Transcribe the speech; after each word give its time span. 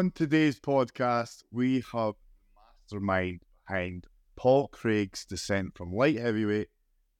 On 0.00 0.10
today's 0.10 0.58
podcast, 0.58 1.42
we 1.52 1.84
have 1.92 2.14
the 2.14 2.56
mastermind 2.56 3.40
behind 3.68 4.06
Paul 4.34 4.68
Craig's 4.68 5.26
descent 5.26 5.76
from 5.76 5.92
light 5.92 6.18
heavyweight 6.18 6.68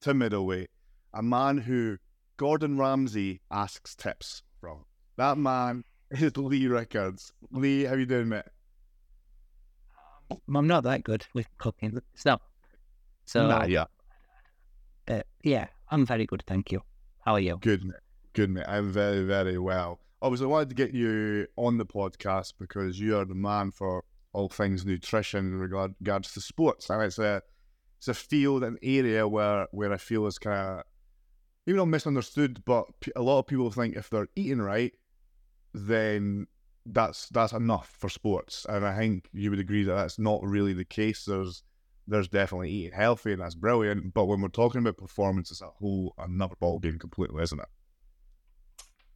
to 0.01 0.15
middleweight, 0.15 0.71
a 1.13 1.23
man 1.23 1.59
who 1.59 1.99
Gordon 2.39 2.79
Ramsay 2.79 3.43
asks 3.51 3.95
tips 3.95 4.43
from. 4.63 4.87
That 5.19 5.37
man 5.37 5.85
is 6.11 6.35
Lee 6.39 6.69
Rickards. 6.69 7.35
Lee, 7.51 7.85
how 7.85 7.97
you 7.97 8.07
doing, 8.07 8.31
mate? 8.31 8.45
I'm 10.49 10.67
not 10.67 10.85
that 10.85 11.05
good 11.05 11.27
with 11.35 11.49
cooking. 11.59 12.01
Not. 12.25 12.41
So, 13.27 13.47
nah, 13.47 13.65
yeah, 13.65 13.85
uh, 15.07 15.21
yeah, 15.43 15.67
I'm 15.91 16.07
very 16.07 16.25
good, 16.25 16.45
thank 16.47 16.73
you. 16.73 16.81
How 17.27 17.35
are 17.35 17.41
you? 17.41 17.59
good, 17.61 17.85
mate. 17.85 18.01
Good, 18.33 18.49
mate. 18.49 18.65
I'm 18.67 18.91
very, 18.91 19.23
very 19.25 19.59
well. 19.59 20.01
Obviously, 20.23 20.47
I 20.47 20.51
wanted 20.51 20.69
to 20.71 20.75
get 20.75 20.93
you 20.93 21.47
on 21.57 21.79
the 21.79 21.87
podcast 21.87 22.55
because 22.59 23.01
you 23.01 23.17
are 23.17 23.25
the 23.25 23.35
man 23.35 23.71
for 23.71 24.05
all 24.33 24.49
things 24.49 24.85
nutrition 24.85 25.47
in 25.47 25.59
regard, 25.59 25.95
regards 26.01 26.33
to 26.35 26.41
sports, 26.41 26.91
and 26.91 27.03
it's 27.03 27.19
a 27.19 27.43
it's 27.99 28.09
a 28.09 28.15
field, 28.15 28.63
an 28.63 28.79
area 28.83 29.27
where 29.27 29.67
where 29.73 29.93
I 29.93 29.97
feel 29.97 30.27
is 30.27 30.39
kind 30.39 30.81
of 30.81 30.85
even 31.67 31.79
not 31.79 31.87
misunderstood, 31.87 32.63
but 32.65 32.87
a 33.17 33.23
lot 33.23 33.41
of 33.41 33.47
people 33.47 33.71
think 33.71 33.97
if 33.97 34.11
they're 34.11 34.29
eating 34.37 34.61
right, 34.61 34.93
then 35.73 36.47
that's 36.87 37.29
that's 37.29 37.53
enough 37.53 37.95
for 37.99 38.09
sports, 38.09 38.67
and 38.69 38.87
I 38.87 38.97
think 38.97 39.29
you 39.33 39.51
would 39.51 39.59
agree 39.59 39.85
that 39.85 39.95
that's 39.95 40.19
not 40.19 40.43
really 40.43 40.73
the 40.73 40.85
case. 40.85 41.25
There's 41.25 41.63
there's 42.07 42.29
definitely 42.29 42.71
eating 42.71 42.99
healthy, 42.99 43.33
and 43.33 43.41
that's 43.41 43.55
brilliant. 43.55 44.13
But 44.15 44.27
when 44.27 44.41
we're 44.41 44.49
talking 44.49 44.81
about 44.81 44.97
performance, 44.97 45.51
it's 45.51 45.63
a 45.63 45.67
whole 45.67 46.15
another 46.19 46.57
ball 46.59 46.79
game 46.79 46.99
completely, 46.99 47.43
isn't 47.43 47.61
it? 47.61 47.69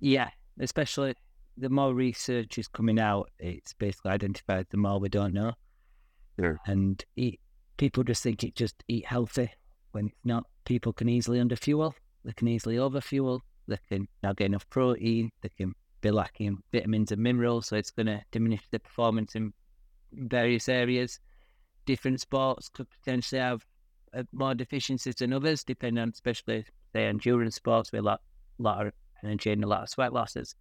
Yeah, 0.01 0.31
especially 0.59 1.15
the 1.57 1.69
more 1.69 1.95
research 1.95 2.59
is 2.59 2.69
coming 2.69 2.99
out, 2.99 3.31
it's 3.39 3.73
basically 3.75 4.11
identified 4.11 4.67
the 4.71 4.77
more 4.77 4.99
we 4.99 5.09
don't 5.09 5.35
know. 5.35 5.53
Yeah. 6.39 6.55
And 6.67 7.03
eat, 7.17 7.41
people 7.77 8.03
just 8.03 8.23
think 8.23 8.43
it 8.43 8.55
just 8.57 8.83
eat 8.89 9.07
healthy 9.07 9.51
when 9.93 10.07
it's 10.07 10.25
not. 10.25 10.45
People 10.65 10.93
can 10.93 11.09
easily 11.09 11.39
underfuel, 11.39 11.93
they 12.25 12.33
can 12.33 12.49
easily 12.49 12.77
overfuel, 12.77 13.41
they 13.69 13.79
can 13.89 14.09
not 14.23 14.37
get 14.37 14.47
enough 14.47 14.69
protein, 14.71 15.31
they 15.43 15.51
can 15.51 15.75
be 16.01 16.11
lacking 16.11 16.59
vitamins 16.73 17.13
and 17.13 17.23
minerals, 17.23 17.69
so 17.69 17.77
it's 17.77 17.91
going 17.91 18.07
to 18.07 18.21
diminish 18.31 18.63
the 18.71 18.79
performance 18.79 19.35
in 19.35 19.53
various 20.13 20.69
areas. 20.69 21.21
Different 21.87 22.21
sports 22.21 22.69
could 22.69 22.89
potentially 22.91 23.41
have 23.41 23.65
uh, 24.15 24.23
more 24.33 24.55
deficiencies 24.55 25.17
than 25.17 25.33
others, 25.33 25.65
depending 25.65 26.03
on, 26.03 26.11
especially 26.11 26.65
say 26.93 27.07
endurance 27.07 27.57
sports 27.57 27.93
with 27.93 28.01
a 28.01 28.05
lot, 28.05 28.21
lot 28.59 28.87
of 28.87 28.93
and 29.25 29.65
a 29.65 29.67
lot 29.67 29.83
of 29.83 29.89
sweat 29.89 30.13
losses. 30.13 30.55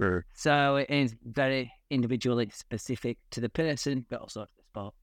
Sure. 0.00 0.24
So 0.34 0.76
it 0.76 0.88
is 0.88 1.14
very 1.24 1.72
individually 1.90 2.50
specific 2.52 3.18
to 3.32 3.40
the 3.40 3.50
person, 3.50 4.06
but 4.08 4.20
also 4.20 4.44
to 4.44 4.50
the 4.56 4.62
sport. 4.62 4.94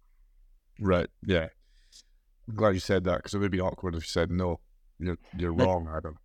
Right. 0.80 1.08
Yeah. 1.26 1.48
I'm 2.48 2.56
glad 2.56 2.74
you 2.74 2.80
said 2.80 3.04
that 3.04 3.18
because 3.18 3.34
it 3.34 3.40
would 3.40 3.52
be 3.52 3.62
awkward 3.62 3.96
if 3.96 4.04
you 4.04 4.08
said 4.08 4.32
no. 4.32 4.60
You're 5.00 5.18
you're 5.38 5.54
wrong, 5.54 5.88
Adam. 5.96 6.18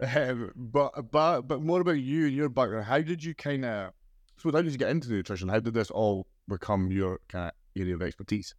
Um, 0.00 0.52
but 0.54 1.10
but 1.10 1.42
but 1.42 1.62
more 1.62 1.80
about 1.80 1.92
you 1.92 2.26
and 2.26 2.34
your 2.34 2.48
background. 2.48 2.84
How 2.84 3.00
did 3.00 3.24
you 3.24 3.34
kind 3.34 3.64
of? 3.64 3.92
So 4.36 4.52
how 4.52 4.62
did 4.62 4.72
you 4.72 4.78
get 4.78 4.90
into 4.90 5.10
nutrition? 5.10 5.48
How 5.48 5.60
did 5.60 5.74
this 5.74 5.90
all 5.90 6.26
become 6.46 6.92
your 6.92 7.20
kind 7.28 7.46
of 7.46 7.52
area 7.80 7.94
of 7.94 8.02
expertise? 8.02 8.54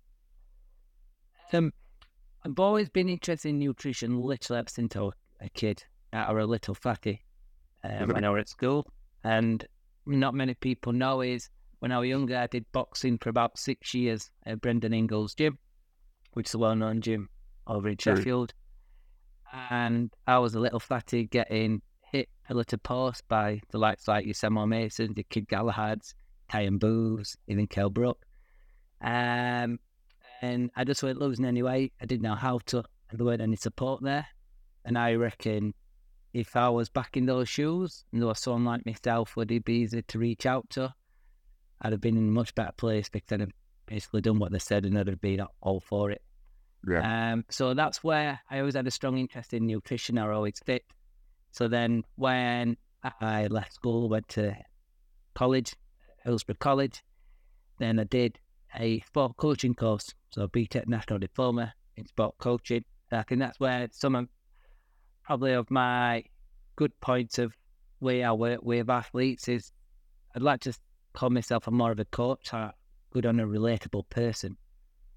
Um, 1.53 1.71
I've 2.45 2.59
always 2.59 2.89
been 2.89 3.09
interested 3.09 3.49
in 3.49 3.59
nutrition, 3.59 4.19
literally 4.19 4.59
ever 4.59 4.69
since 4.69 4.95
I 4.95 4.99
was 5.01 5.13
a 5.39 5.49
kid, 5.49 5.83
or 6.13 6.39
a 6.39 6.45
little 6.45 6.75
fatty, 6.75 7.23
um, 7.83 8.09
when 8.09 8.23
I 8.23 8.29
was 8.29 8.41
at 8.41 8.49
school. 8.49 8.87
And 9.23 9.65
not 10.05 10.33
many 10.33 10.53
people 10.53 10.93
know 10.93 11.21
is 11.21 11.49
when 11.79 11.91
I 11.91 11.99
was 11.99 12.09
younger, 12.09 12.37
I 12.37 12.47
did 12.47 12.65
boxing 12.71 13.17
for 13.17 13.29
about 13.29 13.57
six 13.57 13.93
years 13.93 14.31
at 14.45 14.61
Brendan 14.61 14.93
Ingle's 14.93 15.33
Gym, 15.33 15.57
which 16.33 16.47
is 16.47 16.53
a 16.53 16.57
well-known 16.57 17.01
gym 17.01 17.29
over 17.67 17.89
in. 17.89 17.97
Sheffield. 17.97 18.53
And 19.71 20.11
I 20.27 20.37
was 20.39 20.55
a 20.55 20.59
little 20.59 20.79
fatty 20.79 21.25
getting 21.25 21.81
hit 22.11 22.29
pillar 22.47 22.63
to 22.65 22.77
post 22.77 23.23
by 23.27 23.61
the 23.71 23.77
likes 23.77 24.07
like 24.07 24.25
your 24.25 24.33
Samuel 24.33 24.67
Mason, 24.67 25.13
the 25.13 25.23
Kid 25.23 25.47
Galahads, 25.47 26.13
Kyan 26.51 26.77
Booths, 26.77 27.37
even 27.47 27.67
Kell 27.67 27.89
Brook. 27.89 28.25
Um, 29.01 29.79
and 30.41 30.69
I 30.75 30.83
just 30.83 31.03
went 31.03 31.19
losing 31.19 31.45
anyway. 31.45 31.91
I 32.01 32.05
didn't 32.05 32.23
know 32.23 32.35
how 32.35 32.59
to, 32.67 32.83
and 33.09 33.19
there 33.19 33.25
weren't 33.25 33.41
any 33.41 33.55
support 33.55 34.03
there. 34.03 34.25
And 34.85 34.97
I 34.97 35.15
reckon 35.15 35.73
if 36.33 36.55
I 36.55 36.69
was 36.69 36.89
back 36.89 37.17
in 37.17 37.25
those 37.25 37.49
shoes 37.49 38.05
and 38.11 38.21
there 38.21 38.27
was 38.27 38.39
someone 38.39 38.65
like 38.65 38.85
myself 38.85 39.35
would 39.35 39.51
it 39.51 39.65
be 39.65 39.73
easy 39.73 40.01
to 40.01 40.19
reach 40.19 40.45
out 40.45 40.69
to, 40.71 40.93
I'd 41.81 41.91
have 41.91 42.01
been 42.01 42.17
in 42.17 42.27
a 42.27 42.31
much 42.31 42.53
better 42.55 42.73
place 42.77 43.09
because 43.09 43.31
I'd 43.31 43.39
have 43.41 43.51
basically 43.85 44.21
done 44.21 44.39
what 44.39 44.51
they 44.51 44.59
said 44.59 44.85
and 44.85 44.97
I'd 44.97 45.07
have 45.07 45.21
been 45.21 45.41
all 45.61 45.79
for 45.79 46.11
it. 46.11 46.21
Yeah. 46.87 47.33
Um, 47.33 47.45
so 47.49 47.73
that's 47.73 48.03
where 48.03 48.39
I 48.49 48.59
always 48.59 48.75
had 48.75 48.87
a 48.87 48.91
strong 48.91 49.17
interest 49.17 49.53
in 49.53 49.65
nutrition. 49.65 50.17
I 50.17 50.29
always 50.29 50.59
fit. 50.65 50.83
So 51.51 51.67
then 51.67 52.03
when 52.15 52.77
I 53.21 53.47
left 53.47 53.73
school, 53.73 54.07
went 54.07 54.29
to 54.29 54.55
college, 55.33 55.75
Hillsborough 56.23 56.55
College, 56.59 57.03
then 57.79 57.99
I 57.99 58.03
did 58.03 58.39
a 58.77 58.99
sport 59.01 59.35
coaching 59.37 59.73
course. 59.73 60.13
So 60.31 60.47
BTEC 60.47 60.87
National 60.87 61.17
Diploma 61.19 61.73
in 61.97 62.05
Sport 62.05 62.35
Coaching. 62.37 62.83
And 63.11 63.19
I 63.19 63.23
think 63.23 63.39
that's 63.39 63.59
where 63.59 63.87
some 63.91 64.15
of 64.15 64.27
probably 65.29 65.53
of 65.53 65.69
my 65.69 66.23
good 66.75 66.99
points 67.01 67.37
of 67.37 67.53
way 67.99 68.23
I 68.23 68.31
work 68.31 68.61
with 68.63 68.89
athletes 68.89 69.47
is 69.47 69.71
I'd 70.35 70.41
like 70.41 70.61
to 70.61 70.73
call 71.13 71.29
myself 71.29 71.67
a 71.67 71.71
more 71.71 71.91
of 71.91 71.99
a 71.99 72.05
coach, 72.05 72.51
a 72.51 72.73
good 73.11 73.27
on 73.27 73.39
a 73.39 73.45
relatable 73.45 74.09
person. 74.09 74.57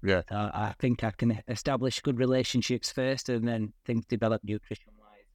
Yeah. 0.03 0.21
So 0.29 0.35
I 0.35 0.75
think 0.77 1.03
I 1.03 1.09
can 1.17 1.41
establish 1.47 1.99
good 2.01 2.19
relationships 2.19 2.91
first 2.91 3.27
and 3.27 3.47
then 3.47 3.73
things 3.85 4.05
develop 4.05 4.43
nutrition 4.43 4.93
wise. 4.99 5.25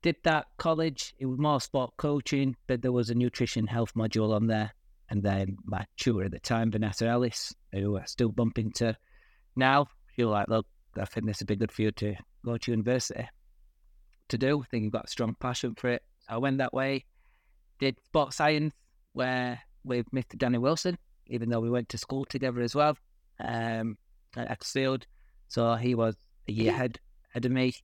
Did 0.00 0.16
that 0.22 0.46
college, 0.56 1.14
it 1.18 1.26
was 1.26 1.38
more 1.38 1.60
sport 1.60 1.92
coaching, 1.98 2.56
but 2.68 2.80
there 2.80 2.92
was 2.92 3.10
a 3.10 3.14
nutrition 3.14 3.66
health 3.66 3.92
module 3.92 4.34
on 4.34 4.46
there. 4.46 4.72
And 5.10 5.22
then 5.22 5.58
my 5.66 5.84
tutor 5.98 6.24
at 6.24 6.30
the 6.30 6.40
time, 6.40 6.70
Vanessa 6.70 7.08
Ellis, 7.08 7.54
who 7.72 7.98
I 7.98 8.04
still 8.06 8.30
bump 8.30 8.58
into 8.58 8.96
now, 9.54 9.88
she 10.16 10.24
was 10.24 10.32
like, 10.32 10.48
look, 10.48 10.66
I 10.98 11.04
think 11.04 11.26
this 11.26 11.40
would 11.40 11.48
be 11.48 11.56
good 11.56 11.70
for 11.70 11.82
you 11.82 11.90
to 11.92 12.14
go 12.42 12.56
to 12.56 12.70
university 12.70 13.28
to 14.32 14.38
do. 14.38 14.62
I 14.62 14.66
think 14.66 14.84
you've 14.84 14.92
got 14.92 15.04
a 15.04 15.08
strong 15.08 15.36
passion 15.38 15.74
for 15.74 15.88
it. 15.88 16.02
So 16.20 16.34
I 16.34 16.38
went 16.38 16.58
that 16.58 16.74
way, 16.74 17.04
did 17.78 17.96
sports 18.04 18.36
science 18.36 18.74
where 19.12 19.60
with 19.84 20.10
Mr. 20.10 20.36
Danny 20.36 20.58
Wilson, 20.58 20.98
even 21.26 21.48
though 21.48 21.60
we 21.60 21.70
went 21.70 21.88
to 21.90 21.98
school 21.98 22.24
together 22.24 22.60
as 22.60 22.74
well 22.74 22.96
um, 23.40 23.96
at 24.36 24.50
Ecclesfield. 24.50 25.06
So 25.48 25.74
he 25.74 25.94
was 25.94 26.16
a 26.48 26.52
year 26.52 26.72
ahead, 26.72 26.98
ahead 27.32 27.44
of 27.44 27.52
me. 27.52 27.74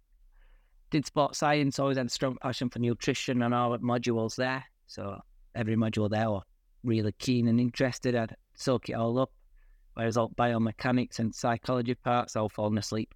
Did 0.91 1.04
sports 1.04 1.38
science, 1.38 1.78
always 1.78 1.98
had 1.98 2.06
a 2.06 2.10
strong 2.10 2.36
passion 2.41 2.70
for 2.70 2.78
nutrition 2.78 3.42
and 3.42 3.54
all 3.54 3.72
the 3.72 3.78
modules 3.78 4.36
there. 4.36 4.65
So 4.86 5.20
every 5.54 5.76
module 5.76 6.09
there, 6.09 6.25
I 6.25 6.28
was 6.28 6.42
really 6.82 7.12
keen 7.19 7.48
and 7.48 7.60
interested. 7.60 8.15
I'd 8.15 8.34
soak 8.54 8.88
it 8.88 8.94
all 8.94 9.19
up. 9.19 9.30
Whereas 9.94 10.16
all 10.16 10.30
biomechanics 10.30 11.19
and 11.19 11.34
psychology 11.34 11.94
parts, 11.94 12.36
all 12.36 12.48
falling 12.48 12.78
asleep. 12.78 13.12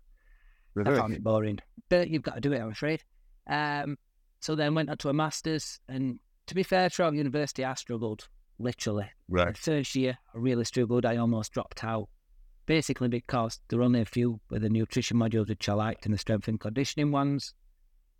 I 0.76 0.84
found 0.96 1.14
it 1.14 1.22
boring. 1.22 1.60
But 1.88 2.10
you've 2.10 2.22
got 2.22 2.34
to 2.34 2.40
do 2.40 2.52
it, 2.52 2.60
I'm 2.60 2.72
afraid. 2.72 3.02
Um, 3.46 3.98
so 4.40 4.54
then 4.54 4.74
went 4.74 4.90
on 4.90 4.96
to 4.98 5.08
a 5.08 5.12
master's. 5.12 5.80
And 5.88 6.18
to 6.46 6.54
be 6.54 6.62
fair, 6.62 6.88
throughout 6.88 7.14
university, 7.14 7.64
I 7.64 7.74
struggled, 7.74 8.28
literally. 8.58 9.10
The 9.28 9.34
Right. 9.34 9.56
first 9.56 9.94
year, 9.94 10.18
I 10.34 10.38
really 10.38 10.64
struggled. 10.64 11.06
I 11.06 11.16
almost 11.16 11.52
dropped 11.52 11.84
out, 11.84 12.08
basically 12.66 13.08
because 13.08 13.60
there 13.68 13.78
were 13.78 13.84
only 13.84 14.00
a 14.00 14.04
few 14.04 14.40
with 14.50 14.62
the 14.62 14.68
nutrition 14.68 15.16
modules 15.16 15.48
which 15.48 15.68
I 15.68 15.74
liked 15.74 16.04
and 16.04 16.14
the 16.14 16.18
strength 16.18 16.48
and 16.48 16.60
conditioning 16.60 17.12
ones. 17.12 17.54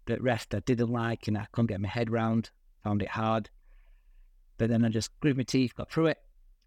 The 0.07 0.21
rest 0.21 0.55
I 0.55 0.61
didn't 0.61 0.91
like 0.91 1.29
and 1.29 1.39
I 1.39 1.47
couldn't 1.53 1.69
get 1.69 1.81
my 1.81 1.89
head 1.89 2.11
round, 2.11 2.51
found 2.83 3.03
it 3.03 3.09
hard. 3.09 3.51
But 4.59 4.69
then 4.69 4.85
I 4.85 4.89
just 4.89 5.11
gritted 5.21 5.37
my 5.39 5.45
teeth, 5.45 5.75
got 5.75 5.91
through 5.91 6.07
it. 6.07 6.19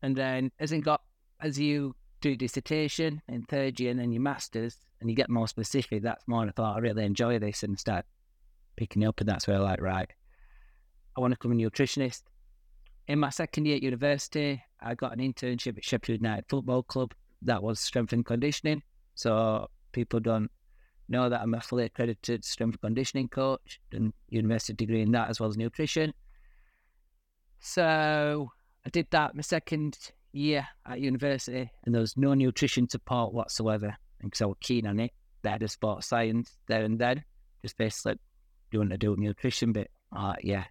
And 0.01 0.15
then 0.15 0.51
as 0.59 0.71
it 0.71 0.81
got, 0.81 1.01
as 1.39 1.59
you 1.59 1.95
do 2.21 2.35
dissertation 2.35 3.21
in 3.27 3.43
third 3.43 3.79
year 3.79 3.91
and 3.91 3.99
then 3.99 4.11
your 4.11 4.21
master's 4.21 4.77
and 4.99 5.09
you 5.09 5.15
get 5.15 5.29
more 5.29 5.47
specific, 5.47 6.03
that's 6.03 6.27
more 6.27 6.45
I 6.45 6.51
thought 6.51 6.77
I 6.77 6.79
really 6.79 7.05
enjoy 7.05 7.39
this 7.39 7.63
and 7.63 7.79
start 7.79 8.05
picking 8.75 9.05
up. 9.05 9.19
And 9.19 9.29
that's 9.29 9.47
where 9.47 9.57
I 9.57 9.59
like, 9.59 9.81
right, 9.81 10.09
I 11.17 11.21
want 11.21 11.33
to 11.33 11.37
become 11.37 11.51
a 11.51 11.55
nutritionist 11.55 12.23
in 13.07 13.19
my 13.19 13.29
second 13.29 13.65
year 13.65 13.75
at 13.75 13.83
university, 13.83 14.63
I 14.81 14.95
got 14.95 15.13
an 15.13 15.19
internship 15.19 15.77
at 15.77 15.83
Sheffield 15.85 16.21
United 16.21 16.45
Football 16.49 16.83
Club. 16.83 17.13
That 17.41 17.61
was 17.61 17.79
strength 17.79 18.13
and 18.13 18.25
conditioning. 18.25 18.81
So 19.13 19.67
people 19.91 20.19
don't 20.19 20.49
know 21.07 21.29
that 21.29 21.41
I'm 21.41 21.53
a 21.53 21.61
fully 21.61 21.85
accredited 21.85 22.43
strength 22.43 22.75
and 22.75 22.81
conditioning 22.81 23.29
coach 23.29 23.79
and 23.91 24.11
university 24.29 24.73
degree 24.73 25.01
in 25.01 25.11
that 25.11 25.29
as 25.29 25.39
well 25.39 25.49
as 25.49 25.57
nutrition. 25.57 26.13
So 27.59 28.49
I 28.85 28.89
did 28.89 29.07
that 29.11 29.35
my 29.35 29.41
second 29.41 29.97
year 30.31 30.67
at 30.87 30.99
university 30.99 31.69
and 31.83 31.93
there 31.93 32.01
was 32.01 32.17
no 32.17 32.33
nutrition 32.33 32.89
support 32.89 33.33
whatsoever. 33.33 33.95
And 34.21 34.31
because 34.31 34.41
I 34.41 34.45
was 34.45 34.57
keen 34.61 34.87
on 34.87 34.99
it, 34.99 35.11
they 35.43 35.51
had 35.51 35.63
a 35.63 35.67
sports 35.67 36.07
science 36.07 36.57
there 36.67 36.83
and 36.83 36.97
then. 36.97 37.23
Just 37.61 37.77
basically, 37.77 38.19
do 38.71 38.75
you 38.75 38.79
want 38.79 38.91
to 38.91 38.97
do 38.97 39.15
nutrition 39.17 39.71
bit? 39.71 39.91
Uh, 40.15 40.35
yeah. 40.41 40.65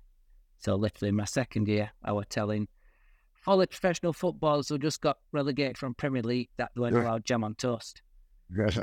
So 0.58 0.74
literally 0.76 1.10
in 1.10 1.16
my 1.16 1.24
second 1.24 1.68
year, 1.68 1.90
I 2.02 2.12
was 2.12 2.26
telling 2.28 2.68
all 3.46 3.58
the 3.58 3.66
professional 3.66 4.12
footballers 4.12 4.68
who 4.68 4.78
just 4.78 5.00
got 5.00 5.18
relegated 5.32 5.76
from 5.76 5.94
Premier 5.94 6.22
League 6.22 6.48
that 6.56 6.70
weren't 6.76 6.96
allowed 6.96 7.24
jam 7.24 7.44
on 7.44 7.54
toast. 7.54 8.00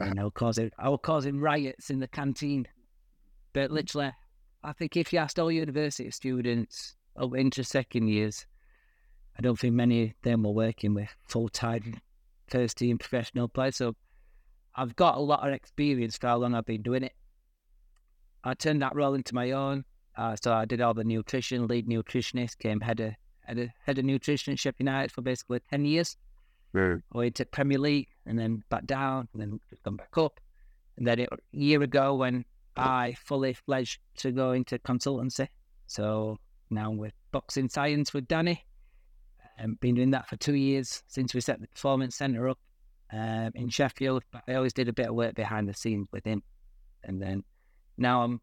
And 0.01 0.19
I 0.19 0.23
was 0.23 0.33
causing, 0.35 0.71
I 0.77 0.89
was 0.89 0.99
causing 1.01 1.39
riots 1.39 1.89
in 1.89 1.99
the 1.99 2.07
canteen. 2.07 2.67
But 3.53 3.71
literally, 3.71 4.11
I 4.63 4.73
think 4.73 4.95
if 4.95 5.11
you 5.11 5.19
asked 5.19 5.39
all 5.39 5.51
university 5.51 6.11
students 6.11 6.95
up 7.17 7.35
into 7.35 7.63
second 7.63 8.07
years, 8.07 8.45
I 9.37 9.41
don't 9.41 9.57
think 9.57 9.73
many 9.73 10.03
of 10.03 10.11
them 10.23 10.43
were 10.43 10.51
working 10.51 10.93
with 10.93 11.09
full 11.27 11.49
time 11.49 11.99
first 12.47 12.77
team 12.77 12.97
professional 12.97 13.47
players. 13.47 13.77
So 13.77 13.95
I've 14.75 14.95
got 14.95 15.17
a 15.17 15.21
lot 15.21 15.47
of 15.47 15.53
experience 15.53 16.17
for 16.17 16.27
how 16.27 16.37
long 16.37 16.53
I've 16.53 16.65
been 16.65 16.81
doing 16.81 17.03
it. 17.03 17.13
I 18.43 18.53
turned 18.53 18.81
that 18.81 18.95
role 18.95 19.13
into 19.13 19.35
my 19.35 19.51
own. 19.51 19.85
Uh, 20.17 20.35
so 20.41 20.53
I 20.53 20.65
did 20.65 20.81
all 20.81 20.93
the 20.93 21.03
nutrition, 21.03 21.67
lead 21.67 21.88
nutritionist, 21.88 22.57
came 22.59 22.81
head 22.81 22.99
of 22.99 23.13
head 23.41 23.57
of, 23.57 23.69
head 23.85 23.97
of 23.97 24.05
nutrition 24.05 24.53
at 24.53 24.59
Sheffield 24.59 24.88
United 24.88 25.11
for 25.11 25.21
basically 25.21 25.59
ten 25.69 25.85
years. 25.85 26.17
Yeah. 26.73 26.95
Went 27.13 27.35
to 27.35 27.45
Premier 27.45 27.79
League 27.79 28.07
and 28.25 28.38
then 28.38 28.63
back 28.69 28.85
down 28.85 29.27
and 29.33 29.41
then 29.41 29.59
just 29.69 29.83
come 29.83 29.97
back 29.97 30.17
up. 30.17 30.39
And 30.97 31.05
then 31.05 31.19
it, 31.19 31.29
a 31.31 31.38
year 31.51 31.81
ago 31.81 32.15
when 32.15 32.45
I 32.77 33.15
fully 33.25 33.53
fledged 33.53 33.99
to 34.17 34.31
go 34.31 34.51
into 34.51 34.79
consultancy. 34.79 35.47
So 35.87 36.37
now 36.69 36.91
with 36.91 37.13
boxing 37.31 37.69
science 37.69 38.13
with 38.13 38.27
Danny. 38.27 38.65
Um, 39.59 39.77
been 39.81 39.95
doing 39.95 40.11
that 40.11 40.27
for 40.27 40.37
two 40.37 40.55
years 40.55 41.03
since 41.07 41.33
we 41.33 41.41
set 41.41 41.59
the 41.61 41.67
performance 41.67 42.15
centre 42.15 42.49
up 42.49 42.59
um, 43.11 43.51
in 43.53 43.69
Sheffield. 43.69 44.23
But 44.31 44.44
I 44.47 44.55
always 44.55 44.73
did 44.73 44.87
a 44.87 44.94
bit 44.94 45.09
of 45.09 45.15
work 45.15 45.35
behind 45.35 45.67
the 45.67 45.73
scenes 45.73 46.07
with 46.11 46.25
him. 46.25 46.41
And 47.03 47.21
then 47.21 47.44
now 48.01 48.24
I'm 48.24 48.42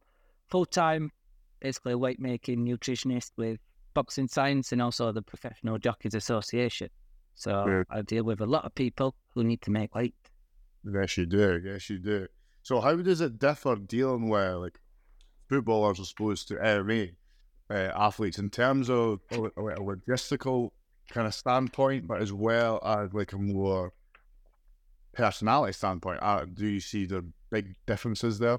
full 0.49 0.64
time, 0.64 1.10
basically 1.60 1.93
a 1.93 1.99
weight 1.99 2.20
making 2.20 2.64
nutritionist 2.64 3.32
with 3.37 3.58
boxing 3.94 4.28
science 4.28 4.72
and 4.72 4.81
also 4.81 5.12
the 5.12 5.22
Professional 5.22 5.78
Jockeys 5.78 6.14
Association. 6.14 6.88
So 7.34 7.66
Yeah. 7.66 7.82
I 7.90 8.02
deal 8.02 8.25
with 8.25 8.40
a 8.40 8.46
lot 8.46 8.64
of 8.64 8.75
people 8.75 9.14
who 9.34 9.44
need 9.44 9.60
to 9.62 9.70
make 9.70 9.94
weight. 9.94 10.14
Yes, 10.84 11.16
you 11.19 11.26
do. 11.26 11.60
Yes, 11.64 11.90
you 11.90 11.99
do. 11.99 12.28
So, 12.62 12.81
how 12.81 12.94
does 12.96 13.20
it 13.20 13.38
differ 13.38 13.76
dealing 13.76 14.28
with 14.28 14.55
like 14.55 14.78
footballers 15.49 16.00
as 16.00 16.12
opposed 16.12 16.49
to 16.49 16.54
MMA 16.54 17.14
uh, 17.70 17.93
athletes 17.96 18.38
in 18.38 18.50
terms 18.50 18.88
of 18.90 19.20
a, 19.31 19.43
a 19.43 19.66
a 19.66 19.81
logistical 19.81 20.70
kind 21.11 21.26
of 21.26 21.34
standpoint, 21.34 22.06
but 22.06 22.20
as 22.22 22.32
well 22.32 22.81
as 22.84 23.12
like 23.12 23.32
a 23.32 23.38
more 23.38 23.93
personality 25.12 25.72
standpoint? 25.72 26.19
Uh, 26.22 26.44
do 26.52 26.66
you 26.66 26.81
see 26.81 27.06
the 27.06 27.25
big 27.50 27.75
differences 27.87 28.38
there? 28.38 28.58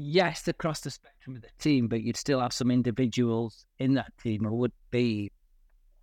Yes, 0.00 0.46
across 0.46 0.80
the 0.80 0.90
spectrum 0.90 1.34
of 1.36 1.42
the 1.42 1.48
team, 1.58 1.88
but 1.88 2.02
you'd 2.02 2.16
still 2.16 2.40
have 2.40 2.52
some 2.52 2.70
individuals 2.70 3.66
in 3.78 3.94
that 3.94 4.12
team 4.22 4.44
who 4.44 4.54
would 4.54 4.72
be 4.90 5.30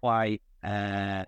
quite 0.01 0.41
uh, 0.63 1.23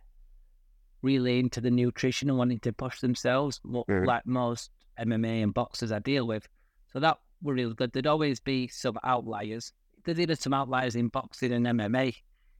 really 1.01 1.39
into 1.39 1.61
the 1.61 1.71
nutrition 1.71 2.27
and 2.29 2.37
wanting 2.37 2.59
to 2.59 2.73
push 2.73 2.99
themselves, 2.99 3.59
Mhm. 3.65 4.05
like 4.05 4.25
most 4.25 4.71
MMA 4.97 5.41
and 5.43 5.53
boxers 5.53 5.91
I 5.91 5.99
deal 5.99 6.27
with. 6.27 6.47
So 6.91 6.99
that 6.99 7.17
were 7.41 7.53
really 7.53 7.73
good. 7.73 7.91
There'd 7.93 8.07
always 8.07 8.39
be 8.39 8.67
some 8.67 8.97
outliers. 9.03 9.71
There's 10.03 10.19
either 10.19 10.35
some 10.35 10.53
outliers 10.53 10.95
in 10.95 11.07
boxing 11.09 11.51
and 11.53 11.65
MMA, 11.67 12.15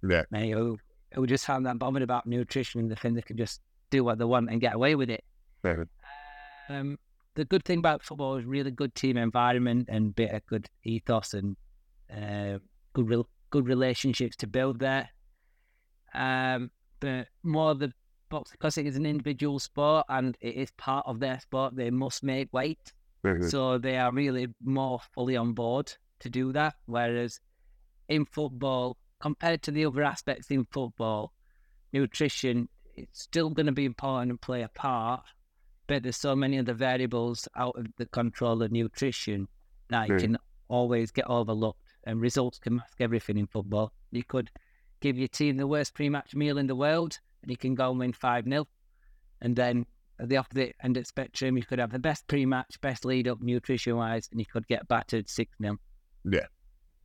Yeah. 0.08 0.24
mate, 0.32 0.52
who, 0.52 0.78
who 1.14 1.26
just 1.28 1.46
have 1.46 1.64
that 1.64 1.80
bothered 1.80 2.04
about 2.04 2.26
nutrition 2.28 2.80
and 2.80 2.92
the 2.92 2.96
thing 2.96 3.14
they 3.16 3.22
can 3.24 3.38
just 3.38 3.62
do 3.90 4.04
what 4.04 4.20
they 4.20 4.26
want 4.26 4.50
and 4.52 4.62
get 4.62 4.76
away 4.76 4.96
with 4.96 5.10
it. 5.10 5.24
Yeah. 5.64 5.84
Um, 6.70 7.00
the 7.38 7.46
good 7.46 7.64
thing 7.64 7.78
about 7.78 8.04
football 8.04 8.36
is 8.36 8.46
really 8.46 8.72
good 8.72 8.96
team 8.96 9.16
environment 9.16 9.88
and 9.90 10.16
bit 10.16 10.32
of 10.32 10.46
good 10.48 10.68
ethos 10.84 11.36
and 11.36 11.56
uh, 12.12 12.58
good 12.94 13.24
good 13.52 13.68
relationships 13.68 14.36
to 14.38 14.48
build 14.48 14.80
there. 14.80 15.10
Um, 16.16 16.72
but 17.00 17.28
more 17.44 17.76
the 17.76 17.94
box 18.30 18.52
because 18.52 18.78
it 18.80 18.88
is 18.88 18.98
an 18.98 19.06
individual 19.06 19.60
sport 19.60 20.06
and 20.10 20.36
it 20.42 20.56
is 20.56 20.72
part 20.72 21.06
of 21.06 21.20
their 21.20 21.40
sport. 21.40 21.76
They 21.76 21.92
must 21.92 22.24
make 22.24 22.52
weight, 22.52 22.92
so 23.50 23.78
they 23.78 23.98
are 23.98 24.12
really 24.12 24.48
more 24.64 25.00
fully 25.14 25.38
on 25.38 25.54
board 25.54 25.94
to 26.22 26.30
do 26.32 26.52
that. 26.54 26.74
Whereas 26.88 27.40
in 28.10 28.26
football, 28.26 28.98
compared 29.20 29.62
to 29.64 29.72
the 29.72 29.86
other 29.86 30.04
aspects 30.04 30.50
in 30.50 30.66
football, 30.72 31.34
nutrition 31.94 32.68
it's 32.96 33.22
still 33.22 33.52
going 33.52 33.68
to 33.68 33.72
be 33.72 33.86
important 33.86 34.32
and 34.32 34.42
play 34.42 34.64
a 34.64 34.70
part 34.70 35.22
but 35.88 36.04
there's 36.04 36.18
so 36.18 36.36
many 36.36 36.60
other 36.60 36.74
variables 36.74 37.48
out 37.56 37.78
of 37.78 37.88
the 37.98 38.06
control 38.06 38.62
of 38.62 38.72
nutrition 38.72 39.48
that 39.90 40.10
Mm. 40.10 40.20
can 40.20 40.38
always 40.68 41.12
get 41.12 41.26
overlooked 41.28 41.96
and 42.04 42.22
results 42.22 42.60
can 42.60 42.76
mask 42.76 43.00
everything 43.00 43.38
in 43.38 43.48
football. 43.48 43.94
You 44.12 44.24
could 44.24 44.52
give 45.00 45.18
your 45.18 45.28
team 45.30 45.58
the 45.58 45.68
worst 45.68 45.94
pre-match 45.94 46.36
meal 46.36 46.58
in 46.58 46.68
the 46.68 46.76
world 46.76 47.20
and 47.42 47.50
you 47.52 47.58
can 47.58 47.74
go 47.76 47.90
and 47.92 48.00
win 48.00 48.12
5-0 48.14 48.66
and 49.42 49.56
then 49.56 49.86
at 50.20 50.30
the 50.30 50.38
opposite 50.38 50.76
end 50.84 50.98
of 50.98 51.04
the 51.04 51.08
spectrum 51.08 51.56
you 51.58 51.64
could 51.64 51.80
have 51.80 51.92
the 51.92 52.00
best 52.00 52.28
pre-match, 52.28 52.82
best 52.82 53.06
lead-up 53.06 53.40
nutrition-wise 53.42 54.28
and 54.32 54.40
you 54.40 54.46
could 54.46 54.68
get 54.68 54.88
battered 54.88 55.28
6-0. 55.28 55.78
Yeah, 56.26 56.48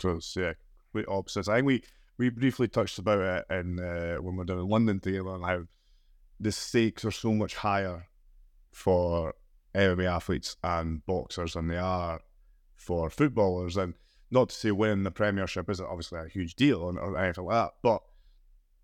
So 0.01 0.17
it's 0.17 0.35
yeah, 0.35 0.55
complete 0.91 1.09
opposites. 1.09 1.49
I 1.49 1.57
think 1.57 1.67
we 1.67 1.83
we 2.19 2.29
briefly 2.31 2.69
touched 2.69 2.99
about 2.99 3.21
it 3.21 3.55
in 3.55 3.79
uh, 3.81 4.17
when 4.17 4.35
we 4.35 4.39
were 4.39 4.45
down 4.45 4.59
in 4.59 4.69
London 4.69 5.01
together 5.01 5.31
and 5.35 5.45
how 5.45 5.65
the 6.41 6.53
stakes 6.53 7.05
are 7.05 7.11
so 7.11 7.33
much 7.33 7.55
higher 7.57 8.07
for 8.73 9.35
MMA 9.75 10.11
athletes 10.11 10.57
and 10.63 11.05
boxers 11.07 11.55
than 11.55 11.69
they 11.69 11.79
are 11.79 12.21
for 12.77 13.11
footballers. 13.11 13.77
And 13.77 13.95
not 14.31 14.49
to 14.49 14.55
say 14.55 14.73
winning 14.73 15.05
the 15.05 15.11
Premiership 15.11 15.71
isn't 15.71 15.87
obviously 15.87 16.21
a 16.21 16.29
huge 16.29 16.57
deal 16.57 16.81
or, 16.83 17.19
anything 17.19 17.45
like 17.45 17.55
that, 17.55 17.73
but 17.83 18.03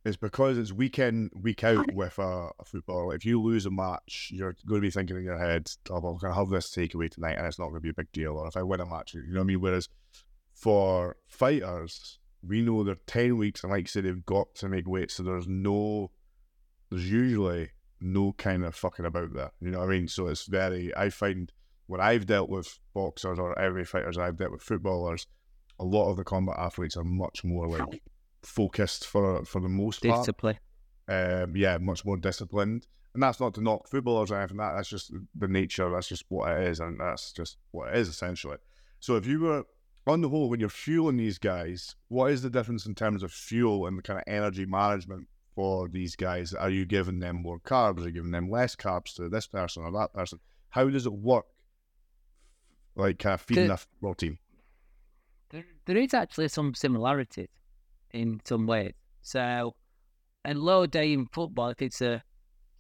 it's 0.04 0.16
because 0.16 0.56
it's 0.56 0.72
week 0.72 0.98
in, 0.98 1.30
week 1.34 1.64
out 1.64 1.92
with 1.92 2.18
a, 2.18 2.50
a 2.58 2.64
footballer. 2.64 3.14
If 3.14 3.24
you 3.24 3.40
lose 3.42 3.66
a 3.66 3.70
match, 3.70 4.30
you're 4.32 4.56
going 4.66 4.80
to 4.80 4.86
be 4.86 4.90
thinking 4.90 5.16
in 5.16 5.24
your 5.24 5.38
head, 5.38 5.70
oh, 5.90 6.00
well, 6.00 6.12
I'm 6.12 6.18
going 6.18 6.32
to 6.32 6.38
have 6.38 6.48
this 6.48 6.70
takeaway 6.70 7.10
tonight 7.10 7.36
and 7.36 7.46
it's 7.46 7.58
not 7.58 7.66
going 7.66 7.76
to 7.76 7.80
be 7.80 7.90
a 7.90 7.94
big 7.94 8.12
deal. 8.12 8.36
Or 8.36 8.46
if 8.46 8.56
I 8.56 8.62
win 8.62 8.80
a 8.80 8.86
match, 8.86 9.14
you 9.14 9.22
know 9.28 9.40
what 9.40 9.44
I 9.44 9.44
mean? 9.44 9.60
Whereas 9.60 9.88
for 10.54 11.16
fighters, 11.26 12.18
we 12.46 12.62
know 12.62 12.84
they're 12.84 12.96
10 13.06 13.36
weeks, 13.36 13.62
and 13.62 13.72
like 13.72 13.82
you 13.82 13.88
said, 13.88 14.04
they've 14.04 14.26
got 14.26 14.54
to 14.56 14.68
make 14.68 14.86
weight. 14.86 15.10
So 15.10 15.22
there's 15.22 15.48
no, 15.48 16.10
there's 16.90 17.10
usually 17.10 17.70
no 18.00 18.32
kind 18.32 18.64
of 18.64 18.74
fucking 18.74 19.04
about 19.04 19.34
that. 19.34 19.52
You 19.60 19.70
know 19.70 19.78
what 19.80 19.88
I 19.88 19.92
mean? 19.92 20.08
So 20.08 20.28
it's 20.28 20.46
very, 20.46 20.94
I 20.96 21.10
find 21.10 21.52
when 21.86 22.00
I've 22.00 22.26
dealt 22.26 22.48
with 22.48 22.78
boxers 22.94 23.38
or 23.38 23.58
every 23.58 23.84
fighters 23.84 24.18
I've 24.18 24.36
dealt 24.36 24.52
with 24.52 24.62
footballers, 24.62 25.26
a 25.80 25.84
lot 25.84 26.10
of 26.10 26.16
the 26.16 26.24
combat 26.24 26.56
athletes 26.58 26.96
are 26.96 27.04
much 27.04 27.44
more 27.44 27.68
like 27.68 28.02
focused 28.42 29.06
for 29.06 29.44
for 29.44 29.60
the 29.60 29.68
most 29.68 30.02
part. 30.02 30.20
Discipline. 30.20 30.58
Um, 31.08 31.56
yeah, 31.56 31.78
much 31.78 32.04
more 32.04 32.16
disciplined. 32.16 32.86
And 33.14 33.22
that's 33.22 33.40
not 33.40 33.54
to 33.54 33.62
knock 33.62 33.88
footballers 33.88 34.30
or 34.30 34.38
anything. 34.38 34.58
That 34.58 34.74
that's 34.74 34.88
just 34.88 35.12
the 35.34 35.48
nature. 35.48 35.90
That's 35.90 36.08
just 36.08 36.24
what 36.28 36.50
it 36.52 36.68
is, 36.68 36.80
and 36.80 37.00
that's 37.00 37.32
just 37.32 37.56
what 37.70 37.88
it 37.88 37.96
is 37.96 38.08
essentially. 38.08 38.58
So 39.00 39.16
if 39.16 39.26
you 39.26 39.40
were 39.40 39.64
on 40.06 40.20
the 40.20 40.28
whole, 40.28 40.48
when 40.48 40.60
you're 40.60 40.68
fueling 40.68 41.16
these 41.16 41.38
guys, 41.38 41.94
what 42.08 42.30
is 42.32 42.42
the 42.42 42.50
difference 42.50 42.86
in 42.86 42.94
terms 42.94 43.22
of 43.22 43.32
fuel 43.32 43.86
and 43.86 43.98
the 43.98 44.02
kind 44.02 44.18
of 44.18 44.24
energy 44.26 44.66
management 44.66 45.28
for 45.58 45.88
these 45.88 46.14
guys? 46.14 46.54
Are 46.54 46.70
you 46.70 46.86
giving 46.86 47.18
them 47.18 47.42
more 47.42 47.58
carbs? 47.58 47.98
Are 47.98 48.06
you 48.06 48.12
giving 48.12 48.30
them 48.30 48.48
less 48.48 48.76
carbs 48.76 49.12
to 49.16 49.28
this 49.28 49.48
person 49.48 49.82
or 49.82 49.90
that 49.90 50.14
person? 50.14 50.38
How 50.68 50.88
does 50.88 51.04
it 51.04 51.12
work? 51.12 51.46
Like 52.94 53.18
kind 53.18 53.34
of 53.34 53.40
feeding 53.40 53.64
Good. 53.64 53.72
a 53.72 53.76
football 53.76 54.14
team. 54.14 54.38
There, 55.50 55.64
there 55.84 55.96
is 55.96 56.14
actually 56.14 56.46
some 56.46 56.74
similarities 56.76 57.48
in 58.12 58.40
some 58.44 58.68
ways. 58.68 58.92
So, 59.22 59.74
a 60.44 60.54
low 60.54 60.86
day 60.86 61.12
in 61.12 61.26
football, 61.26 61.70
if 61.70 61.82
it's 61.82 62.02
a, 62.02 62.22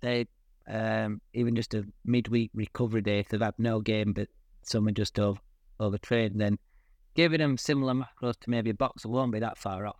say, 0.00 0.26
um, 0.68 1.20
even 1.34 1.56
just 1.56 1.74
a 1.74 1.84
midweek 2.04 2.52
recovery 2.54 3.02
day, 3.02 3.18
if 3.18 3.28
they've 3.28 3.40
had 3.40 3.54
no 3.58 3.80
game, 3.80 4.12
but 4.12 4.28
someone 4.62 4.94
just 4.94 5.18
over, 5.18 5.40
overtrained, 5.80 6.40
then 6.40 6.60
giving 7.16 7.40
them 7.40 7.58
similar 7.58 7.94
macros 7.94 8.38
to 8.38 8.50
maybe 8.50 8.70
a 8.70 8.74
boxer 8.74 9.08
won't 9.08 9.32
be 9.32 9.40
that 9.40 9.58
far 9.58 9.84
off. 9.84 9.98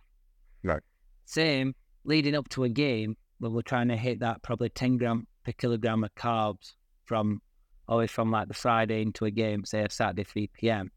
Right. 0.63 0.81
Same 1.25 1.75
leading 2.03 2.35
up 2.35 2.49
to 2.49 2.63
a 2.63 2.69
game 2.69 3.15
when 3.39 3.53
we're 3.53 3.61
trying 3.61 3.87
to 3.87 3.97
hit 3.97 4.19
that 4.19 4.41
probably 4.43 4.69
10 4.69 4.97
gram 4.97 5.27
per 5.45 5.51
kilogram 5.53 6.03
of 6.03 6.13
carbs 6.15 6.73
from 7.05 7.41
always 7.87 8.11
from 8.11 8.31
like 8.31 8.47
the 8.47 8.53
Friday 8.53 9.01
into 9.01 9.25
a 9.25 9.31
game, 9.31 9.65
say 9.65 9.83
a 9.83 9.89
Saturday 9.89 10.23
3 10.23 10.47
p.m 10.53 10.91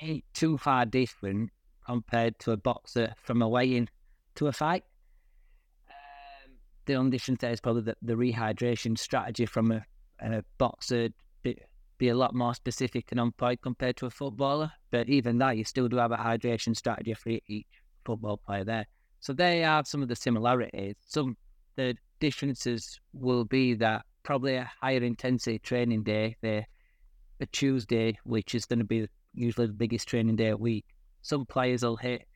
ain't 0.00 0.24
too 0.34 0.58
far 0.58 0.86
different 0.86 1.50
compared 1.84 2.38
to 2.40 2.52
a 2.52 2.56
boxer 2.56 3.14
from 3.22 3.42
a 3.42 3.48
weigh-in 3.48 3.88
to 4.34 4.48
a 4.48 4.52
fight. 4.52 4.84
Um, 5.88 6.52
the 6.86 6.94
only 6.94 7.12
difference 7.12 7.40
there 7.40 7.52
is 7.52 7.60
probably 7.60 7.82
the, 7.82 7.96
the 8.02 8.14
rehydration 8.14 8.98
strategy 8.98 9.46
from 9.46 9.72
a, 9.72 9.84
a 10.20 10.42
boxer 10.58 11.08
be, 11.42 11.58
be 11.98 12.08
a 12.08 12.14
lot 12.14 12.34
more 12.34 12.54
specific 12.54 13.10
and 13.12 13.20
on 13.20 13.32
point 13.32 13.62
compared 13.62 13.96
to 13.98 14.06
a 14.06 14.10
footballer. 14.10 14.70
But 14.90 15.08
even 15.08 15.38
that, 15.38 15.56
you 15.56 15.64
still 15.64 15.88
do 15.88 15.96
have 15.96 16.12
a 16.12 16.16
hydration 16.16 16.76
strategy 16.76 17.14
for 17.14 17.38
each 17.46 17.66
football 18.04 18.36
player 18.36 18.64
there. 18.64 18.86
So 19.20 19.32
they 19.32 19.60
have 19.60 19.86
some 19.86 20.02
of 20.02 20.08
the 20.08 20.16
similarities. 20.16 20.96
Some 21.06 21.36
the 21.76 21.96
differences 22.20 22.98
will 23.12 23.44
be 23.44 23.74
that 23.74 24.04
probably 24.22 24.56
a 24.56 24.70
higher 24.80 25.02
intensity 25.02 25.58
training 25.58 26.02
day, 26.02 26.36
the 26.42 26.64
a 27.40 27.46
Tuesday, 27.46 28.18
which 28.24 28.54
is 28.54 28.64
going 28.64 28.78
to 28.78 28.84
be 28.84 29.06
usually 29.34 29.66
the 29.66 29.72
biggest 29.72 30.08
training 30.08 30.36
day 30.36 30.48
a 30.48 30.56
week. 30.56 30.86
Some 31.22 31.44
players 31.44 31.82
will 31.82 31.96
hit 31.96 32.26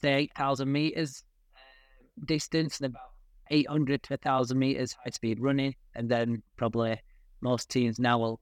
say 0.00 0.14
eight 0.14 0.32
thousand 0.36 0.70
meters 0.70 1.24
um, 1.54 2.24
distance 2.26 2.80
and 2.80 2.86
about 2.86 3.12
800 3.50 4.02
to 4.04 4.12
1,000 4.14 4.58
meters 4.58 4.96
high 5.04 5.10
speed 5.10 5.38
running. 5.40 5.74
And 5.94 6.08
then 6.08 6.42
probably 6.56 7.00
most 7.40 7.68
teams 7.68 7.98
now 7.98 8.18
will 8.18 8.40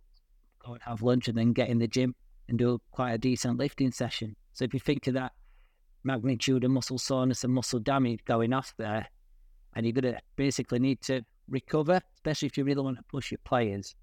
go 0.64 0.74
and 0.74 0.82
have 0.82 1.02
lunch 1.02 1.28
and 1.28 1.36
then 1.36 1.52
get 1.52 1.68
in 1.68 1.78
the 1.78 1.88
gym 1.88 2.14
and 2.48 2.58
do 2.58 2.80
quite 2.92 3.12
a 3.12 3.18
decent 3.18 3.58
lifting 3.58 3.90
session. 3.90 4.36
So 4.52 4.64
if 4.64 4.74
you 4.74 4.80
think 4.80 5.06
of 5.06 5.14
that 5.14 5.32
magnitude 6.04 6.64
of 6.64 6.70
muscle 6.70 6.98
soreness 6.98 7.44
and 7.44 7.52
muscle 7.52 7.80
damage 7.80 8.20
going 8.24 8.52
off 8.52 8.74
there, 8.78 9.06
and 9.74 9.86
you're 9.86 9.92
going 9.92 10.14
to 10.14 10.20
basically 10.36 10.78
need 10.78 11.00
to 11.02 11.22
recover, 11.48 12.00
especially 12.16 12.46
if 12.46 12.56
you 12.56 12.64
really 12.64 12.82
want 12.82 12.96
to 12.96 13.04
push 13.04 13.30
your 13.30 13.40
players, 13.44 13.94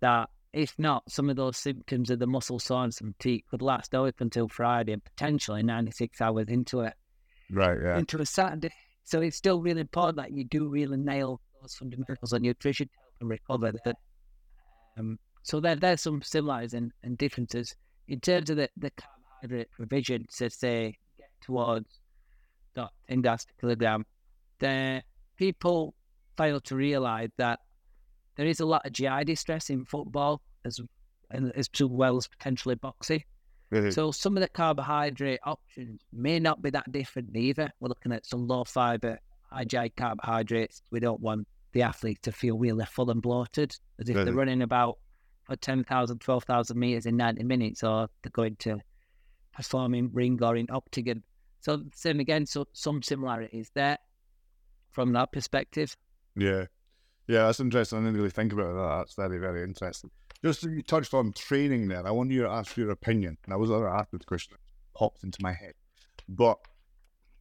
that 0.00 0.28
if 0.52 0.74
not, 0.78 1.10
some 1.10 1.28
of 1.28 1.36
those 1.36 1.56
symptoms 1.56 2.10
of 2.10 2.18
the 2.18 2.26
muscle 2.26 2.58
soreness 2.58 3.00
and 3.00 3.14
fatigue 3.16 3.44
could 3.50 3.62
last 3.62 3.94
up 3.94 4.20
until 4.20 4.48
Friday 4.48 4.92
and 4.92 5.04
potentially 5.04 5.62
96 5.62 6.20
hours 6.20 6.48
into 6.48 6.80
it. 6.80 6.94
Right, 7.50 7.78
yeah. 7.82 7.98
Into 7.98 8.18
a 8.18 8.26
Saturday. 8.26 8.72
So 9.04 9.20
it's 9.20 9.36
still 9.36 9.60
really 9.60 9.82
important 9.82 10.16
that 10.16 10.32
you 10.32 10.44
do 10.44 10.68
really 10.68 10.96
nail 10.96 11.40
those 11.60 11.74
fundamentals 11.74 12.32
on 12.32 12.42
nutrition 12.42 12.88
to 12.88 12.94
help 12.94 13.14
and 13.20 13.30
recover. 13.30 13.72
That, 13.84 13.96
um, 14.98 15.18
so 15.42 15.60
there, 15.60 15.76
there's 15.76 16.02
some 16.02 16.22
similarities 16.22 16.74
and, 16.74 16.92
and 17.02 17.16
differences 17.18 17.74
in 18.06 18.20
terms 18.20 18.50
of 18.50 18.56
the, 18.56 18.68
the 18.76 18.90
carbohydrate 18.90 19.70
provision 19.72 20.26
to 20.36 20.50
say 20.50 20.96
towards 21.40 22.00
that 22.74 22.90
10 23.08 23.22
grams 23.22 23.44
per 23.46 23.52
kilogram. 23.60 24.04
The 24.58 25.02
people 25.36 25.94
fail 26.36 26.60
to 26.60 26.76
realize 26.76 27.30
that 27.36 27.60
there 28.36 28.46
is 28.46 28.60
a 28.60 28.66
lot 28.66 28.86
of 28.86 28.92
GI 28.92 29.24
distress 29.24 29.70
in 29.70 29.84
football 29.84 30.40
as 30.64 30.80
as 31.30 31.68
well 31.80 32.16
as 32.16 32.26
potentially 32.26 32.74
boxing. 32.74 33.22
Mm-hmm. 33.72 33.90
So 33.90 34.12
some 34.12 34.36
of 34.36 34.40
the 34.40 34.48
carbohydrate 34.48 35.40
options 35.44 36.00
may 36.12 36.40
not 36.40 36.62
be 36.62 36.70
that 36.70 36.90
different 36.90 37.36
either. 37.36 37.70
We're 37.80 37.88
looking 37.88 38.12
at 38.12 38.24
some 38.24 38.46
low 38.46 38.64
fiber, 38.64 39.18
high 39.50 39.64
GI 39.64 39.90
carbohydrates. 39.90 40.82
We 40.90 41.00
don't 41.00 41.20
want 41.20 41.46
the 41.72 41.82
athlete 41.82 42.22
to 42.22 42.32
feel 42.32 42.56
really 42.56 42.86
full 42.86 43.10
and 43.10 43.20
bloated 43.20 43.76
as 44.00 44.08
if 44.08 44.16
they're 44.16 44.32
running 44.32 44.62
about 44.62 44.98
for 45.44 45.56
10,000, 45.56 46.18
12,000 46.18 46.78
meters 46.78 47.06
in 47.06 47.16
90 47.16 47.44
minutes 47.44 47.82
or 47.82 48.08
they're 48.22 48.30
going 48.30 48.56
to 48.56 48.78
perform 49.52 49.94
in 49.94 50.10
ring 50.12 50.38
or 50.42 50.56
in 50.56 50.66
octagon. 50.70 51.22
So 51.60 51.82
same 51.94 52.20
again, 52.20 52.46
so 52.46 52.66
some 52.72 53.02
similarities 53.02 53.70
there 53.74 53.98
from 54.90 55.12
that 55.12 55.32
perspective. 55.32 55.96
Yeah. 56.36 56.66
Yeah, 57.26 57.46
that's 57.46 57.60
interesting. 57.60 57.98
I 57.98 58.02
didn't 58.02 58.16
really 58.16 58.30
think 58.30 58.52
about 58.52 58.74
that. 58.74 58.98
That's 58.98 59.14
very, 59.14 59.38
very 59.38 59.62
interesting. 59.62 60.10
Just 60.42 60.62
you 60.62 60.82
touched 60.82 61.12
on 61.12 61.32
training 61.32 61.88
there. 61.88 62.06
I 62.06 62.10
want 62.10 62.30
you 62.30 62.42
to 62.42 62.48
ask 62.48 62.76
your 62.76 62.90
opinion. 62.90 63.36
And 63.44 63.58
was 63.58 63.70
going 63.70 63.82
to 63.82 63.90
ask 63.90 64.10
this 64.10 64.24
question, 64.24 64.56
popped 64.94 65.24
into 65.24 65.38
my 65.42 65.52
head. 65.52 65.74
But 66.28 66.58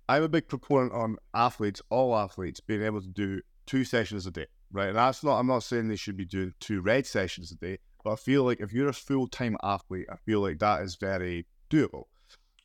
I'm 0.09 0.23
a 0.23 0.29
big 0.29 0.47
proponent 0.47 0.93
on 0.93 1.17
athletes, 1.33 1.81
all 1.89 2.15
athletes, 2.15 2.59
being 2.59 2.83
able 2.83 3.01
to 3.01 3.07
do 3.07 3.41
two 3.65 3.83
sessions 3.83 4.25
a 4.25 4.31
day, 4.31 4.47
right? 4.71 4.89
And 4.89 4.97
that's 4.97 5.23
not, 5.23 5.39
I'm 5.39 5.47
not 5.47 5.63
saying 5.63 5.87
they 5.87 5.95
should 5.95 6.17
be 6.17 6.25
doing 6.25 6.53
two 6.59 6.81
red 6.81 7.05
sessions 7.05 7.51
a 7.51 7.55
day, 7.55 7.77
but 8.03 8.13
I 8.13 8.15
feel 8.15 8.43
like 8.43 8.61
if 8.61 8.73
you're 8.73 8.89
a 8.89 8.93
full 8.93 9.27
time 9.27 9.57
athlete, 9.63 10.07
I 10.11 10.15
feel 10.15 10.41
like 10.41 10.59
that 10.59 10.81
is 10.81 10.95
very 10.95 11.45
doable. 11.69 12.05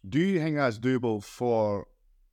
Do 0.08 0.18
you 0.18 0.38
think 0.40 0.56
that's 0.56 0.78
doable 0.78 1.22
for 1.22 1.86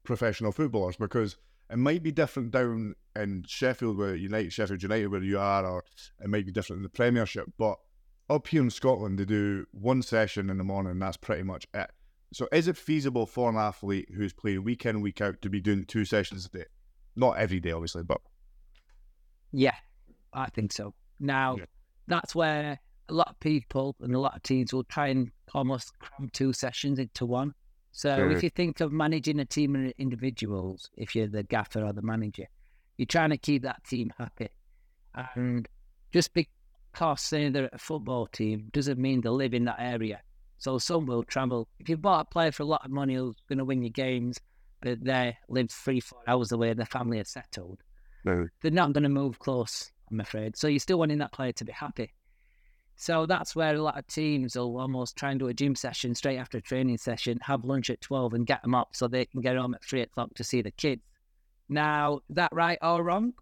professional 0.03 0.51
footballers? 0.51 0.95
Because 0.95 1.37
it 1.69 1.77
might 1.77 2.01
be 2.01 2.11
different 2.11 2.51
down 2.51 2.95
in 3.15 3.43
Sheffield, 3.47 3.97
where 3.97 4.15
United, 4.15 4.51
Sheffield 4.51 4.81
United, 4.81 5.07
where 5.07 5.21
you 5.23 5.37
are, 5.39 5.65
or 5.65 5.83
it 6.19 6.29
might 6.29 6.45
be 6.45 6.51
different 6.51 6.79
in 6.79 6.83
the 6.83 6.89
Premiership. 6.89 7.47
But 7.57 7.77
up 8.29 8.47
here 8.47 8.61
in 8.61 8.69
Scotland, 8.71 9.19
they 9.19 9.25
do 9.25 9.65
one 9.71 10.01
session 10.01 10.49
in 10.49 10.57
the 10.57 10.63
morning, 10.63 10.93
and 10.93 11.01
that's 11.01 11.17
pretty 11.17 11.43
much 11.43 11.67
it. 11.73 11.91
So, 12.33 12.47
is 12.51 12.67
it 12.67 12.77
feasible 12.77 13.25
for 13.25 13.49
an 13.49 13.55
athlete 13.55 14.09
who's 14.15 14.33
playing 14.33 14.63
week 14.63 14.85
in, 14.85 15.01
week 15.01 15.21
out 15.21 15.41
to 15.41 15.49
be 15.49 15.59
doing 15.61 15.85
two 15.85 16.05
sessions 16.05 16.45
a 16.45 16.49
day? 16.49 16.65
Not 17.15 17.37
every 17.37 17.59
day, 17.59 17.71
obviously, 17.71 18.03
but 18.03 18.21
Yeah, 19.51 19.75
I 20.31 20.49
think 20.49 20.71
so. 20.71 20.93
Now, 21.19 21.57
Yeah. 21.57 21.65
that's 22.07 22.35
where 22.35 22.79
a 23.09 23.13
lot 23.13 23.29
of 23.29 23.39
people 23.39 23.95
and 24.01 24.13
a 24.13 24.19
lot 24.19 24.35
of 24.35 24.43
teams 24.43 24.71
will 24.71 24.83
try 24.85 25.07
and 25.07 25.31
almost 25.53 25.97
cram 25.99 26.29
two 26.31 26.53
sessions 26.53 26.99
into 26.99 27.25
one. 27.25 27.53
So 27.91 28.29
if 28.29 28.43
you 28.43 28.49
think 28.49 28.79
of 28.81 28.91
managing 28.91 29.39
a 29.39 29.45
team 29.45 29.75
of 29.75 29.91
individuals, 29.97 30.89
if 30.95 31.15
you're 31.15 31.27
the 31.27 31.43
gaffer 31.43 31.83
or 31.83 31.91
the 31.91 32.03
manager, 32.03 32.45
you're 32.97 33.07
trying 33.07 33.31
to 33.31 33.37
keep 33.37 33.63
that 33.63 33.83
team 33.83 34.13
happy. 34.17 34.49
And 35.35 35.67
just 36.13 36.33
because 36.33 37.21
say 37.21 37.49
they're 37.49 37.69
a 37.73 37.77
football 37.77 38.27
team 38.27 38.69
doesn't 38.71 38.99
mean 38.99 39.21
they 39.21 39.29
live 39.29 39.53
in 39.53 39.65
that 39.65 39.77
area. 39.79 40.21
So 40.59 40.77
some 40.77 41.05
will 41.07 41.23
travel. 41.23 41.67
If 41.79 41.89
you've 41.89 42.01
bought 42.01 42.27
a 42.27 42.29
player 42.29 42.51
for 42.51 42.63
a 42.63 42.67
lot 42.67 42.85
of 42.85 42.91
money 42.91 43.15
who's 43.15 43.35
going 43.47 43.59
to 43.59 43.65
win 43.65 43.81
your 43.81 43.91
games, 43.91 44.37
but 44.81 45.03
they 45.03 45.37
live 45.49 45.71
three, 45.71 45.99
four 45.99 46.19
hours 46.27 46.51
away, 46.51 46.69
and 46.69 46.79
their 46.79 46.85
family 46.85 47.19
is 47.19 47.29
settled, 47.29 47.81
they're 48.61 48.71
not 48.71 48.93
going 48.93 49.03
to 49.03 49.09
move 49.09 49.39
close, 49.39 49.91
I'm 50.11 50.19
afraid. 50.19 50.57
So 50.57 50.67
you're 50.67 50.79
still 50.79 50.99
wanting 50.99 51.17
that 51.19 51.31
player 51.33 51.53
to 51.53 51.65
be 51.65 51.71
happy. 51.71 52.13
So 53.01 53.25
that's 53.25 53.55
where 53.55 53.73
a 53.73 53.81
lot 53.81 53.97
of 53.97 54.05
teams 54.07 54.57
will 54.57 54.77
almost 54.77 55.15
try 55.15 55.31
and 55.31 55.39
do 55.39 55.47
a 55.47 55.53
gym 55.53 55.73
session 55.73 56.13
straight 56.13 56.37
after 56.37 56.57
a 56.57 56.61
training 56.61 56.97
session, 56.97 57.39
have 57.43 57.63
lunch 57.63 57.89
at 57.89 58.01
12 58.01 58.33
and 58.33 58.45
get 58.45 58.61
them 58.61 58.75
up 58.75 58.89
so 58.91 59.07
they 59.07 59.23
can 59.23 59.39
get 59.39 59.55
home 59.55 59.73
at 59.73 59.81
3 59.85 60.01
o'clock 60.01 60.33
to 60.35 60.43
see 60.43 60.61
the 60.61 60.71
kids. 60.71 61.01
Now, 61.69 62.19
that 62.29 62.51
right 62.51 62.77
or 62.81 63.01
wrong? 63.01 63.35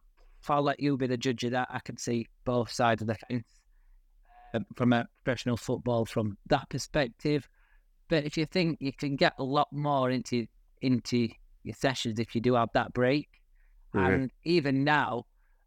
If 0.43 0.51
I'll 0.51 0.61
let 0.61 0.79
you 0.79 0.95
be 0.95 1.07
the 1.07 1.17
judge 1.17 1.43
of 1.43 1.51
that, 1.51 1.69
I 1.71 1.79
can 1.79 1.97
see 1.97 2.27
both 2.45 2.71
sides 2.71 3.01
of 3.01 3.07
the 3.07 3.15
fence 3.15 3.47
um, 4.53 4.67
from 4.75 4.93
a 4.93 5.07
professional 5.23 5.57
football 5.57 6.05
from 6.05 6.37
that 6.45 6.69
perspective. 6.69 7.49
But 8.09 8.25
if 8.25 8.37
you 8.37 8.45
think 8.45 8.77
you 8.79 8.93
can 8.93 9.15
get 9.15 9.33
a 9.39 9.43
lot 9.43 9.73
more 9.73 10.11
into 10.11 10.45
into 10.83 11.29
your 11.63 11.73
sessions 11.73 12.19
if 12.19 12.35
you 12.35 12.41
do 12.41 12.53
have 12.53 12.69
that 12.75 12.93
break, 12.93 13.41
Mhm. 13.95 14.05
and 14.05 14.31
even 14.43 14.83
now, 14.83 15.25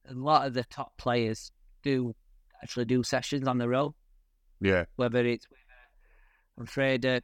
a 0.09 0.15
lot 0.15 0.47
of 0.47 0.55
the 0.55 0.63
top 0.63 0.97
players 0.97 1.51
do 1.83 2.15
actually 2.62 2.85
do 2.85 3.02
sessions 3.02 3.47
on 3.47 3.59
their 3.59 3.75
own, 3.75 3.93
yeah, 4.61 4.85
whether 4.97 5.25
it's 5.25 5.49
with, 5.49 5.59
uh, 5.59 6.59
I'm 6.59 6.64
afraid, 6.64 7.07
uh, 7.07 7.21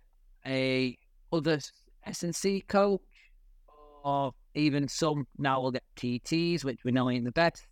a 0.47 0.97
other 1.33 1.59
S 2.05 2.23
and 2.23 2.35
C 2.35 2.63
coach, 2.69 3.01
or 4.05 4.33
even 4.55 4.89
some 4.89 5.27
now 5.39 5.61
will 5.61 5.73
get 5.73 5.83
TTs, 5.97 6.65
which 6.65 6.79
we 6.85 6.93
know 6.93 7.11
ain't 7.11 7.25
the 7.25 7.33
best, 7.33 7.67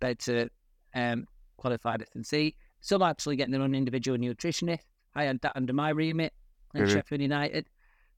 better 0.00 0.48
um, 0.94 1.26
qualified 1.56 2.02
S 2.02 2.08
and 2.14 2.26
C. 2.26 2.54
Some 2.80 3.02
actually 3.02 3.36
getting 3.36 3.52
their 3.52 3.62
own 3.62 3.74
individual 3.74 4.16
nutritionist. 4.18 4.84
I 5.14 5.24
had 5.24 5.40
that 5.42 5.52
under 5.56 5.72
my 5.72 5.90
remit 5.90 6.32
at 6.74 6.82
Mhm. 6.82 6.92
Sheffield 6.92 7.20
United, 7.20 7.66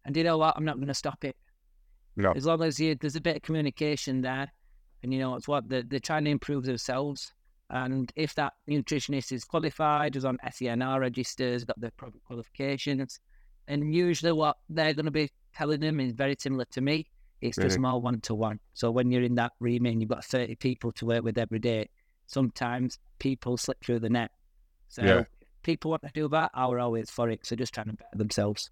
and 0.04 0.16
you 0.16 0.25
know 0.25 0.38
what? 0.38 0.56
I'm 0.56 0.64
not 0.64 0.76
going 0.76 0.88
to 0.88 0.94
stop 0.94 1.25
it 1.25 1.37
no, 2.16 2.32
as 2.32 2.44
long 2.44 2.62
as 2.62 2.78
you, 2.78 2.94
there's 2.94 3.16
a 3.16 3.20
bit 3.20 3.37
of 3.37 3.42
communication 3.42 4.20
there, 4.20 4.52
and 5.02 5.12
you 5.14 5.18
know 5.18 5.34
it's 5.37 5.49
what 5.49 5.68
they're, 5.68 5.82
they're 5.82 5.99
trying 6.00 6.25
to 6.26 6.30
improve 6.30 6.64
themselves. 6.64 7.32
And 7.71 8.12
if 8.16 8.35
that 8.35 8.52
nutritionist 8.69 9.33
is 9.33 9.45
qualified, 9.45 10.16
is 10.16 10.25
on 10.25 10.38
SENR 10.45 11.00
registers, 11.00 11.64
got 11.64 11.81
the 11.81 11.90
proper 11.92 12.19
qualifications, 12.26 13.19
and 13.69 13.95
usually 13.95 14.33
what 14.33 14.57
they're 14.69 14.92
going 14.95 15.07
to 15.07 15.11
be 15.11 15.31
telling 15.54 15.81
them 15.81 16.00
is 16.00 16.12
very 16.12 16.37
similar 16.38 16.64
to 16.73 16.81
me. 16.81 17.07
It's 17.40 17.57
just 17.57 17.78
Mhm. 17.78 17.83
more 17.83 18.00
one 18.00 18.21
to 18.23 18.35
one. 18.35 18.61
So 18.75 18.90
when 18.90 19.11
you're 19.11 19.23
in 19.23 19.35
that 19.37 19.52
remit, 19.59 19.92
and 19.92 20.00
you've 20.02 20.11
got 20.11 20.25
30 20.25 20.57
people 20.57 20.92
to 20.92 21.07
work 21.07 21.25
with 21.25 21.38
every 21.38 21.59
day. 21.59 21.88
Sometimes 22.26 22.99
people 23.19 23.57
slip 23.57 23.83
through 23.85 23.99
the 24.00 24.11
net. 24.11 24.31
So 24.88 25.02
Yeah. 25.02 25.19
if 25.21 25.26
people 25.62 25.90
want 25.90 26.02
to 26.02 26.11
do 26.14 26.28
that, 26.28 26.50
I'm 26.54 26.78
always 26.78 27.11
for 27.11 27.28
it. 27.31 27.45
So 27.45 27.57
just 27.57 27.75
trying 27.75 27.87
to 27.88 27.95
better 27.95 28.16
themselves. 28.16 28.71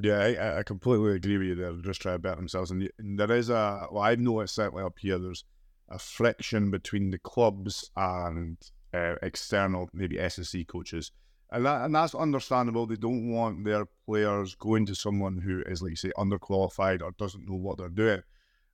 Yeah, 0.00 0.18
I, 0.18 0.58
I 0.58 0.62
completely 0.62 1.16
agree 1.16 1.36
with 1.38 1.46
you 1.48 1.54
there. 1.54 1.72
They're 1.72 1.82
just 1.82 2.00
trying 2.00 2.14
to 2.14 2.18
better 2.20 2.36
themselves. 2.36 2.70
And, 2.70 2.88
and 2.98 3.18
there 3.18 3.30
is 3.32 3.50
a, 3.50 3.88
well, 3.90 4.02
I've 4.02 4.20
noticed 4.20 4.54
certainly 4.54 4.84
up 4.84 4.98
here, 4.98 5.18
there's 5.18 5.44
a 5.92 5.98
friction 5.98 6.70
between 6.70 7.10
the 7.10 7.18
clubs 7.18 7.90
and 7.96 8.56
uh, 8.94 9.14
external, 9.22 9.88
maybe 9.92 10.18
S&C 10.18 10.64
coaches. 10.64 11.12
And, 11.50 11.66
that, 11.66 11.84
and 11.84 11.94
that's 11.94 12.14
understandable. 12.14 12.86
They 12.86 12.96
don't 12.96 13.30
want 13.30 13.64
their 13.64 13.86
players 14.06 14.54
going 14.54 14.86
to 14.86 14.94
someone 14.94 15.38
who 15.38 15.62
is, 15.66 15.82
like 15.82 15.90
you 15.90 15.96
say, 15.96 16.12
underqualified 16.16 17.02
or 17.02 17.12
doesn't 17.12 17.48
know 17.48 17.56
what 17.56 17.78
they're 17.78 17.88
doing. 17.88 18.22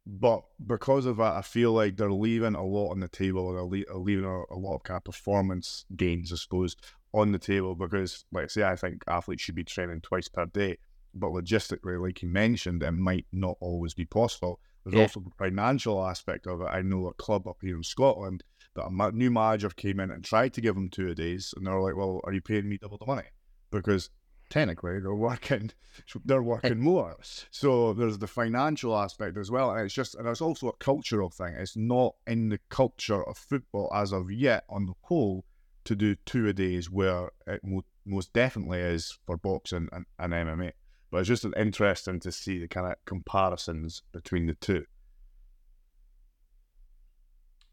But 0.06 0.44
because 0.64 1.04
of 1.04 1.18
that, 1.18 1.34
I 1.34 1.42
feel 1.42 1.72
like 1.72 1.96
they're 1.96 2.10
leaving 2.10 2.54
a 2.54 2.64
lot 2.64 2.92
on 2.92 3.00
the 3.00 3.08
table, 3.08 3.48
and 3.48 3.58
they're 3.58 3.96
leaving 3.98 4.24
a, 4.24 4.54
a 4.54 4.56
lot 4.56 4.76
of 4.76 4.82
kind 4.84 4.96
of 4.96 5.04
performance 5.04 5.84
gains, 5.96 6.32
I 6.32 6.36
suppose, 6.36 6.76
on 7.12 7.32
the 7.32 7.38
table. 7.38 7.74
Because, 7.74 8.24
like 8.32 8.44
I 8.44 8.46
say, 8.46 8.62
I 8.62 8.76
think 8.76 9.02
athletes 9.06 9.42
should 9.42 9.56
be 9.56 9.64
training 9.64 10.00
twice 10.00 10.28
per 10.28 10.46
day 10.46 10.78
but 11.14 11.30
logistically, 11.30 12.00
like 12.00 12.22
you 12.22 12.28
mentioned, 12.28 12.82
it 12.82 12.92
might 12.92 13.26
not 13.32 13.56
always 13.60 13.94
be 13.94 14.04
possible. 14.04 14.60
There's 14.88 14.96
Yeah. 14.96 15.02
also 15.02 15.20
the 15.20 15.30
financial 15.38 16.04
aspect 16.06 16.46
of 16.46 16.60
it. 16.62 16.64
I 16.70 16.80
know 16.82 17.06
a 17.08 17.14
club 17.14 17.46
up 17.46 17.58
here 17.60 17.76
in 17.76 17.82
Scotland 17.82 18.42
that 18.74 18.86
a 18.86 19.12
new 19.12 19.30
manager 19.30 19.68
came 19.70 20.00
in 20.00 20.10
and 20.10 20.24
tried 20.24 20.54
to 20.54 20.60
give 20.60 20.74
them 20.74 20.88
two 20.88 21.08
a 21.08 21.14
days, 21.14 21.52
and 21.56 21.66
they're 21.66 21.80
like, 21.80 21.96
"Well, 21.96 22.20
are 22.24 22.32
you 22.32 22.40
paying 22.40 22.68
me 22.68 22.78
double 22.78 22.96
the 22.98 23.06
money?" 23.06 23.28
Because 23.70 24.08
technically 24.48 24.98
they're 25.00 25.14
working, 25.14 25.72
they're 26.24 26.38
eh. 26.38 26.40
working 26.40 26.78
more. 26.80 27.16
So 27.50 27.92
there's 27.92 28.18
the 28.18 28.26
financial 28.26 28.96
aspect 28.96 29.36
as 29.36 29.50
well, 29.50 29.70
and 29.72 29.80
it's 29.84 29.92
just, 29.94 30.14
and 30.14 30.26
it's 30.26 30.40
also 30.40 30.68
a 30.68 30.76
cultural 30.76 31.28
thing. 31.28 31.54
It's 31.54 31.76
not 31.76 32.14
in 32.26 32.48
the 32.48 32.60
culture 32.70 33.22
of 33.28 33.36
football 33.36 33.90
as 33.94 34.12
of 34.12 34.30
yet, 34.30 34.64
on 34.70 34.86
the 34.86 34.94
whole, 35.02 35.44
to 35.84 35.94
do 35.94 36.14
two 36.24 36.48
a 36.48 36.52
days, 36.54 36.90
where 36.90 37.30
it 37.46 37.60
mo- 37.62 37.84
most 38.06 38.32
definitely 38.32 38.80
is 38.80 39.18
for 39.26 39.36
boxing 39.36 39.88
and, 39.92 40.06
and 40.18 40.32
MMA. 40.32 40.72
But 41.10 41.18
it's 41.18 41.28
just 41.28 41.46
interesting 41.56 42.20
to 42.20 42.32
see 42.32 42.58
the 42.58 42.68
kind 42.68 42.86
of 42.86 42.96
comparisons 43.04 44.02
between 44.12 44.46
the 44.46 44.54
two. 44.54 44.84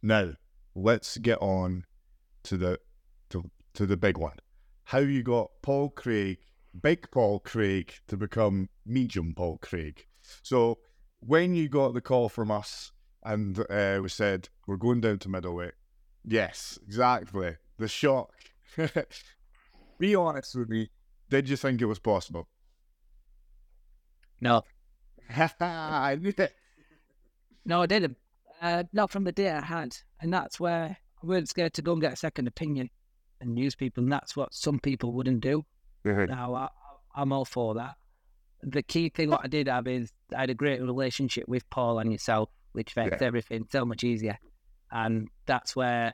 Now, 0.01 0.34
let's 0.75 1.18
get 1.18 1.39
on 1.42 1.86
to 2.44 2.58
the 2.58 2.80
to, 3.30 3.50
to 3.74 3.86
the 3.86 3.98
big 3.98 4.18
one. 4.18 4.38
How 4.86 5.00
you 5.00 5.24
got 5.24 5.50
Paul 5.62 5.89
Craig, 5.89 6.38
big 6.80 7.10
Paul 7.12 7.39
Craig, 7.39 7.94
to 8.08 8.15
become 8.15 8.70
medium 8.86 9.34
Paul 9.34 9.58
Craig. 9.62 10.06
So 10.44 10.77
when 11.20 11.56
you 11.56 11.70
got 11.70 11.94
the 11.94 12.01
call 12.01 12.30
from 12.30 12.51
us 12.51 12.92
and 13.24 13.60
uh, 13.70 14.00
we 14.01 14.10
said 14.10 14.50
we're 14.68 14.77
going 14.77 15.01
down 15.01 15.20
to 15.20 15.30
middleweight, 15.30 15.74
yes, 16.24 16.77
exactly. 16.86 17.58
The 17.77 17.88
shock. 17.88 18.32
Be 20.00 20.15
honest 20.15 20.56
with 20.56 20.70
me. 20.70 20.89
Did 21.30 21.50
you 21.50 21.58
think 21.58 21.82
it 21.82 21.86
was 21.86 22.00
possible? 22.00 22.48
No, 24.42 24.63
I 25.60 26.18
knew 26.20 26.34
it. 26.38 26.54
no, 27.65 27.82
I 27.82 27.86
didn't. 27.86 28.18
Uh, 28.62 28.84
not 28.94 29.12
from 29.12 29.24
the 29.24 29.32
day 29.32 29.50
I 29.51 29.62
had, 29.62 29.98
and 30.22 30.34
that's 30.34 30.60
where 30.60 30.98
I 31.22 31.25
weren't 31.25 31.50
scared 31.50 31.74
to 31.74 31.82
go 31.82 31.94
and 31.94 32.01
get 32.01 32.13
a 32.13 32.18
second 32.18 32.48
opinion 32.48 32.89
and 33.42 33.58
use 33.60 33.75
people, 33.75 34.04
and 34.04 34.12
that's 34.12 34.36
what 34.36 34.54
some 34.54 34.80
people 34.80 35.12
wouldn't 35.13 35.42
do. 35.42 35.65
Now, 36.30 36.54
I, 36.54 36.68
I'm 37.15 37.32
all 37.32 37.46
for 37.46 37.74
that. 37.75 37.96
The 38.63 38.82
key 38.84 39.10
thing 39.10 39.30
what 39.30 39.42
I 39.44 39.48
did 39.48 39.68
have 39.68 39.88
is 39.88 40.12
I 40.36 40.42
had 40.42 40.50
a 40.50 40.54
great 40.56 40.82
relationship 40.82 41.48
with 41.48 41.70
Paul 41.70 42.00
and 42.00 42.12
yourself, 42.12 42.50
which 42.72 42.96
makes 42.96 43.18
Yeah. 43.22 43.27
everything 43.27 43.68
so 43.72 43.86
much 43.86 44.04
easier. 44.04 44.38
And 44.92 45.27
that's 45.46 45.75
where 45.75 46.13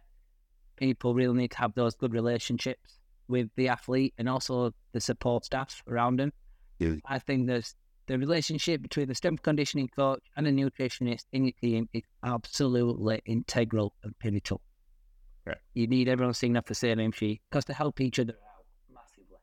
people 0.77 1.13
really 1.13 1.35
need 1.37 1.51
to 1.51 1.57
have 1.59 1.73
those 1.75 1.95
good 1.95 2.13
relationships 2.13 2.97
with 3.27 3.49
the 3.55 3.67
athlete 3.69 4.13
and 4.17 4.27
also 4.27 4.73
the 4.93 4.99
support 4.99 5.45
staff 5.45 5.81
around 5.87 6.19
them. 6.19 6.33
Yeah. 6.79 6.95
I 7.05 7.19
think 7.19 7.47
there's 7.47 7.75
the 8.11 8.17
relationship 8.17 8.81
between 8.81 9.07
the 9.07 9.15
strength 9.15 9.41
conditioning 9.41 9.87
coach 9.87 10.21
and 10.35 10.45
a 10.45 10.51
nutritionist 10.51 11.23
in 11.31 11.45
your 11.45 11.53
team 11.61 11.87
is 11.93 12.01
absolutely 12.25 13.21
integral 13.25 13.93
and 14.03 14.19
pivotal. 14.19 14.59
Yeah. 15.47 15.53
You 15.75 15.87
need 15.87 16.09
everyone 16.09 16.33
singing 16.33 16.57
off 16.57 16.65
the 16.65 16.75
same 16.75 17.13
sheet 17.13 17.39
because 17.49 17.63
to 17.65 17.73
help 17.73 18.01
each 18.01 18.19
other 18.19 18.33
out 18.33 18.65
massively. 18.93 19.37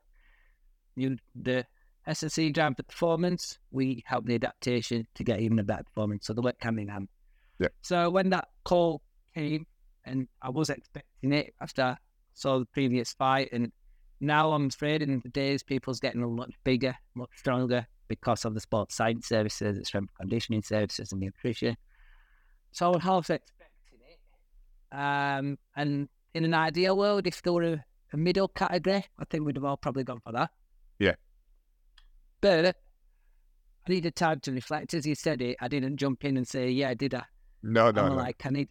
You 0.95 1.17
the 1.33 1.65
SSC 2.07 2.53
drive 2.53 2.75
the 2.75 2.83
performance, 2.83 3.57
we 3.71 4.03
help 4.05 4.27
the 4.27 4.35
adaptation 4.35 5.07
to 5.15 5.23
get 5.23 5.39
even 5.39 5.57
a 5.57 5.63
better 5.63 5.85
performance. 5.85 6.27
So 6.27 6.33
they 6.33 6.41
work 6.41 6.57
hand 6.59 6.79
in 6.79 6.89
hand. 6.89 7.09
Yeah. 7.57 7.69
So 7.81 8.11
when 8.11 8.29
that 8.29 8.49
call 8.65 9.01
came, 9.33 9.65
and 10.05 10.27
I 10.43 10.51
was 10.51 10.69
expecting 10.69 11.33
it 11.33 11.55
after 11.59 11.81
I 11.81 11.97
saw 12.35 12.59
the 12.59 12.65
previous 12.65 13.13
fight, 13.13 13.49
and 13.51 13.71
now 14.19 14.51
I'm 14.51 14.67
afraid 14.67 15.01
in 15.01 15.21
the 15.23 15.29
days 15.29 15.63
people's 15.63 15.99
getting 15.99 16.21
a 16.21 16.27
lot 16.27 16.51
bigger, 16.63 16.95
much 17.15 17.31
stronger 17.35 17.87
because 18.09 18.43
of 18.43 18.53
the 18.53 18.59
sports 18.59 18.95
science 18.95 19.27
services, 19.27 19.77
the 19.77 19.85
strength 19.85 20.13
conditioning 20.19 20.61
services, 20.61 21.13
and 21.13 21.21
the 21.21 21.27
nutrition. 21.27 21.77
So 22.73 22.87
I 22.87 22.89
was 22.89 23.03
half 23.03 23.29
expecting 23.29 23.99
it. 24.09 24.95
Um, 24.95 25.57
and 25.77 26.09
in 26.33 26.43
an 26.43 26.53
ideal 26.53 26.97
world, 26.97 27.25
if 27.25 27.41
there 27.41 27.53
were 27.53 27.63
a, 27.63 27.85
a 28.11 28.17
middle 28.17 28.49
category, 28.49 29.05
I 29.17 29.25
think 29.29 29.45
we'd 29.45 29.55
have 29.55 29.63
all 29.63 29.77
probably 29.77 30.03
gone 30.03 30.19
for 30.23 30.33
that. 30.33 30.49
Yeah. 30.99 31.15
But 32.41 32.65
I 33.87 33.91
needed 33.91 34.15
time 34.15 34.39
to 34.41 34.51
reflect. 34.51 34.93
As 34.93 35.05
you 35.05 35.15
said 35.15 35.41
it, 35.41 35.55
I 35.61 35.67
didn't 35.67 35.97
jump 35.97 36.25
in 36.25 36.37
and 36.37 36.47
say, 36.47 36.69
"Yeah, 36.69 36.93
did 36.93 37.13
I?" 37.13 37.23
No, 37.63 37.91
no, 37.91 38.03
I'm 38.03 38.09
no. 38.09 38.15
like, 38.15 38.45
I 38.45 38.49
need 38.49 38.69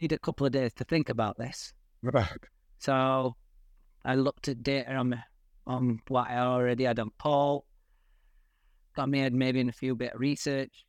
need 0.00 0.12
a 0.12 0.18
couple 0.18 0.46
of 0.46 0.52
days 0.52 0.72
to 0.74 0.84
think 0.84 1.08
about 1.08 1.36
this. 1.38 1.72
Right. 2.02 2.28
So 2.78 3.34
I 4.04 4.14
looked 4.14 4.48
at 4.48 4.62
data 4.62 4.94
on 4.94 5.22
on 5.66 6.00
what 6.08 6.28
I 6.28 6.38
already 6.38 6.84
had 6.84 6.98
on 6.98 7.10
Paul. 7.18 7.64
Got 8.98 9.10
me 9.10 9.20
head 9.20 9.32
maybe 9.32 9.60
in 9.60 9.68
a 9.68 9.72
few 9.72 9.94
bit 9.94 10.12
of 10.12 10.18
research, 10.18 10.84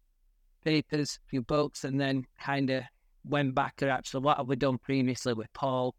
papers, 0.66 1.20
a 1.24 1.30
few 1.30 1.44
books, 1.44 1.84
and 1.84 2.02
then 2.02 2.26
kind 2.42 2.72
of 2.72 2.82
went 3.24 3.54
back 3.54 3.76
to 3.76 3.88
actually 3.88 4.24
what 4.24 4.38
have 4.38 4.48
we 4.48 4.56
done 4.56 4.80
previously 4.80 5.34
with 5.34 5.54
Paul? 5.54 5.94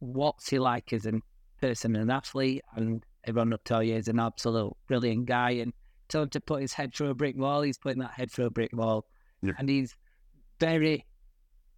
What's 0.00 0.50
he 0.50 0.58
like 0.58 0.92
as 0.92 1.06
a 1.06 1.14
person 1.58 1.96
and 1.96 2.04
an 2.04 2.10
athlete? 2.10 2.60
And 2.76 3.02
everyone 3.24 3.48
will 3.48 3.58
tell 3.64 3.82
you 3.82 3.94
he's 3.94 4.08
an 4.08 4.20
absolute 4.20 4.76
brilliant 4.88 5.24
guy. 5.24 5.52
And 5.52 5.72
tell 6.10 6.24
him 6.24 6.28
to 6.28 6.40
put 6.42 6.60
his 6.60 6.74
head 6.74 6.94
through 6.94 7.08
a 7.08 7.14
brick 7.14 7.38
wall, 7.38 7.62
he's 7.62 7.78
putting 7.78 8.00
that 8.00 8.10
head 8.10 8.30
through 8.30 8.44
a 8.44 8.50
brick 8.50 8.74
wall. 8.74 9.06
Yeah. 9.40 9.52
And 9.58 9.70
he's 9.70 9.94
very 10.60 11.06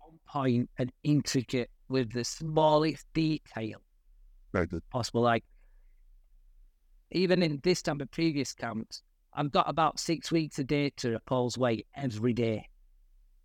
on 0.03 0.19
point 0.27 0.69
and 0.79 0.91
intricate 1.05 1.71
with 1.89 2.13
the 2.13 2.25
smallest 2.25 3.07
detail 3.15 3.79
Very 4.53 4.67
good. 4.67 4.83
possible. 4.91 5.23
Like 5.23 5.45
even 7.13 7.41
in 7.45 7.61
this 7.63 7.83
time 7.83 8.01
of 8.01 8.11
previous 8.11 8.53
camps, 8.53 9.05
I've 9.33 9.53
got 9.53 9.69
about 9.69 9.99
six 10.01 10.33
weeks 10.33 10.59
of 10.59 10.67
data 10.67 11.15
of 11.15 11.25
Paul's 11.25 11.57
weight 11.57 11.87
every 11.95 12.33
day. 12.33 12.69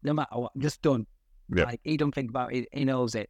No 0.04 0.14
matter 0.14 0.36
what, 0.36 0.52
I'm 0.56 0.62
just 0.62 0.82
done. 0.82 1.06
Like 1.66 1.80
he 1.84 1.96
don't 1.98 2.14
think 2.14 2.30
about 2.30 2.54
it, 2.54 2.68
he 2.72 2.86
knows 2.86 3.14
it. 3.16 3.30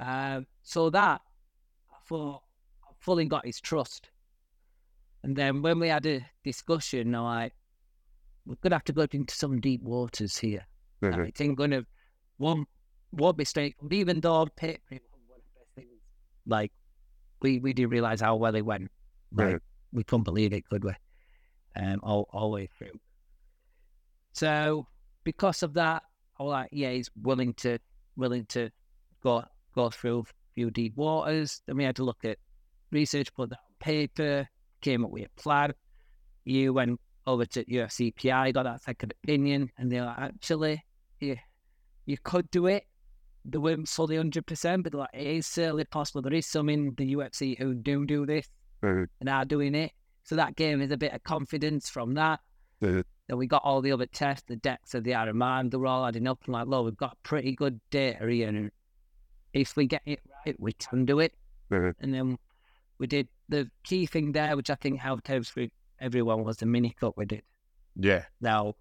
Um, 0.00 0.46
so 0.62 0.90
that 0.90 1.20
I 1.90 1.96
thought 2.08 2.42
I 2.84 2.92
fully 3.00 3.26
got 3.26 3.46
his 3.46 3.60
trust. 3.60 4.10
And 5.22 5.36
then 5.36 5.62
when 5.62 5.78
we 5.78 5.88
had 5.88 6.06
a 6.06 6.24
discussion, 6.44 7.14
I'm 7.14 7.24
like, 7.24 7.54
we're 8.46 8.56
gonna 8.62 8.76
have 8.76 8.84
to 8.84 8.92
go 8.92 9.06
into 9.10 9.34
some 9.34 9.60
deep 9.60 9.82
waters 9.82 10.38
here. 10.38 10.66
Mhm. 11.02 11.26
I 11.26 11.30
think 11.32 11.58
going 11.58 11.70
to 11.72 11.86
one 12.38 12.66
one 13.10 13.36
mistake. 13.36 13.76
Even 13.90 14.20
though 14.20 14.34
on 14.34 14.48
paper 14.50 14.94
it 14.94 15.02
was 15.02 15.20
one 15.28 15.38
of 15.38 15.44
the 15.44 15.60
best 15.60 15.74
things, 15.74 16.00
like 16.46 16.72
we 17.42 17.58
we 17.60 17.72
didn't 17.72 17.90
realize 17.90 18.20
how 18.20 18.36
well 18.36 18.54
it 18.54 18.64
went. 18.64 18.90
Like 19.32 19.56
Mhm. 19.56 19.60
we 19.92 20.04
couldn't 20.04 20.24
believe 20.24 20.52
it, 20.52 20.68
could 20.68 20.84
we? 20.84 20.92
Um, 21.78 22.00
all 22.02 22.28
all 22.32 22.50
the 22.50 22.54
way 22.54 22.68
through. 22.76 22.98
So 24.32 24.86
because 25.24 25.62
of 25.62 25.74
that, 25.74 26.02
I 26.38 26.42
was 26.42 26.50
like, 26.50 26.68
yeah, 26.72 26.90
he's 26.90 27.10
willing 27.22 27.54
to 27.54 27.78
willing 28.16 28.46
to 28.46 28.70
go 29.22 29.44
go 29.74 29.90
through 29.90 30.20
a 30.20 30.24
few 30.54 30.70
deep 30.70 30.96
waters. 30.96 31.62
Then 31.66 31.76
we 31.76 31.84
had 31.84 31.96
to 31.96 32.04
look 32.04 32.24
at 32.24 32.38
research, 32.90 33.32
put 33.34 33.50
that 33.50 33.58
on 33.58 33.74
paper, 33.80 34.48
came 34.80 35.04
up 35.04 35.10
with 35.10 35.26
a 35.26 35.40
plan. 35.40 35.72
You 36.44 36.72
went 36.72 37.00
over 37.26 37.44
to 37.44 37.64
UFCPI, 37.64 38.54
got 38.54 38.64
that 38.64 38.82
second 38.82 39.12
opinion, 39.22 39.70
and 39.76 39.92
they're 39.92 40.04
like, 40.04 40.18
actually, 40.18 40.82
you, 41.20 41.36
you 42.06 42.16
could 42.22 42.50
do 42.50 42.66
it. 42.66 42.84
They 43.44 43.58
weren't 43.58 43.86
fully 43.88 44.16
100%, 44.16 44.82
but 44.82 44.92
they're 44.92 45.00
like, 45.00 45.10
it 45.12 45.26
is 45.26 45.46
certainly 45.46 45.84
possible. 45.84 46.22
There 46.22 46.32
is 46.32 46.46
some 46.46 46.70
in 46.70 46.94
the 46.96 47.14
UFC 47.14 47.58
who 47.58 47.74
do 47.74 48.06
do 48.06 48.24
this 48.24 48.48
Mhm. 48.82 49.08
and 49.20 49.28
are 49.28 49.44
doing 49.44 49.74
it. 49.74 49.92
So 50.28 50.36
that 50.36 50.56
gave 50.56 50.78
us 50.82 50.90
a 50.90 50.98
bit 50.98 51.14
of 51.14 51.22
confidence 51.22 51.88
from 51.88 52.12
that. 52.14 52.40
Mhm. 52.82 53.02
Then 53.28 53.38
we 53.38 53.46
got 53.46 53.62
all 53.64 53.80
the 53.80 53.92
other 53.92 54.04
tests, 54.04 54.44
the 54.46 54.58
DEXA 54.58 55.02
the 55.02 55.14
RMR, 55.14 55.60
and 55.60 55.70
they 55.70 55.78
were 55.78 55.86
all 55.86 56.04
adding 56.04 56.26
up. 56.26 56.44
And 56.44 56.52
like, 56.52 56.66
look, 56.66 56.84
we've 56.84 56.96
got 56.98 57.16
pretty 57.22 57.54
good 57.54 57.80
data 57.88 58.28
here. 58.28 58.46
And 58.46 58.70
if 59.54 59.74
we 59.74 59.86
get 59.86 60.02
it 60.04 60.20
right, 60.44 60.60
we 60.60 60.74
can 60.74 61.06
do 61.06 61.20
it. 61.20 61.34
Mhm. 61.70 61.94
And 62.00 62.12
then 62.12 62.38
we 62.98 63.06
did 63.06 63.28
the 63.48 63.70
key 63.84 64.04
thing 64.04 64.32
there, 64.32 64.54
which 64.54 64.68
I 64.68 64.74
think 64.74 65.00
helped 65.00 65.30
every, 65.30 65.72
everyone, 65.98 66.44
was 66.44 66.58
the 66.58 66.66
mini 66.66 66.90
cut 66.90 67.16
we 67.16 67.24
did. 67.24 67.42
Yeah. 67.96 68.26
Now, 68.42 68.74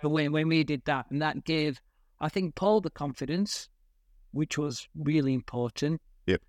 when, 0.00 0.30
when 0.30 0.46
we 0.46 0.62
did 0.62 0.84
that, 0.84 1.10
and 1.10 1.20
that 1.22 1.42
gave, 1.42 1.80
I 2.20 2.28
think, 2.28 2.54
Paul 2.54 2.80
the 2.80 2.90
confidence, 2.90 3.68
which 4.30 4.56
was 4.56 4.88
really 4.94 5.34
important. 5.34 6.00
Yep. 6.26 6.40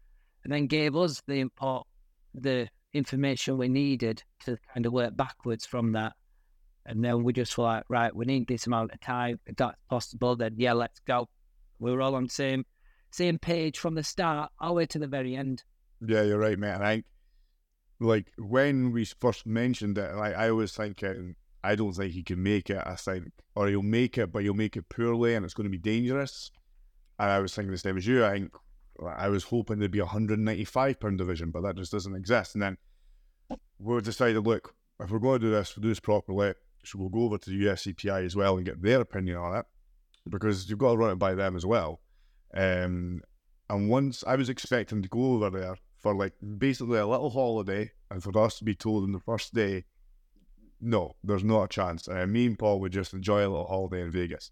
And 0.44 0.54
then 0.54 0.68
gave 0.68 0.96
us 0.96 1.24
the 1.26 1.40
import, 1.40 1.88
the 2.36 2.70
information 2.96 3.58
we 3.58 3.68
needed 3.68 4.24
to 4.46 4.58
kind 4.74 4.86
of 4.86 4.94
work 4.94 5.16
backwards 5.18 5.66
from 5.66 5.92
that. 5.94 6.14
And 6.86 7.04
then 7.04 7.24
we 7.24 7.34
just 7.34 7.58
were 7.58 7.66
like, 7.66 7.84
right, 7.90 8.16
we 8.16 8.26
need 8.26 8.48
this 8.48 8.68
amount 8.68 8.94
of 8.94 9.02
time. 9.02 9.40
If 9.46 9.58
that's 9.58 9.78
possible, 9.90 10.36
then 10.36 10.54
yeah, 10.58 10.74
let's 10.74 11.00
go. 11.00 11.28
We 11.80 11.92
were 11.92 12.02
all 12.02 12.16
on 12.16 12.26
the 12.26 12.30
same 12.30 12.66
same 13.12 13.40
page 13.40 13.80
from 13.80 13.96
the 13.96 14.04
start 14.04 14.52
all 14.60 14.70
the 14.70 14.74
way 14.76 14.86
to 14.86 15.00
the 15.00 15.08
very 15.08 15.36
end. 15.36 15.64
Yeah, 16.06 16.24
you're 16.24 16.38
right, 16.38 16.60
mate. 16.60 16.76
I 16.76 16.96
think, 16.96 17.06
like, 18.00 18.28
when 18.38 18.92
we 18.92 19.06
first 19.06 19.46
mentioned 19.46 19.98
it, 19.98 20.16
like, 20.16 20.36
I 20.36 20.52
was 20.52 20.74
thinking, 20.74 21.36
I 21.64 21.76
don't 21.76 21.94
think 21.94 22.14
he 22.14 22.24
can 22.24 22.44
make 22.44 22.70
it. 22.70 22.84
I 22.86 22.96
think, 22.96 23.32
or 23.56 23.68
he'll 23.68 23.82
make 23.82 24.18
it, 24.18 24.32
but 24.32 24.44
he'll 24.44 24.54
make 24.54 24.76
it 24.76 24.90
poorly 24.90 25.34
and 25.34 25.46
it's 25.46 25.54
going 25.54 25.66
to 25.66 25.70
be 25.70 25.78
dangerous. 25.78 26.52
And 27.18 27.32
I 27.32 27.40
was 27.40 27.56
thinking 27.56 27.72
the 27.72 27.78
same 27.78 27.98
as 27.98 28.06
you. 28.06 28.26
I 28.26 28.32
think 28.32 28.54
I 29.04 29.30
was 29.30 29.44
hoping 29.44 29.80
there'd 29.80 29.92
be 29.92 30.00
a 30.00 30.06
195 30.06 31.00
pound 31.00 31.18
division, 31.18 31.52
but 31.52 31.62
that 31.62 31.76
just 31.76 31.92
doesn't 31.92 32.16
exist. 32.16 32.56
And 32.56 32.62
then 32.62 32.78
we 33.80 34.00
decided, 34.02 34.46
look, 34.46 34.74
if 35.00 35.12
we're 35.12 35.20
going 35.20 35.42
to 35.42 35.48
do 35.48 35.52
this, 35.52 35.76
we'll 35.76 35.84
do 35.84 35.90
this 35.90 36.00
properly. 36.00 36.54
So 36.84 37.00
we'll 37.00 37.10
go 37.10 37.24
over 37.24 37.38
to 37.38 37.50
the 37.50 37.66
UFCPI 37.66 38.26
as 38.26 38.36
well 38.36 38.58
and 38.58 38.66
get 38.66 38.82
their 38.82 39.02
opinion 39.02 39.38
on 39.38 39.58
it 39.58 39.66
because 40.30 40.70
you've 40.70 40.80
got 40.80 40.92
to 40.92 40.98
run 40.98 41.12
it 41.12 41.20
by 41.20 41.34
them 41.34 41.56
as 41.56 41.66
well. 41.66 42.00
Um, 42.54 43.22
and 43.70 43.90
once 43.90 44.24
I 44.26 44.36
was 44.36 44.50
expecting 44.50 45.02
to 45.02 45.10
go 45.10 45.34
over 45.34 45.50
there 45.50 45.76
for 45.98 46.14
like 46.14 46.34
basically 46.58 47.00
a 47.00 47.08
little 47.08 47.32
holiday 47.32 47.92
and 48.12 48.24
for 48.24 48.38
us 48.38 48.60
to 48.60 48.64
be 48.64 48.76
told 48.76 49.04
on 49.04 49.12
the 49.12 49.20
first 49.20 49.54
day, 49.54 49.86
no, 50.80 51.16
there's 51.24 51.44
not 51.44 51.64
a 51.64 51.68
chance. 51.68 52.08
Uh, 52.08 52.28
me 52.28 52.46
and 52.46 52.60
Paul 52.60 52.80
would 52.82 52.92
just 52.92 53.14
enjoy 53.14 53.40
a 53.40 53.50
little 53.50 53.66
holiday 53.66 54.02
in 54.02 54.12
Vegas. 54.12 54.52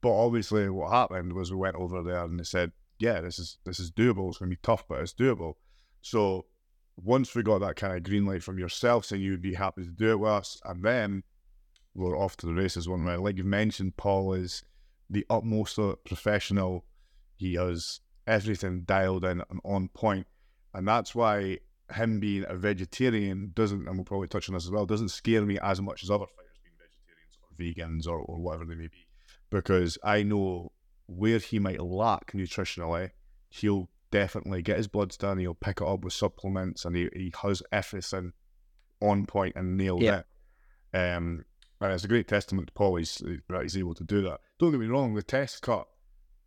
But 0.00 0.12
obviously, 0.12 0.68
what 0.68 0.92
happened 0.92 1.32
was 1.32 1.50
we 1.50 1.56
went 1.56 1.76
over 1.76 2.02
there 2.02 2.24
and 2.24 2.38
they 2.38 2.44
said, 2.44 2.72
"Yeah, 3.04 3.20
this 3.20 3.38
is 3.38 3.58
this 3.64 3.78
is 3.78 3.90
doable. 3.90 4.28
It's 4.28 4.38
going 4.38 4.50
to 4.50 4.56
be 4.56 4.60
tough, 4.62 4.84
but 4.88 5.00
it's 5.00 5.14
doable." 5.14 5.54
So 6.00 6.46
once 6.96 7.34
we 7.34 7.42
got 7.42 7.60
that 7.60 7.76
kind 7.76 7.96
of 7.96 8.02
green 8.02 8.24
light 8.24 8.42
from 8.42 8.58
yourself 8.58 9.04
saying 9.04 9.22
you'd 9.22 9.42
be 9.42 9.54
happy 9.54 9.82
to 9.84 9.90
do 9.90 10.10
it 10.12 10.20
with 10.20 10.30
us, 10.30 10.60
and 10.64 10.82
then 10.82 11.22
we're 11.94 12.18
off 12.18 12.36
to 12.38 12.46
the 12.46 12.54
races. 12.54 12.88
One 12.88 13.04
way, 13.04 13.16
like 13.16 13.36
you've 13.36 13.46
mentioned, 13.46 13.96
Paul 13.96 14.32
is 14.34 14.64
the 15.10 15.26
utmost 15.28 15.78
professional. 16.04 16.84
He 17.36 17.54
has 17.54 18.00
everything 18.26 18.82
dialed 18.82 19.24
in 19.24 19.42
and 19.50 19.60
on 19.64 19.88
point, 19.88 20.26
and 20.72 20.86
that's 20.86 21.14
why 21.14 21.58
him 21.92 22.18
being 22.20 22.44
a 22.48 22.56
vegetarian 22.56 23.52
doesn't, 23.54 23.86
and 23.86 23.96
we'll 23.96 24.04
probably 24.04 24.28
touch 24.28 24.48
on 24.48 24.54
this 24.54 24.64
as 24.64 24.70
well, 24.70 24.86
doesn't 24.86 25.10
scare 25.10 25.42
me 25.42 25.58
as 25.60 25.80
much 25.80 26.02
as 26.02 26.10
other 26.10 26.26
fighters 26.26 26.58
being 26.62 26.76
vegetarians 26.78 27.36
or 27.42 27.48
vegans 27.58 28.06
or, 28.10 28.18
or 28.20 28.38
whatever 28.40 28.64
they 28.64 28.74
may 28.74 28.88
be, 28.88 29.06
because 29.50 29.98
I 30.02 30.22
know 30.22 30.72
where 31.06 31.38
he 31.38 31.58
might 31.58 31.80
lack 31.80 32.32
nutritionally, 32.32 33.10
he'll 33.48 33.88
definitely 34.10 34.62
get 34.62 34.76
his 34.78 34.88
bloods 34.88 35.16
done. 35.16 35.38
He'll 35.38 35.54
pick 35.54 35.80
it 35.80 35.86
up 35.86 36.04
with 36.04 36.12
supplements, 36.12 36.84
and 36.84 36.96
he, 36.96 37.08
he 37.14 37.32
has 37.42 37.62
everything 37.72 38.32
on 39.00 39.26
point 39.26 39.54
and 39.56 39.76
nailed 39.76 40.02
Yeah. 40.02 40.22
it. 40.92 40.96
Um, 40.96 41.44
and 41.80 41.92
it's 41.92 42.04
a 42.04 42.08
great 42.08 42.28
testament 42.28 42.68
to 42.68 42.72
Paul. 42.72 42.96
He's, 42.96 43.16
that 43.48 43.62
he's 43.62 43.76
able 43.76 43.94
to 43.94 44.04
do 44.04 44.22
that. 44.22 44.40
Don't 44.58 44.70
get 44.70 44.80
me 44.80 44.86
wrong, 44.86 45.14
the 45.14 45.22
test 45.22 45.60
cut 45.62 45.86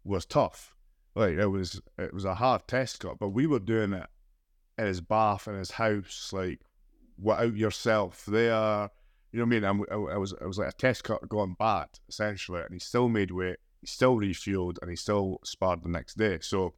was 0.04 0.26
tough. 0.26 0.74
Like 1.16 1.34
it 1.38 1.48
was, 1.48 1.82
it 1.98 2.14
was 2.14 2.26
a 2.26 2.36
hard 2.36 2.68
test 2.68 3.00
cut, 3.02 3.20
but 3.20 3.30
we 3.30 3.46
were 3.48 3.60
doing 3.60 3.94
it 3.94 4.08
in 4.78 4.86
his 4.86 5.02
bath 5.02 5.48
in 5.48 5.56
his 5.56 5.72
house, 5.72 6.32
like 6.32 6.62
without 7.20 7.56
yourself 7.56 8.26
there. 8.26 8.90
You 9.32 9.40
know 9.40 9.46
what 9.46 9.46
I 9.46 9.46
mean? 9.46 9.64
I'm, 9.66 9.82
I, 9.92 10.14
I 10.14 10.18
was, 10.18 10.32
it 10.32 10.46
was 10.48 10.58
like 10.60 10.70
a 10.70 10.74
test 10.74 11.04
cut 11.04 11.28
going 11.28 11.56
bad 11.60 11.90
essentially, 12.08 12.62
and 12.62 12.72
he 12.74 12.80
still 12.80 13.10
made 13.10 13.32
weight. 13.32 13.58
He 13.82 13.88
still 13.88 14.16
refueled, 14.18 14.78
and 14.82 14.90
he 14.90 14.96
still 14.96 15.40
sparred 15.44 15.84
the 15.84 15.90
next 15.90 16.18
day. 16.18 16.40
So, 16.42 16.74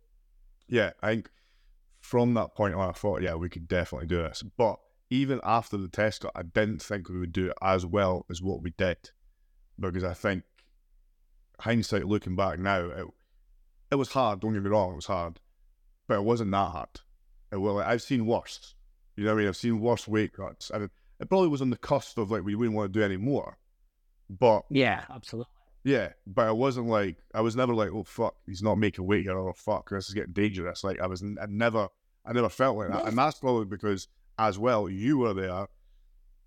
yeah, 0.67 0.91
I 1.01 1.15
think 1.15 1.29
from 2.01 2.33
that 2.35 2.55
point 2.55 2.75
on, 2.75 2.89
I 2.89 2.93
thought, 2.93 3.21
yeah, 3.21 3.35
we 3.35 3.49
could 3.49 3.67
definitely 3.67 4.07
do 4.07 4.17
this. 4.17 4.43
But 4.57 4.79
even 5.09 5.39
after 5.43 5.77
the 5.77 5.87
test 5.87 6.25
I 6.35 6.43
didn't 6.43 6.81
think 6.81 7.09
we 7.09 7.19
would 7.19 7.33
do 7.33 7.47
it 7.47 7.57
as 7.61 7.85
well 7.85 8.25
as 8.29 8.41
what 8.41 8.61
we 8.61 8.71
did, 8.71 8.97
because 9.79 10.03
I 10.03 10.13
think 10.13 10.43
hindsight, 11.59 12.07
looking 12.07 12.35
back 12.35 12.59
now, 12.59 12.85
it, 12.89 13.07
it 13.91 13.95
was 13.95 14.11
hard. 14.11 14.39
Don't 14.39 14.53
get 14.53 14.63
me 14.63 14.69
wrong, 14.69 14.93
it 14.93 14.95
was 14.95 15.05
hard, 15.05 15.39
but 16.07 16.15
it 16.15 16.23
wasn't 16.23 16.51
that 16.51 16.71
hard. 16.71 16.89
It, 17.51 17.57
well, 17.57 17.79
I've 17.79 18.01
seen 18.01 18.25
worse. 18.25 18.75
You 19.15 19.25
know 19.25 19.31
what 19.31 19.37
I 19.37 19.39
mean? 19.39 19.47
I've 19.49 19.57
seen 19.57 19.79
worse 19.79 20.07
weight 20.07 20.33
cuts, 20.33 20.69
and 20.69 20.81
mean, 20.81 20.89
it 21.19 21.27
probably 21.27 21.49
was 21.49 21.61
on 21.61 21.69
the 21.69 21.77
cusp 21.77 22.17
of 22.17 22.31
like 22.31 22.43
we 22.43 22.55
wouldn't 22.55 22.75
want 22.75 22.93
to 22.93 22.99
do 22.99 23.03
any 23.03 23.17
more. 23.17 23.57
But 24.29 24.63
Yeah, 24.69 25.03
absolutely. 25.09 25.51
Yeah, 25.83 26.09
but 26.27 26.47
I 26.47 26.51
wasn't 26.51 26.87
like 26.87 27.17
I 27.33 27.41
was 27.41 27.55
never 27.55 27.73
like, 27.73 27.89
oh 27.91 28.03
fuck, 28.03 28.35
he's 28.45 28.61
not 28.61 28.77
making 28.77 29.05
weight 29.05 29.23
here. 29.23 29.37
Oh 29.37 29.53
fuck, 29.53 29.89
this 29.89 30.07
is 30.07 30.13
getting 30.13 30.33
dangerous. 30.33 30.83
Like 30.83 30.99
I 30.99 31.07
was, 31.07 31.23
I 31.23 31.45
never, 31.47 31.87
I 32.25 32.33
never 32.33 32.49
felt 32.49 32.77
like 32.77 32.89
that, 32.89 33.05
and 33.05 33.17
that's 33.17 33.39
probably 33.39 33.65
because 33.65 34.07
as 34.37 34.59
well 34.59 34.89
you 34.89 35.17
were 35.17 35.33
there, 35.33 35.67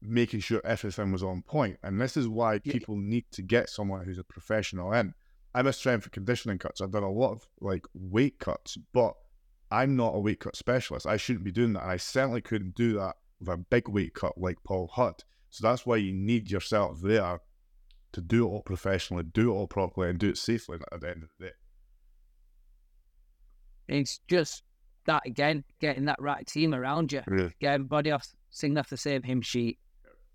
making 0.00 0.40
sure 0.40 0.60
everything 0.64 1.12
was 1.12 1.22
on 1.22 1.42
point. 1.42 1.78
And 1.82 2.00
this 2.00 2.16
is 2.16 2.28
why 2.28 2.58
people 2.58 2.96
need 2.96 3.24
to 3.32 3.42
get 3.42 3.70
someone 3.70 4.04
who's 4.04 4.18
a 4.18 4.24
professional 4.24 4.92
in. 4.92 5.14
I'm 5.54 5.66
a 5.66 5.72
strength 5.72 6.04
and 6.04 6.12
conditioning 6.12 6.58
cuts. 6.58 6.80
I've 6.80 6.90
done 6.90 7.02
a 7.02 7.10
lot 7.10 7.32
of 7.32 7.46
like 7.60 7.86
weight 7.94 8.38
cuts, 8.38 8.78
but 8.92 9.14
I'm 9.70 9.96
not 9.96 10.14
a 10.14 10.18
weight 10.18 10.40
cut 10.40 10.56
specialist. 10.56 11.06
I 11.06 11.16
shouldn't 11.16 11.44
be 11.44 11.52
doing 11.52 11.74
that. 11.74 11.82
And 11.82 11.92
I 11.92 11.96
certainly 11.98 12.40
couldn't 12.40 12.74
do 12.74 12.94
that 12.94 13.16
with 13.38 13.48
a 13.48 13.56
big 13.56 13.88
weight 13.88 14.14
cut 14.14 14.38
like 14.38 14.58
Paul 14.64 14.88
Hutt. 14.92 15.24
So 15.50 15.66
that's 15.66 15.84
why 15.84 15.96
you 15.96 16.12
need 16.12 16.50
yourself 16.50 17.00
there 17.02 17.40
to 18.12 18.20
do 18.20 18.46
it 18.46 18.50
all 18.50 18.62
professionally, 18.62 19.22
do 19.24 19.50
it 19.50 19.54
all 19.54 19.66
properly, 19.66 20.10
and 20.10 20.18
do 20.18 20.28
it 20.28 20.38
safely 20.38 20.78
at 20.92 21.00
the 21.00 21.08
end 21.10 21.22
of 21.22 21.28
the 21.38 21.46
day. 21.46 21.52
It's 23.88 24.20
just 24.28 24.62
that 25.06 25.22
again, 25.26 25.64
getting 25.80 26.04
that 26.06 26.20
right 26.20 26.46
team 26.46 26.74
around 26.74 27.12
you, 27.12 27.22
Yeah. 27.30 27.48
get 27.60 27.74
everybody 27.74 28.10
off 28.10 28.26
singing 28.50 28.78
off 28.78 28.88
the 28.88 28.96
same 28.96 29.22
hymn 29.22 29.40
sheet. 29.42 29.78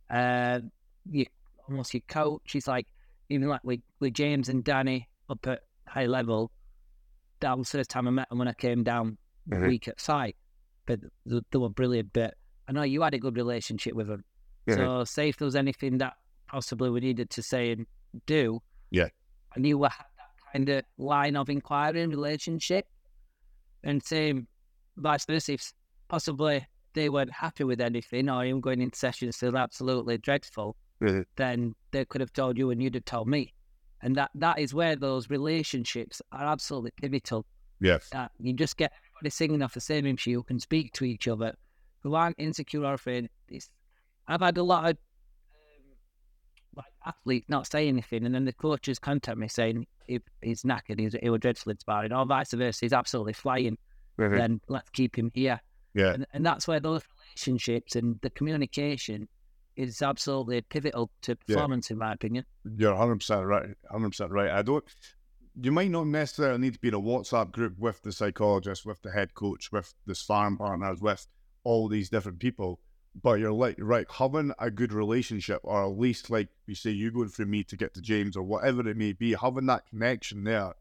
Uh, 0.10 0.62
you 1.10 1.26
almost 1.70 1.94
your 1.94 2.02
coach. 2.08 2.52
He's 2.52 2.68
like 2.68 2.88
even 3.30 3.48
like 3.48 3.64
with, 3.64 3.82
with 4.00 4.14
James 4.14 4.50
and 4.50 4.64
Danny 4.64 5.08
up 5.30 5.46
at 5.48 5.62
high 5.88 6.06
level. 6.06 6.52
That 7.40 7.58
was 7.58 7.70
the 7.72 7.80
first 7.80 7.90
time 7.90 8.08
I 8.08 8.12
met 8.12 8.30
them 8.30 8.40
when 8.40 8.48
I 8.48 8.54
came 8.54 8.84
down 8.84 9.18
the 9.46 9.58
Mhm. 9.58 9.68
week 9.68 9.88
at 9.88 10.00
site. 10.00 10.36
But 10.86 11.02
they, 11.26 11.42
they 11.52 11.58
were 11.60 11.70
brilliant. 11.70 12.12
But 12.14 12.36
I 12.68 12.72
know 12.72 12.84
you 12.84 13.02
had 13.02 13.14
a 13.14 13.20
good 13.20 13.36
relationship 13.38 13.94
with 13.94 14.08
them. 14.08 14.24
So 14.70 15.06
say 15.06 15.30
if 15.30 15.38
there 15.38 15.46
was 15.46 15.56
anything 15.56 15.98
that 16.00 16.16
possibly 16.48 16.90
we 16.90 17.00
needed 17.00 17.30
to 17.32 17.44
say 17.44 17.72
and 17.72 17.86
do, 18.26 18.62
Yeah. 18.92 19.10
I 19.56 19.60
knew 19.60 19.84
I 19.84 19.90
had 19.90 20.06
that 20.18 20.52
kind 20.54 20.70
of 20.70 20.84
line 20.98 21.36
of 21.36 21.50
inquiry 21.50 22.02
and 22.02 22.12
relationship. 22.12 22.88
And 23.84 24.04
same 24.04 24.48
vice 24.98 25.26
versa, 25.26 25.54
if 25.54 25.74
possibly 26.08 26.66
they 26.94 27.10
weren't 27.10 27.32
happy 27.32 27.64
with 27.64 27.80
anything 27.82 28.30
or 28.30 28.44
even 28.46 28.62
going 28.62 28.82
into 28.82 28.98
sessions 28.98 29.38
feel 29.38 29.58
absolutely 29.58 30.18
dreadful, 30.18 30.76
Mhm. 31.02 31.26
then 31.36 31.76
they 31.92 32.06
could 32.06 32.22
have 32.22 32.34
told 32.34 32.58
you 32.58 32.72
and 32.72 32.82
you'd 32.82 32.96
have 32.96 33.06
told 33.06 33.28
me. 33.28 33.54
And 34.02 34.16
that, 34.16 34.32
that 34.36 34.60
is 34.60 34.74
where 34.74 34.96
those 34.96 35.30
relationships 35.30 36.22
are 36.32 36.46
absolutely 36.46 36.92
pivotal. 36.92 37.46
Yeah. 37.80 38.00
That 38.12 38.32
you 38.40 38.54
just 38.54 38.78
get 38.78 38.92
everybody 38.98 39.30
singing 39.30 39.62
off 39.62 39.74
the 39.74 39.82
same 39.82 40.06
who 40.18 40.44
can 40.44 40.60
speak 40.60 40.94
to 40.94 41.06
each 41.06 41.28
other, 41.28 41.56
who 42.02 42.16
aren't 42.16 42.36
insecure 42.40 42.84
or 42.86 42.94
afraid. 42.94 43.30
It's, 43.48 43.70
I've 44.28 44.42
had 44.42 44.58
a 44.58 44.64
lot 44.64 44.90
of 44.90 44.98
like 46.78 46.86
athletes 47.06 47.50
not 47.50 47.68
say 47.68 47.88
anything, 47.88 48.26
and 48.26 48.34
then 48.34 48.46
the 48.46 48.54
coaches 48.54 49.00
contact 49.00 49.38
me 49.38 49.48
saying 49.48 49.86
if 50.08 50.22
he's 50.42 50.64
knackered, 50.64 51.00
he's, 51.00 51.16
he 51.22 51.30
was 51.30 51.42
dreadful 51.42 51.72
in 51.72 51.80
sparring, 51.80 52.14
or 52.14 52.26
vice 52.26 52.54
versa, 52.54 52.86
he's 52.86 52.94
absolutely 52.94 53.34
flying. 53.34 53.78
Then 54.18 54.62
let's 54.68 54.90
keep 54.92 55.16
him 55.18 55.30
here, 55.36 55.60
Yeah. 55.94 56.14
and, 56.14 56.26
and 56.34 56.46
that's 56.46 56.68
where 56.68 56.80
those 56.80 57.04
relationships 57.36 57.96
and 57.96 58.20
the 58.22 58.32
communication 58.32 59.28
is 59.76 60.02
absolutely 60.02 60.62
pivotal 60.62 61.12
to 61.22 61.38
Yeah. 61.48 61.56
performance, 61.56 61.92
in 61.92 62.00
my 62.00 62.14
opinion. 62.14 62.46
You're 62.78 62.96
100% 62.96 63.46
right. 63.48 63.70
100% 63.92 64.30
right. 64.32 64.50
I 64.50 64.64
don't, 64.64 64.84
you 65.62 65.72
might 65.72 65.92
not 65.92 66.08
necessarily 66.08 66.58
need 66.58 66.74
to 66.74 66.80
be 66.80 66.88
in 66.88 66.96
a 66.96 67.00
WhatsApp 67.00 67.52
group 67.52 67.78
with 67.78 68.02
the 68.02 68.12
psychologist, 68.12 68.88
with 68.88 69.00
the 69.04 69.12
head 69.12 69.36
coach, 69.36 69.72
with 69.72 69.94
the 70.08 70.16
sparring 70.16 70.58
partners, 70.58 71.00
with 71.00 71.28
all 71.64 71.88
these 71.88 72.10
different 72.10 72.40
people. 72.40 72.80
But 73.22 73.40
you're 73.40 73.52
like, 73.52 73.78
right, 73.80 74.06
having 74.10 74.52
a 74.60 74.70
good 74.70 74.94
relationship, 74.94 75.62
or 75.64 75.84
at 75.84 75.98
least 75.98 76.30
like 76.30 76.50
you 76.68 76.76
say, 76.76 76.92
you 76.92 77.12
going 77.12 77.30
through 77.30 77.48
me 77.48 77.64
to 77.64 77.76
get 77.76 77.94
to 77.96 78.02
James, 78.02 78.38
or 78.38 78.44
whatever 78.44 78.88
it 78.88 78.98
may 78.98 79.14
be, 79.14 79.34
having 79.34 79.66
that 79.68 79.88
connection 79.88 80.44
there 80.44 80.74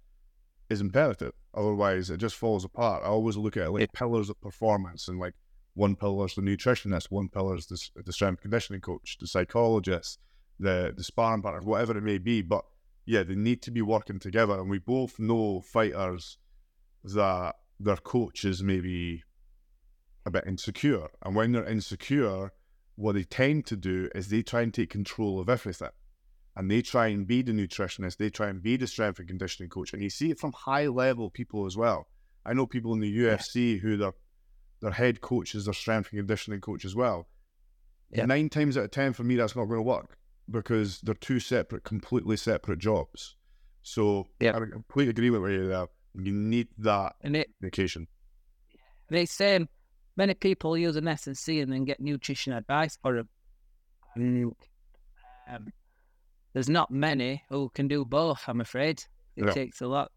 is 0.68 0.80
imperative. 0.80 1.32
Otherwise, 1.54 2.10
it 2.10 2.18
just 2.18 2.36
falls 2.36 2.64
apart. 2.64 3.02
I 3.02 3.06
always 3.06 3.36
look 3.36 3.56
at 3.56 3.66
it 3.66 3.70
like 3.70 3.92
pillars 3.92 4.28
of 4.28 4.40
performance, 4.40 5.08
and 5.08 5.18
like 5.18 5.34
one 5.74 5.96
pillar 5.96 6.26
is 6.26 6.34
the 6.34 6.42
nutritionist, 6.42 7.10
one 7.10 7.28
pillar 7.28 7.56
is 7.56 7.66
the, 7.66 8.02
the 8.04 8.12
strength 8.12 8.42
conditioning 8.42 8.80
coach, 8.80 9.16
the 9.18 9.26
psychologist, 9.26 10.18
the 10.58 10.92
the 10.94 11.04
sparring 11.04 11.42
partner, 11.42 11.60
whatever 11.66 11.96
it 11.96 12.02
may 12.02 12.18
be. 12.18 12.42
But 12.42 12.64
yeah, 13.06 13.22
they 13.22 13.34
need 13.34 13.62
to 13.62 13.70
be 13.70 13.82
working 13.82 14.18
together, 14.18 14.58
and 14.58 14.68
we 14.68 14.78
both 14.78 15.18
know 15.18 15.60
fighters 15.60 16.38
that 17.04 17.54
their 17.78 17.96
coaches 17.96 18.62
maybe 18.62 19.22
a 20.26 20.30
bit 20.30 20.44
insecure, 20.46 21.06
and 21.22 21.34
when 21.34 21.52
they're 21.52 21.64
insecure, 21.64 22.52
what 22.96 23.14
they 23.14 23.22
tend 23.24 23.64
to 23.66 23.76
do 23.76 24.08
is 24.14 24.28
they 24.28 24.42
try 24.42 24.60
and 24.62 24.74
take 24.74 24.90
control 24.90 25.38
of 25.40 25.48
everything, 25.48 25.90
and 26.56 26.70
they 26.70 26.82
try 26.82 27.06
and 27.06 27.26
be 27.26 27.40
the 27.42 27.52
nutritionist, 27.52 28.16
they 28.18 28.28
try 28.28 28.48
and 28.48 28.62
be 28.62 28.76
the 28.76 28.86
strength 28.86 29.18
and 29.18 29.28
conditioning 29.28 29.70
coach, 29.70 29.92
and 29.94 30.02
you 30.02 30.10
see 30.10 30.30
it 30.30 30.38
from 30.38 30.52
high 30.52 30.86
level 30.88 31.30
people 31.30 31.64
as 31.64 31.76
well. 31.76 32.08
I 32.44 32.52
know 32.52 32.66
people 32.66 32.92
in 32.92 33.00
the 33.00 33.18
UFC 33.18 33.78
who 33.80 33.96
their 33.96 34.12
their 34.82 34.90
head 34.90 35.20
coach 35.22 35.54
is 35.54 35.64
their 35.64 35.74
strength 35.74 36.10
and 36.12 36.18
conditioning 36.18 36.60
coach 36.60 36.84
as 36.84 36.94
well. 36.94 37.28
Yeah. 38.10 38.26
Nine 38.26 38.50
times 38.50 38.76
out 38.76 38.84
of 38.84 38.90
ten, 38.90 39.14
for 39.14 39.24
me, 39.24 39.36
that's 39.36 39.56
not 39.56 39.64
going 39.64 39.78
to 39.78 39.82
work 39.82 40.18
because 40.50 41.00
they're 41.00 41.14
two 41.14 41.40
separate, 41.40 41.82
completely 41.82 42.36
separate 42.36 42.78
jobs. 42.78 43.36
So 43.82 44.26
Yeah. 44.38 44.54
I 44.56 44.60
completely 44.60 45.10
agree 45.10 45.30
with 45.30 45.50
you 45.50 45.68
there. 45.68 45.86
You 46.14 46.32
need 46.32 46.68
that 46.78 47.14
And 47.22 47.36
it 47.36 47.48
communication. 47.58 48.06
they 49.08 49.24
say 49.26 49.66
many 50.16 50.34
people 50.34 50.76
use 50.76 50.96
an 50.96 51.08
S 51.08 51.26
and 51.26 51.36
C 51.36 51.60
and 51.60 51.72
then 51.72 51.84
get 51.84 52.00
nutrition 52.00 52.52
advice 52.52 52.98
for 53.02 53.16
them. 53.16 53.28
And 54.14 54.52
um, 55.50 55.68
there's 56.52 56.68
not 56.68 56.90
many 56.90 57.42
who 57.50 57.70
can 57.74 57.86
do 57.88 58.04
both. 58.04 58.42
I'm 58.48 58.60
afraid 58.60 59.02
it 59.36 59.44
Yeah. 59.44 59.50
takes 59.52 59.80
a 59.80 59.86
lot. 59.86 60.10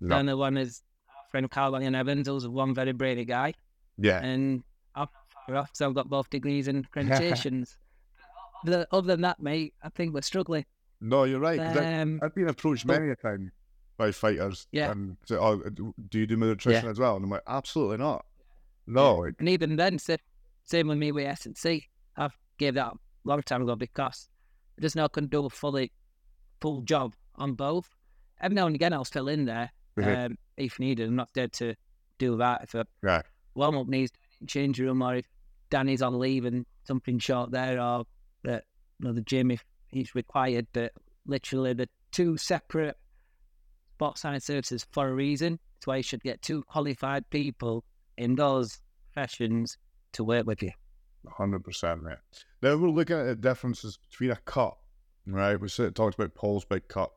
No. 0.00 0.08
The 0.16 0.20
other 0.32 0.36
one 0.36 0.56
is 0.56 0.82
our 1.08 1.24
friend 1.30 1.50
Carl 1.50 1.80
Ian 1.80 1.94
Evans, 1.94 2.26
who's 2.26 2.46
one 2.48 2.74
very 2.74 2.92
brainy 2.92 3.24
guy, 3.24 3.54
Yeah. 3.98 4.20
and 4.22 4.62
I'm 4.94 5.02
not 5.02 5.10
far 5.46 5.56
off, 5.56 5.70
so 5.72 5.88
I've 5.88 5.94
got 5.94 6.08
both 6.08 6.28
degrees 6.30 6.66
and 6.68 6.90
accreditations. 6.92 7.76
other, 8.66 8.86
other 8.90 9.06
than 9.06 9.20
that, 9.22 9.40
mate, 9.40 9.74
I 9.82 9.88
think 9.90 10.12
we're 10.14 10.22
struggling. 10.22 10.64
No, 11.00 11.24
you're 11.24 11.40
right. 11.40 11.58
I, 11.60 12.00
Um, 12.00 12.18
I've 12.22 12.34
been 12.34 12.48
approached 12.48 12.86
but- 12.86 12.98
many 13.00 13.12
a 13.12 13.16
time 13.16 13.52
by 13.96 14.10
fighters. 14.10 14.66
Yeah. 14.72 14.90
And 14.90 15.16
say, 15.26 15.36
oh, 15.36 15.58
do 15.58 16.18
you 16.18 16.26
do 16.26 16.36
my 16.36 16.46
nutrition 16.46 16.88
as 16.88 16.98
well? 16.98 17.14
And 17.16 17.24
I'm 17.24 17.30
like, 17.30 17.42
absolutely 17.46 17.98
not. 17.98 18.24
No. 18.86 19.24
And 19.38 19.48
even 19.48 19.76
then, 19.76 19.98
sa- 19.98 20.16
same 20.64 20.88
with 20.88 20.98
me 20.98 21.12
with 21.12 21.26
S 21.26 21.46
and 21.46 21.56
C. 21.56 21.86
I've 22.16 22.36
gave 22.58 22.74
that 22.74 22.92
a 22.92 22.98
long 23.24 23.42
time 23.42 23.62
ago 23.62 23.76
because 23.76 24.28
I 24.78 24.82
just 24.82 24.96
now 24.96 25.08
couldn't 25.08 25.30
do 25.30 25.44
a 25.46 25.50
fully 25.50 25.92
full 26.60 26.82
job 26.82 27.14
on 27.36 27.54
both. 27.54 27.88
Every 28.40 28.54
now 28.54 28.66
and 28.66 28.74
again, 28.74 28.92
I'll 28.92 29.04
fill 29.04 29.28
in 29.28 29.44
there 29.44 29.70
Mhm. 29.96 30.26
um, 30.26 30.38
if 30.56 30.78
needed. 30.78 31.08
I'm 31.08 31.16
not 31.16 31.32
dead 31.32 31.52
to 31.54 31.74
do 32.18 32.36
that 32.38 32.62
if 32.64 32.74
a 32.74 32.86
Right. 33.02 33.24
warm 33.54 33.76
up 33.76 33.86
needs 33.88 34.12
change 34.46 34.78
room 34.80 35.02
or 35.02 35.16
if 35.16 35.26
Danny's 35.70 36.02
on 36.02 36.18
leave 36.18 36.44
and 36.44 36.66
something 36.84 37.18
short 37.18 37.50
there 37.50 37.80
or 37.80 38.04
the 38.42 38.62
you 38.98 39.12
the 39.12 39.22
gym 39.22 39.50
if 39.50 39.64
he's 39.88 40.14
required. 40.14 40.66
But 40.72 40.92
literally, 41.26 41.72
the 41.72 41.88
two 42.10 42.36
separate 42.36 42.96
sports 43.94 44.20
science 44.20 44.44
services 44.44 44.86
for 44.92 45.08
a 45.08 45.14
reason. 45.14 45.58
That's 45.74 45.86
why 45.86 45.96
you 45.98 46.02
should 46.02 46.22
get 46.22 46.42
two 46.42 46.62
qualified 46.64 47.28
people 47.30 47.84
in 48.16 48.34
those 48.34 48.80
professions 49.12 49.78
to 50.12 50.24
work 50.24 50.46
with 50.46 50.62
you. 50.62 50.70
Hundred 51.28 51.64
percent, 51.64 52.02
mate. 52.02 52.16
Then 52.60 52.80
we're 52.80 52.88
looking 52.88 53.16
at 53.16 53.26
the 53.26 53.36
differences 53.36 53.96
between 53.96 54.30
a 54.30 54.36
cut, 54.36 54.74
right? 55.26 55.56
We 55.60 55.68
of 55.78 55.94
talked 55.94 56.16
about 56.16 56.34
Paul's 56.34 56.64
big 56.64 56.88
cut 56.88 57.10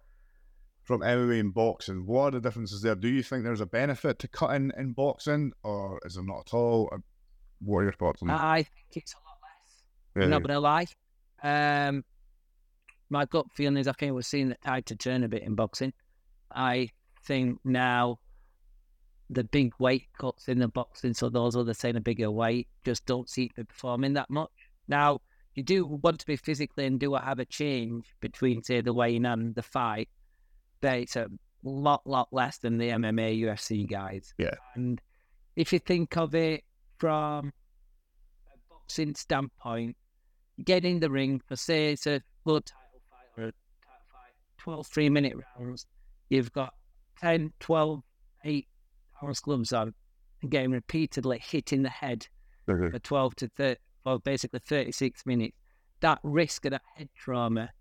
from 0.83 1.01
MMA 1.01 1.39
and 1.39 1.53
boxing. 1.53 2.05
What 2.05 2.27
are 2.27 2.39
the 2.39 2.41
differences 2.41 2.81
there? 2.83 2.93
Do 2.95 3.07
you 3.07 3.23
think 3.23 3.43
there's 3.43 3.61
a 3.61 3.65
benefit 3.65 4.19
to 4.19 4.27
cutting 4.27 4.71
in 4.77 4.93
boxing, 4.93 5.53
or 5.63 5.99
is 6.05 6.15
there 6.15 6.23
not 6.23 6.47
at 6.47 6.53
all? 6.53 6.89
Uh, 6.91 6.97
What 7.59 7.79
are 7.79 7.83
your 7.83 7.93
thoughts 7.93 8.21
on 8.21 8.27
that? 8.27 8.39
I 8.39 8.63
think 8.63 8.97
it's 9.03 9.13
a 9.13 9.17
lot 9.17 9.37
less. 9.41 10.23
I'm 10.23 10.29
not 10.29 10.43
gonna 10.43 10.59
lie. 10.59 10.85
Um, 11.41 12.05
my 13.09 13.25
gut 13.25 13.47
feeling 13.53 13.77
is 13.77 13.87
I 13.87 13.93
think 13.93 14.13
we're 14.13 14.21
seeing 14.21 14.49
the 14.49 14.55
tide 14.63 14.85
to 14.87 14.95
turn 14.95 15.23
a 15.23 15.27
bit 15.27 15.41
in 15.43 15.55
boxing. 15.55 15.93
I 16.51 16.89
think 17.23 17.59
now 17.63 18.19
the 19.29 19.43
big 19.43 19.73
weight 19.79 20.07
cuts 20.17 20.47
in 20.47 20.59
the 20.59 20.67
boxing, 20.67 21.13
so 21.13 21.29
those 21.29 21.55
others 21.55 21.77
saying 21.77 21.95
a 21.95 22.01
bigger 22.01 22.29
weight 22.29 22.67
just 22.83 23.05
don't 23.05 23.29
seem 23.29 23.49
to 23.49 23.55
be 23.55 23.63
performing 23.63 24.13
that 24.13 24.29
much. 24.29 24.51
Now 24.87 25.21
you 25.55 25.63
do 25.63 25.85
want 25.85 26.19
to 26.19 26.25
be 26.25 26.35
physically 26.35 26.85
and 26.85 26.99
do 26.99 27.15
have 27.15 27.39
a 27.39 27.45
change 27.45 28.13
between 28.19 28.61
say 28.61 28.81
the 28.81 28.93
weighing 28.93 29.25
and 29.25 29.55
the 29.55 29.63
fight, 29.63 30.09
but 30.81 30.99
it's 30.99 31.15
a 31.15 31.27
lot, 31.63 32.05
lot 32.05 32.27
less 32.31 32.57
than 32.59 32.77
the 32.77 32.89
MMA 32.89 33.41
UFC 33.41 33.89
guys. 33.89 34.33
Yeah. 34.37 34.55
And 34.75 35.01
if 35.55 35.73
you 35.73 35.79
think 35.79 36.17
of 36.17 36.35
it 36.35 36.63
from 36.97 37.51
a 38.47 38.57
boxing 38.69 39.15
standpoint, 39.15 39.95
get 40.63 40.85
in 40.85 40.99
the 40.99 41.09
ring 41.09 41.41
for 41.47 41.55
say 41.55 41.93
it's 41.93 42.05
a 42.05 42.21
world 42.43 42.65
title 42.65 43.01
fight 43.09 43.41
or 43.41 43.43
a 43.45 43.51
title 43.81 44.05
fight, 44.11 44.33
12 44.59 44.87
three 44.87 45.09
minute 45.09 45.33
rounds, 45.57 45.87
you've 46.29 46.51
got 46.51 46.73
10, 47.21 47.53
12, 47.59 48.03
8 48.43 48.67
ounce 49.25 49.39
gloves 49.39 49.73
on 49.73 49.93
and 50.41 50.51
getting 50.51 50.71
repeatedly 50.71 51.39
hit 51.39 51.73
in 51.73 51.83
the 51.83 51.89
head 51.89 52.27
Mhm. 52.67 52.91
for 52.91 52.99
12 52.99 53.35
to 53.35 53.47
30, 53.49 53.79
well, 54.05 54.19
basically 54.19 54.59
36 54.59 55.25
minutes. 55.25 55.57
That 56.01 56.19
risk 56.23 56.65
of 56.65 56.71
that 56.71 56.83
head 56.95 57.09
trauma, 57.15 57.71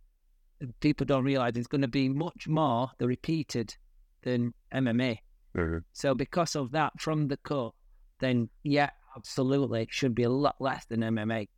people 0.80 1.04
don't 1.04 1.24
realize 1.24 1.56
is 1.56 1.66
going 1.66 1.82
to 1.82 1.88
be 1.88 2.08
much 2.08 2.48
more 2.48 2.90
the 2.98 3.06
repeated 3.06 3.76
than 4.22 4.54
MMA. 4.72 5.20
Mhm. 5.54 5.84
So 5.92 6.14
because 6.14 6.56
of 6.56 6.70
that 6.72 7.00
from 7.00 7.28
the 7.28 7.36
cut, 7.38 7.72
then 8.20 8.48
yeah, 8.62 8.90
absolutely, 9.16 9.82
it 9.82 9.92
should 9.92 10.14
be 10.14 10.22
a 10.22 10.30
lot 10.30 10.60
less 10.60 10.86
than 10.86 11.00
MMA. 11.02 11.48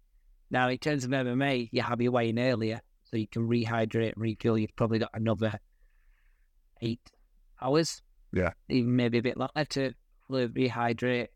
Now, 0.51 0.69
in 0.69 0.79
terms 0.79 1.05
of 1.05 1.13
MMA, 1.13 1.69
you 1.73 1.83
have 1.83 2.01
your 2.01 2.13
weigh-in 2.13 2.39
earlier, 2.39 2.81
so 3.05 3.17
you 3.17 3.27
can 3.27 3.49
rehydrate 3.49 4.13
and 4.13 4.23
refuel. 4.23 4.59
You've 4.59 4.77
probably 4.77 4.99
got 4.99 5.11
another 5.15 5.59
eight 6.83 7.11
hours, 7.61 8.03
Yeah. 8.37 8.53
even 8.69 8.95
maybe 8.95 9.19
a 9.19 9.23
bit 9.23 9.37
longer 9.37 9.65
to 9.71 9.93
fully 10.29 10.49
rehydrate. 10.49 11.29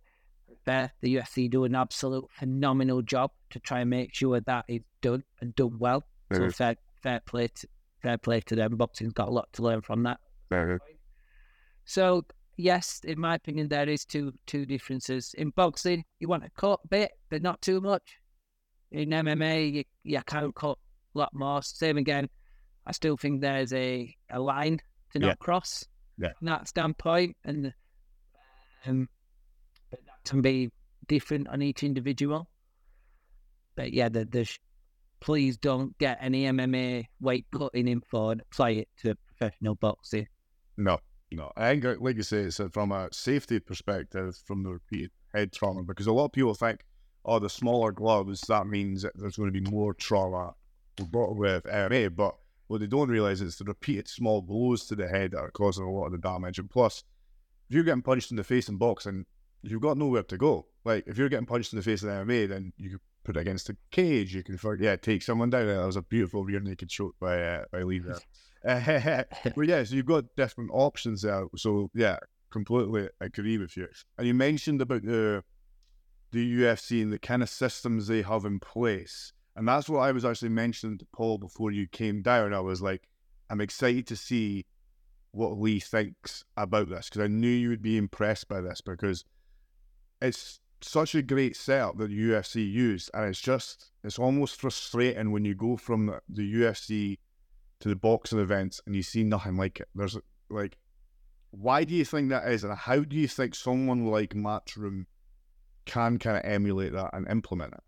Prepare. 0.47 0.93
The 1.01 1.17
UFC 1.17 1.51
do 1.51 1.65
an 1.65 1.75
absolute 1.75 2.27
phenomenal 2.33 3.03
job 3.03 3.31
to 3.51 3.59
try 3.61 3.81
and 3.81 3.91
make 3.91 4.15
sure 4.15 4.41
that 4.41 4.65
is 4.69 4.83
done 5.01 5.25
and 5.41 5.55
done 5.55 5.79
well. 5.79 6.05
So 6.33 6.51
fair, 6.51 6.77
fair 7.03 7.21
play, 7.27 7.49
to, 7.49 7.69
fair 8.03 8.19
play 8.19 8.41
to 8.43 8.55
them. 8.55 8.77
Boxing's 8.77 9.13
got 9.15 9.29
a 9.29 9.31
lot 9.33 9.49
to 9.55 9.63
learn 9.63 9.81
from 9.81 10.03
that. 10.05 10.21
So 11.85 12.25
yes, 12.57 13.01
in 13.05 13.19
my 13.21 13.35
opinion, 13.37 13.69
there 13.69 13.89
is 13.89 14.05
two 14.05 14.33
two 14.47 14.67
differences. 14.67 15.35
In 15.39 15.51
boxing, 15.51 16.05
you 16.19 16.29
want 16.29 16.45
to 16.45 16.51
cut 16.51 16.81
a 16.85 16.89
bit, 16.89 17.13
but 17.31 17.43
not 17.43 17.61
too 17.63 17.81
much. 17.81 18.19
In 18.93 19.11
MMA, 19.11 19.73
you, 19.73 19.85
you 20.05 20.21
can 20.27 20.53
cut 20.53 20.79
a 21.15 21.19
lot 21.19 21.33
more. 21.33 21.63
Same 21.63 21.97
again. 21.97 22.29
I 22.87 22.93
still 22.93 23.17
think 23.17 23.41
there's 23.41 23.73
a, 23.73 24.15
a 24.31 24.41
line 24.41 24.81
to 25.13 25.19
not 25.21 25.27
Yeah. 25.29 25.35
cross 25.37 25.85
Yeah. 26.18 26.33
from 26.38 26.46
that 26.46 26.68
standpoint, 26.68 27.37
and 27.44 27.73
um, 28.87 29.09
but 29.90 30.01
that 30.05 30.31
can 30.31 30.42
be 30.42 30.70
different 31.09 31.49
on 31.49 31.62
each 31.62 31.83
individual. 31.83 32.49
But 33.77 33.92
yeah, 33.92 34.09
the, 34.09 34.25
the 34.25 34.44
sh- 34.44 34.59
please 35.20 35.57
don't 35.57 35.96
get 35.99 36.18
any 36.20 36.44
MMA 36.44 37.07
weight 37.20 37.46
cutting 37.57 37.88
info 37.88 38.31
and 38.31 38.40
apply 38.40 38.70
it 38.70 38.88
to 39.03 39.14
professional 39.27 39.75
boxing. 39.75 40.27
No, 40.77 40.99
no. 41.31 41.53
I 41.57 41.79
think, 41.79 42.01
like 42.01 42.16
you 42.16 42.23
say, 42.23 42.38
it's 42.38 42.61
from 42.73 42.92
a 42.92 43.09
safety 43.12 43.61
perspective, 43.61 44.37
from 44.46 44.62
the 44.62 44.70
repeated 44.70 45.11
head 45.35 45.53
trauma, 45.53 45.83
because 45.83 46.07
a 46.07 46.12
lot 46.12 46.27
of 46.27 46.33
people 46.33 46.55
think, 46.55 46.85
oh, 47.25 47.38
the 47.38 47.51
smaller 47.51 47.92
gloves, 47.92 48.42
that 48.49 48.66
means 48.66 49.03
that 49.03 49.12
there's 49.14 49.37
going 49.37 49.53
to 49.53 49.61
be 49.61 49.70
more 49.70 49.94
trauma 49.94 50.55
with 50.99 51.37
with 51.37 51.64
MMA. 51.64 52.14
But 52.14 52.35
what 52.70 52.78
they 52.78 52.87
don't 52.87 53.09
realize 53.09 53.40
is 53.40 53.56
the 53.56 53.64
repeated 53.64 54.06
small 54.06 54.40
blows 54.40 54.87
to 54.87 54.94
the 54.94 55.09
head 55.09 55.33
that 55.33 55.40
are 55.40 55.50
causing 55.50 55.83
a 55.83 55.90
lot 55.90 56.06
of 56.06 56.12
the 56.12 56.18
damage. 56.18 56.61
And 56.61 56.70
plus, 56.70 57.02
if 57.68 57.74
you're 57.74 57.83
getting 57.83 58.00
punched 58.00 58.30
in 58.30 58.37
the 58.37 58.44
face 58.44 58.68
in 58.68 58.76
boxing, 58.76 59.26
you've 59.62 59.83
got 59.83 59.98
nowhere 59.98 60.22
to 60.22 60.38
go. 60.38 60.68
Like, 60.85 61.02
if 61.09 61.18
you're 61.18 61.28
getting 61.28 61.46
punched 61.46 61.72
in 61.72 61.78
the 61.78 61.83
face 61.83 62.04
in 62.04 62.09
MMA, 62.09 62.48
then 62.48 62.72
you 62.76 62.90
can 62.90 63.00
put 63.24 63.37
it 63.37 63.40
against 63.40 63.70
a 63.70 63.76
cage. 63.90 64.37
You 64.37 64.44
can, 64.44 64.56
yeah, 64.78 64.94
take 64.94 65.22
someone 65.22 65.50
down. 65.50 65.66
That 65.66 65.85
was 65.85 65.96
a 65.96 66.02
beautiful 66.02 66.44
rear 66.44 66.61
naked 66.61 66.88
choke 66.88 67.16
by, 67.18 67.42
uh, 67.42 67.64
by 67.72 67.83
Lee 67.83 67.98
there. 67.98 68.18
Uh, 68.64 69.24
but 69.56 69.66
yeah, 69.66 69.83
so 69.83 69.96
you've 69.96 70.06
got 70.06 70.37
different 70.37 70.70
options 70.72 71.22
there. 71.22 71.46
So 71.56 71.90
yeah, 71.92 72.18
completely 72.52 73.09
agree 73.20 73.59
with 73.59 73.76
you. 73.76 73.88
And 74.16 74.28
you 74.28 74.35
mentioned 74.35 74.80
about 74.80 75.02
the 75.02 75.42
the 76.30 76.62
UFC 76.62 77.02
and 77.02 77.12
the 77.12 77.18
kind 77.18 77.42
of 77.42 77.48
systems 77.48 78.06
they 78.06 78.22
have 78.22 78.44
in 78.44 78.61
place, 78.61 79.33
and 79.61 79.68
that's 79.68 79.90
what 79.90 79.99
I 79.99 80.12
was 80.12 80.25
actually 80.25 80.49
mentioning 80.49 80.96
to 80.96 81.07
Paul 81.12 81.37
before 81.37 81.70
you 81.70 81.87
came 81.87 82.23
down. 82.23 82.55
I 82.55 82.61
was 82.61 82.81
like, 82.81 83.07
I'm 83.51 83.61
excited 83.61 84.07
to 84.07 84.16
see 84.16 84.64
what 85.33 85.61
Lee 85.61 85.81
thinks 85.81 86.46
about 86.57 86.88
this 86.88 87.11
because 87.11 87.20
I 87.20 87.27
knew 87.27 87.51
you 87.51 87.68
would 87.68 87.83
be 87.83 87.99
impressed 87.99 88.49
by 88.49 88.62
this 88.62 88.81
because 88.81 89.23
it's 90.23 90.61
such 90.81 91.14
a 91.14 91.20
great 91.20 91.57
setup 91.57 91.99
that 91.99 92.11
UFC 92.11 92.73
used, 92.73 93.11
and 93.12 93.29
it's 93.29 93.38
just 93.38 93.92
it's 94.03 94.18
almost 94.18 94.59
frustrating 94.59 95.31
when 95.31 95.44
you 95.44 95.55
go 95.55 95.77
from 95.77 96.07
the, 96.07 96.20
the 96.31 96.55
UFC 96.55 97.18
to 97.81 97.90
the 97.90 97.96
boxing 97.96 98.38
events 98.38 98.81
and 98.87 98.96
you 98.96 99.03
see 99.03 99.25
nothing 99.25 99.59
like 99.59 99.79
it. 99.79 99.88
There's 99.94 100.16
like, 100.49 100.79
why 101.51 101.85
do 101.85 101.94
you 101.94 102.07
think 102.07 102.31
that 102.31 102.49
is, 102.51 102.64
and 102.64 102.73
how 102.73 103.01
do 103.01 103.14
you 103.14 103.29
think 103.29 103.55
someone 103.55 104.07
like 104.07 104.33
Matchroom 104.33 105.05
can 105.85 106.18
kind 106.18 106.38
of 106.38 106.51
emulate 106.51 106.94
that 106.94 107.11
and 107.12 107.29
implement 107.29 107.75
it? 107.75 107.81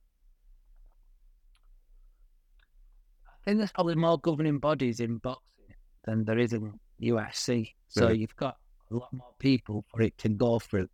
I 3.32 3.32
think 3.45 3.59
there's 3.59 3.73
probably 3.73 3.95
more 3.97 4.19
governing 4.19 4.59
bodies 4.59 5.01
in 5.01 5.19
boxing 5.19 5.75
than 6.05 6.25
there 6.25 6.39
is 6.39 6.53
in 6.53 6.79
UFC. 7.01 7.75
So 7.89 8.09
Yeah. 8.09 8.15
you've 8.15 8.37
got 8.37 8.57
a 8.91 8.95
lot 8.95 9.13
more 9.13 9.35
people 9.39 9.85
for 9.89 10.03
it 10.03 10.17
to 10.19 10.29
go 10.29 10.59
through 10.59 10.89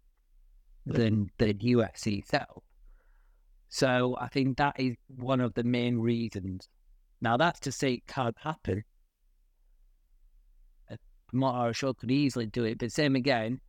than 0.86 1.30
the 1.38 1.52
UFC 1.52 2.18
itself. 2.18 2.64
So 3.68 4.16
I 4.18 4.28
think 4.28 4.56
that 4.56 4.80
is 4.80 4.96
one 5.08 5.40
of 5.40 5.52
the 5.54 5.64
main 5.64 5.98
reasons. 5.98 6.68
Now 7.20 7.36
that's 7.36 7.60
to 7.60 7.72
say 7.72 7.94
it 7.94 8.06
can't 8.06 8.38
happen. 8.38 8.84
A 10.88 10.98
Motor 11.32 11.74
show 11.74 11.92
could 11.92 12.10
easily 12.10 12.46
do 12.46 12.64
it, 12.64 12.78
but 12.78 12.92
same 12.92 13.16
again, 13.16 13.60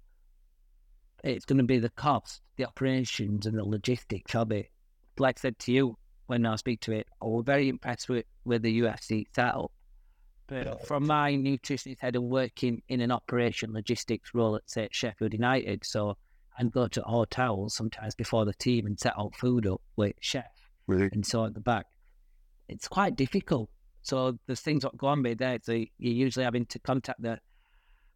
it's 1.23 1.43
going 1.45 1.57
to 1.57 1.65
be 1.65 1.79
the 1.79 1.89
cost, 1.89 2.41
the 2.55 2.65
operations, 2.65 3.45
and 3.45 3.57
the 3.57 3.65
logistics 3.65 4.33
of 4.35 4.51
it. 4.53 4.71
Like 5.17 5.39
I 5.39 5.41
said 5.41 5.59
to 5.59 5.73
you 5.73 5.97
when 6.29 6.45
I 6.45 6.55
speak 6.57 6.81
to 6.81 6.91
it, 6.91 7.07
I 7.19 7.25
was 7.25 7.43
very 7.43 7.69
impressed 7.69 8.07
with, 8.07 8.23
with 8.45 8.61
the 8.61 8.81
UFC 8.81 9.25
setup. 9.33 9.71
But 10.45 10.85
from 10.85 11.07
my 11.07 11.33
nutritionist 11.33 11.99
head 11.99 12.15
and 12.15 12.29
working 12.29 12.83
in 12.87 13.01
an 13.01 13.11
operation 13.11 13.73
logistics 13.73 14.35
role 14.35 14.55
at 14.55 14.69
say 14.69 14.89
Sheffield 14.91 15.33
United, 15.33 15.83
so 15.83 16.17
I'd 16.57 16.71
go 16.71 16.87
to 16.87 17.01
hotels 17.01 17.75
sometimes 17.75 18.13
before 18.13 18.45
the 18.45 18.53
team 18.53 18.85
and 18.85 18.99
set 18.99 19.13
out 19.17 19.35
food 19.35 19.65
up 19.65 19.81
with 19.95 20.13
chef 20.19 20.45
Really? 20.85 21.09
and 21.11 21.25
so 21.25 21.45
at 21.45 21.55
the 21.55 21.59
back. 21.59 21.87
It's 22.67 22.87
quite 22.87 23.15
difficult. 23.15 23.71
So 24.03 24.37
there's 24.45 24.59
things 24.59 24.83
that 24.83 24.95
go 24.97 25.07
on 25.07 25.23
with 25.23 25.39
there. 25.39 25.57
So 25.63 25.71
you're 25.71 25.89
usually 26.13 26.45
having 26.45 26.67
to 26.67 26.79
contact 26.79 27.23
the 27.23 27.39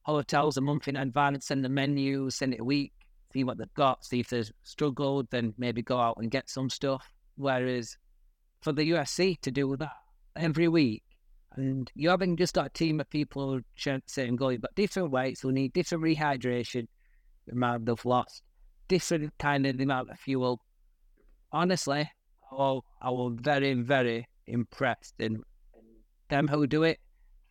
hotels 0.03 0.57
a 0.57 0.61
month 0.61 0.87
in 0.87 0.97
advance, 0.97 1.47
send 1.47 1.65
the 1.65 1.69
menu, 1.69 2.29
send 2.29 2.53
it 2.53 2.59
a 2.59 2.63
week, 2.63 2.93
see 3.31 3.43
what 3.43 3.57
they've 3.57 3.73
got, 3.73 4.05
see 4.05 4.19
if 4.19 4.29
they've 4.29 4.51
struggled, 4.61 5.31
then 5.31 5.55
maybe 5.57 5.81
go 5.81 5.99
out 5.99 6.17
and 6.17 6.29
get 6.29 6.47
some 6.47 6.69
stuff. 6.69 7.09
Whereas 7.37 7.97
for 8.63 8.71
the 8.71 8.89
UFC 8.91 9.39
to 9.41 9.51
do 9.51 9.75
that 9.77 9.91
every 10.35 10.67
week, 10.67 11.03
and 11.55 11.91
you 11.95 12.09
haven't 12.09 12.37
just 12.37 12.53
got 12.53 12.67
a 12.67 12.69
team 12.69 12.99
of 12.99 13.09
people 13.09 13.59
saying, 13.75 14.35
go, 14.37 14.49
you've 14.49 14.63
different 14.75 15.11
weights, 15.11 15.41
who 15.41 15.51
need 15.51 15.73
different 15.73 16.03
rehydration, 16.03 16.87
the 17.45 17.53
amount 17.53 17.85
they've 17.85 18.05
lost, 18.05 18.41
different 18.87 19.33
kind 19.37 19.65
of 19.65 19.77
the 19.77 19.83
amount 19.83 20.09
of 20.09 20.19
fuel. 20.19 20.61
Honestly, 21.51 22.09
I 22.51 22.55
was, 22.55 22.83
I 23.01 23.09
was 23.11 23.37
very, 23.39 23.73
very 23.73 24.27
impressed. 24.47 25.13
And 25.19 25.43
them 26.29 26.47
who 26.47 26.65
do 26.65 26.83
it, 26.83 26.99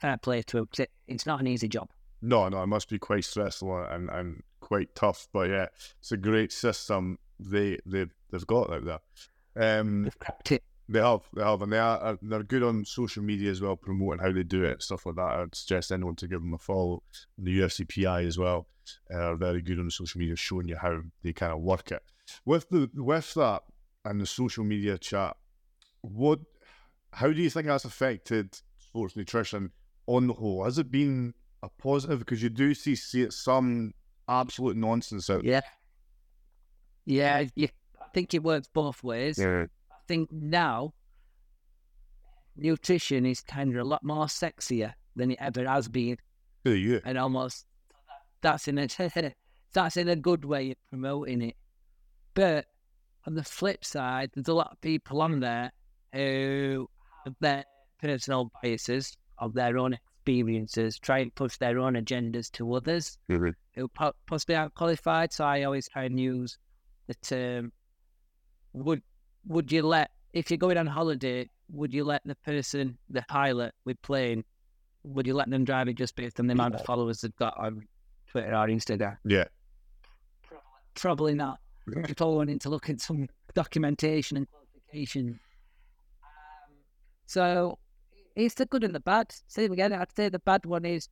fair 0.01 0.17
play 0.17 0.43
to 0.43 0.59
them. 0.59 0.87
It's 1.07 1.27
not 1.27 1.41
an 1.41 1.47
easy 1.47 1.69
job. 1.69 1.89
No, 2.23 2.49
no, 2.49 2.63
it 2.63 2.69
must 2.69 2.89
be 2.89 2.99
quite 2.99 3.25
stressful 3.25 3.85
and, 3.85 4.09
and 4.11 4.43
quite 4.61 4.95
tough. 4.95 5.29
But 5.33 5.51
yeah, 5.51 5.67
it's 6.01 6.13
a 6.13 6.17
great 6.17 6.53
system 6.53 7.19
they 7.39 7.79
they 7.85 8.07
they've 8.31 8.47
got 8.47 8.73
out 8.73 8.85
there. 8.85 9.81
Um, 9.81 10.05
They've 10.05 10.19
cracked 10.19 10.53
it. 10.53 10.63
They 10.89 11.01
have, 11.01 11.21
they 11.35 11.43
have, 11.43 11.63
and 11.63 11.73
they 11.73 11.79
are 11.79 12.03
uh, 12.03 12.17
they're 12.21 12.43
good 12.43 12.63
on 12.63 12.85
social 12.85 13.23
media 13.23 13.51
as 13.51 13.61
well, 13.61 13.77
promoting 13.77 14.21
how 14.21 14.33
they 14.33 14.43
do 14.43 14.65
it, 14.65 14.83
stuff 14.83 15.07
like 15.07 15.17
that. 15.17 15.23
I'd 15.23 15.55
suggest 15.55 15.93
anyone 15.93 16.17
to 16.17 16.29
give 16.29 16.41
them 16.41 16.55
a 16.55 16.59
follow. 16.59 17.03
The 17.39 17.61
UFCPI 17.61 18.27
as 18.27 18.37
well 18.37 18.67
uh, 19.13 19.19
are 19.19 19.37
very 19.37 19.63
good 19.63 19.79
on 19.79 19.87
the 19.87 19.91
social 19.91 20.19
media, 20.19 20.37
showing 20.37 20.69
you 20.69 20.77
how 20.77 21.01
they 21.23 21.33
kind 21.33 21.53
of 21.53 21.61
work 21.61 21.93
it. 21.93 22.03
With 22.45 22.69
the 22.69 22.91
with 22.95 23.33
that 23.35 23.63
and 24.05 24.21
the 24.21 24.27
social 24.27 24.65
media 24.65 24.99
chat, 24.99 25.37
what, 26.03 26.41
how 27.13 27.33
do 27.33 27.41
you 27.41 27.51
think 27.51 27.67
that's 27.67 27.85
affected 27.85 28.59
sports 28.79 29.17
nutrition 29.17 29.71
on 30.07 30.27
the 30.27 30.35
whole? 30.35 30.65
Has 30.65 30.79
it 30.79 30.91
been 30.91 31.35
a 31.63 31.69
positive? 31.69 32.19
Because 32.19 32.43
you 32.43 32.51
do 32.51 32.75
see, 32.75 32.97
see 32.97 33.31
some 33.31 33.95
absolute 34.29 34.77
nonsense 34.77 35.31
out. 35.31 35.45
Yeah, 35.45 35.61
yeah. 37.05 37.47
You, 37.55 37.69
I 38.01 38.07
think 38.13 38.35
it 38.35 38.43
works 38.43 38.69
both 38.73 39.03
ways. 39.03 39.39
Yeah. 39.39 39.67
Think 40.13 40.31
now 40.31 40.93
nutrition 42.55 43.25
is 43.25 43.41
kind 43.41 43.75
of 43.75 43.81
a 43.81 43.89
lot 43.89 44.05
more 44.05 44.27
sexier 44.27 44.93
than 45.17 45.31
it 45.31 45.39
ever 45.41 45.67
has 45.67 45.89
been, 45.89 46.19
are 46.67 46.75
you? 46.75 47.01
and 47.07 47.17
almost 47.17 47.65
that's 48.43 48.69
in 48.69 48.77
a 48.77 48.89
that's 49.73 49.97
in 49.97 50.11
a 50.11 50.17
good 50.17 50.45
way 50.45 50.73
of 50.73 50.77
promoting 50.91 51.41
it. 51.41 51.57
But 52.35 52.67
on 53.27 53.37
the 53.37 53.43
flip 53.43 53.87
side, 53.87 54.33
there's 54.35 54.49
a 54.49 54.53
lot 54.53 54.69
of 54.73 54.81
people 54.83 55.23
on 55.23 55.41
there 55.41 55.73
who 56.13 56.91
have 57.25 57.35
their 57.41 57.65
personal 57.99 58.53
biases 58.63 59.17
of 59.39 59.55
their 59.55 59.79
own 59.79 59.95
experiences, 59.95 60.99
try 60.99 61.21
and 61.21 61.35
push 61.35 61.57
their 61.57 61.79
own 61.79 61.95
agendas 61.95 62.53
to 62.53 62.75
others 62.75 63.17
Mhm. 63.31 63.55
who 63.77 63.89
po- 63.89 64.13
possibly 64.27 64.57
aren't 64.57 64.75
qualified. 64.75 65.33
So 65.33 65.47
I 65.47 65.63
always 65.63 65.89
try 65.89 66.05
and 66.05 66.21
use 66.21 66.59
the 67.07 67.15
term: 67.15 67.73
would 68.75 69.03
would 69.47 69.71
you 69.73 69.83
let 69.83 70.11
if 70.33 70.51
you're 70.51 70.59
going 70.59 70.79
on 70.79 70.87
holiday, 70.87 71.49
would 71.71 71.93
you 71.93 72.05
let 72.05 72.23
the 72.25 72.35
person, 72.37 72.97
the 73.11 73.25
pilot 73.29 73.75
with 73.85 74.01
plane, 74.03 74.45
would 75.05 75.27
you 75.27 75.35
let 75.35 75.51
them 75.51 75.65
drive 75.65 75.89
it 75.89 75.95
just 75.95 76.17
based 76.17 76.41
on 76.41 76.47
the 76.47 76.53
amount 76.53 76.75
of 76.75 76.85
followers 76.85 77.21
they've 77.21 77.37
got 77.37 77.57
on 77.59 77.87
Twitter 78.29 78.55
or 78.55 78.67
Instagram? 78.69 79.17
Yeah. 79.25 79.45
Probably 80.95 81.35
not. 81.35 81.59
People 82.07 82.37
wanting 82.37 82.59
to 82.61 82.69
look 82.71 82.89
at 82.89 83.01
some 83.01 83.29
documentation 83.55 84.37
and 84.37 84.47
qualification. 84.49 85.41
Um, 86.23 86.75
so 87.27 87.79
it's 88.37 88.55
the 88.55 88.67
good 88.67 88.85
and 88.85 88.95
the 88.95 89.01
bad. 89.01 89.35
Same 89.49 89.73
again, 89.73 89.93
I'd 89.93 90.15
say 90.15 90.29
the 90.29 90.39
bad 90.39 90.65
one 90.65 90.85
is 90.85 91.09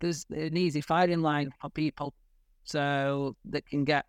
there's 0.00 0.26
an 0.30 0.56
easy 0.56 0.80
firing 0.80 1.22
line 1.22 1.52
for 1.60 1.70
people, 1.70 2.14
so 2.64 3.36
they 3.44 3.60
can 3.60 3.84
get 3.84 4.06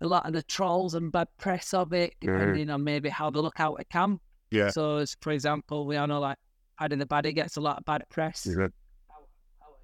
a 0.00 0.06
lot 0.06 0.26
of 0.26 0.32
the 0.32 0.42
trolls 0.42 0.94
and 0.94 1.10
bad 1.10 1.28
press 1.38 1.72
of 1.72 1.92
it, 1.92 2.14
depending 2.20 2.70
on 2.70 2.84
maybe 2.84 3.08
how 3.08 3.30
they 3.30 3.40
look 3.40 3.60
out 3.60 3.80
at 3.80 3.88
camp. 3.88 4.20
Yeah. 4.50 4.70
So, 4.70 4.98
as 4.98 5.16
for 5.20 5.32
example, 5.32 5.86
we 5.86 5.96
all 5.96 6.06
know 6.06 6.20
like 6.20 6.38
Paddy 6.78 6.96
the 6.96 7.06
Baddy 7.06 7.34
gets 7.34 7.56
a 7.56 7.60
lot 7.60 7.78
of 7.78 7.84
bad 7.84 8.04
press. 8.10 8.46
Out 8.46 8.64
at 8.64 8.72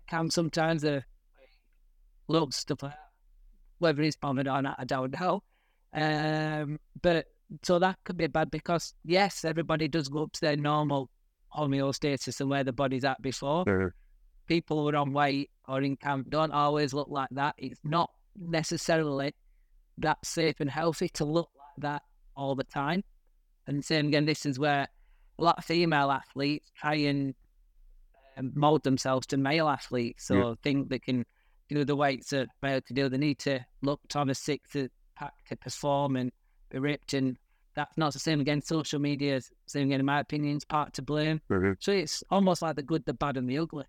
camp 0.06 0.32
sometimes 0.32 0.82
the 0.82 1.02
loads 2.28 2.56
stuff 2.56 2.82
like 2.82 2.92
that. 2.92 2.98
Whether 3.78 4.02
he's 4.02 4.16
bothered 4.16 4.48
or 4.48 4.62
not, 4.62 4.76
I 4.78 4.84
don't 4.84 5.18
know. 5.18 5.42
Um, 5.94 6.78
but 7.00 7.26
so 7.62 7.78
that 7.78 7.98
could 8.04 8.16
be 8.16 8.26
bad 8.26 8.50
because 8.50 8.94
yes, 9.04 9.44
everybody 9.44 9.88
does 9.88 10.08
go 10.08 10.24
up 10.24 10.32
to 10.32 10.40
their 10.40 10.56
normal 10.56 11.10
homeostasis 11.54 12.40
and 12.40 12.48
where 12.48 12.64
the 12.64 12.72
body's 12.72 13.04
at 13.04 13.20
before. 13.20 13.64
Mhm. 13.64 13.90
People 14.46 14.82
who 14.82 14.88
are 14.88 14.96
on 14.96 15.12
weight 15.12 15.50
or 15.68 15.82
in 15.82 15.96
camp 15.96 16.30
don't 16.30 16.52
always 16.52 16.94
look 16.94 17.08
like 17.08 17.28
that. 17.32 17.54
It's 17.58 17.80
not 17.84 18.10
necessarily 18.36 19.34
that 20.02 20.24
safe 20.24 20.56
and 20.60 20.70
healthy 20.70 21.08
to 21.10 21.24
look 21.24 21.50
like 21.56 21.82
that 21.82 22.02
all 22.36 22.54
the 22.54 22.64
time. 22.64 23.02
And 23.66 23.84
same 23.84 24.08
again, 24.08 24.26
this 24.26 24.44
is 24.44 24.58
where 24.58 24.88
a 25.38 25.42
lot 25.42 25.58
of 25.58 25.64
female 25.64 26.10
athletes 26.10 26.70
try 26.76 26.94
and 26.94 27.34
um, 28.36 28.52
mold 28.54 28.82
themselves 28.82 29.26
to 29.28 29.36
male 29.36 29.68
athletes. 29.68 30.24
So 30.26 30.34
Yeah. 30.36 30.54
think 30.62 30.88
they 30.88 30.98
can 30.98 31.24
do 31.68 31.84
the 31.84 31.96
weights 31.96 32.30
that 32.30 32.48
male 32.62 32.80
to 32.80 32.94
do. 32.94 33.08
They 33.08 33.18
need 33.18 33.38
to 33.40 33.64
look 33.82 34.00
on 34.14 34.30
a 34.30 34.34
six 34.34 34.76
pack 35.16 35.32
to 35.48 35.56
perform 35.56 36.16
and 36.16 36.32
be 36.70 36.78
ripped. 36.78 37.14
And 37.14 37.38
that's 37.74 37.96
not 37.96 38.12
the 38.12 38.18
same 38.18 38.40
again. 38.40 38.60
Social 38.60 38.98
media 38.98 39.36
is 39.36 39.50
same 39.66 39.86
again, 39.88 40.00
in 40.00 40.06
my 40.06 40.20
opinion, 40.20 40.56
is 40.56 40.64
part 40.64 40.92
to 40.94 41.02
blame. 41.02 41.40
Mhm. 41.50 41.76
So 41.80 41.92
it's 41.92 42.22
almost 42.30 42.62
like 42.62 42.76
the 42.76 42.82
good, 42.82 43.04
the 43.04 43.14
bad, 43.14 43.36
and 43.36 43.48
the 43.48 43.58
ugly. 43.58 43.84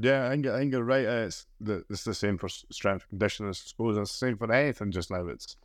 Yeah, 0.00 0.26
I 0.26 0.30
think, 0.30 0.46
I 0.46 0.58
think 0.58 0.72
you're 0.72 0.84
right. 0.84 1.06
uh, 1.06 1.26
It's 1.26 1.46
the 1.60 1.84
it's 1.90 2.04
the 2.04 2.14
same 2.14 2.38
for 2.38 2.48
strength 2.48 3.08
conditioning, 3.08 3.50
I 3.50 3.52
suppose. 3.52 3.96
It's 3.96 4.12
the 4.12 4.26
same 4.26 4.36
for 4.36 4.52
anything 4.52 4.92
just 4.92 5.10
now. 5.10 5.26
It's 5.26 5.56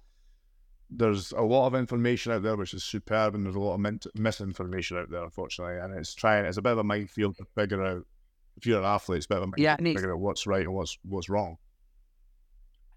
there's 0.89 1.31
a 1.31 1.41
lot 1.41 1.67
of 1.67 1.75
information 1.75 2.31
out 2.31 2.43
there 2.43 2.55
which 2.55 2.73
is 2.73 2.83
superb, 2.83 3.35
and 3.35 3.45
there's 3.45 3.55
a 3.55 3.59
lot 3.59 3.75
of 3.75 3.79
mint- 3.79 4.07
misinformation 4.15 4.97
out 4.97 5.09
there, 5.11 5.23
unfortunately. 5.23 5.77
And 5.77 5.93
it's 5.97 6.13
trying. 6.15 6.45
It's 6.45 6.57
a 6.57 6.61
bit 6.61 6.71
of 6.73 6.79
a 6.79 6.83
minefield 6.83 7.37
to 7.37 7.45
figure 7.55 7.83
out. 7.83 8.05
If 8.57 8.65
you're 8.67 8.79
an 8.79 8.85
athlete, 8.85 9.17
it's 9.17 9.25
a 9.25 9.29
bit 9.29 9.37
of 9.37 9.43
a 9.43 9.47
minefield 9.47 9.63
Yeah, 9.63 9.75
to 9.77 9.93
figure 9.93 10.13
out 10.13 10.19
what's 10.19 10.45
right 10.47 10.65
and 10.65 10.73
what's 10.73 10.97
what's 11.03 11.29
wrong. 11.29 11.57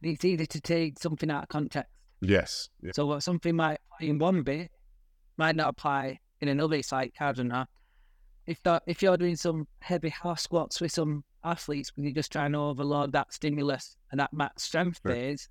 And 0.02 0.12
it's 0.12 0.24
easy 0.24 0.46
to 0.46 0.60
take 0.60 0.98
something 0.98 1.30
out 1.30 1.44
of 1.44 1.48
context. 1.48 1.90
Yes. 2.20 2.68
Yeah. 2.82 2.92
So 2.94 3.06
what 3.06 3.22
something 3.22 3.54
might 3.56 3.78
apply 3.94 4.08
in 4.08 4.18
one 4.18 4.42
bit 4.42 4.70
might 5.36 5.56
not 5.56 5.68
apply 5.68 6.20
in 6.40 6.48
another. 6.48 6.76
It's 6.76 6.92
like 6.92 7.14
I 7.20 7.32
don't 7.32 7.48
know. 7.48 7.64
If 8.46 8.62
that 8.62 8.82
if 8.86 9.02
you're 9.02 9.16
doing 9.16 9.36
some 9.36 9.66
heavy 9.80 10.08
half 10.10 10.38
squats 10.40 10.80
with 10.80 10.92
some 10.92 11.24
athletes, 11.44 11.90
when 11.96 12.04
you're 12.04 12.14
just 12.14 12.30
trying 12.32 12.52
to 12.52 12.58
overload 12.58 13.12
that 13.12 13.32
stimulus 13.32 13.96
and 14.10 14.20
that 14.20 14.32
max 14.32 14.62
strength 14.64 15.00
Right. 15.04 15.14
phase, 15.14 15.48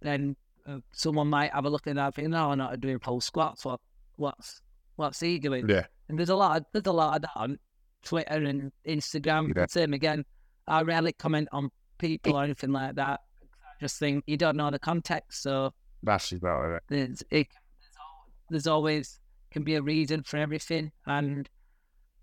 then 0.00 0.36
uh, 0.66 0.78
someone 0.92 1.28
might 1.28 1.52
have 1.52 1.64
a 1.64 1.70
look 1.70 1.86
at 1.86 1.96
that 1.96 2.04
and 2.06 2.14
think, 2.14 2.28
"No, 2.28 2.52
I'm 2.52 2.58
not 2.58 2.80
doing 2.80 2.98
full 3.00 3.20
squats. 3.20 3.64
What 3.64 3.80
what's 4.16 4.60
what's 4.96 5.18
he 5.20 5.38
doing?" 5.38 5.68
Yeah. 5.68 5.86
And 6.08 6.18
there's 6.18 6.28
a 6.28 6.36
lot 6.36 6.58
of 6.58 6.66
there's 6.72 6.86
a 6.86 6.92
lot 6.92 7.16
of 7.16 7.22
that 7.22 7.30
on 7.34 7.58
Twitter 8.04 8.34
and 8.44 8.70
Instagram. 8.86 9.56
Yeah. 9.56 9.66
Same 9.66 9.92
again. 9.94 10.24
I 10.68 10.82
rarely 10.82 11.12
comment 11.12 11.48
on 11.50 11.70
people 11.98 12.36
or 12.36 12.44
anything 12.44 12.70
like 12.70 12.94
that. 12.96 13.20
I 13.42 13.74
just 13.80 13.98
think 13.98 14.22
you 14.28 14.36
don't 14.36 14.56
know 14.56 14.70
the 14.70 14.78
context, 14.78 15.42
so 15.42 15.72
That's 16.04 16.30
exactly 16.30 16.76
it. 16.76 16.82
there's 16.88 17.22
it, 17.22 17.28
there's, 17.30 17.96
al- 17.98 18.26
there's 18.50 18.66
always 18.68 19.18
can 19.50 19.64
be 19.64 19.74
a 19.74 19.82
reason 19.82 20.22
for 20.22 20.36
everything, 20.36 20.92
and 21.06 21.48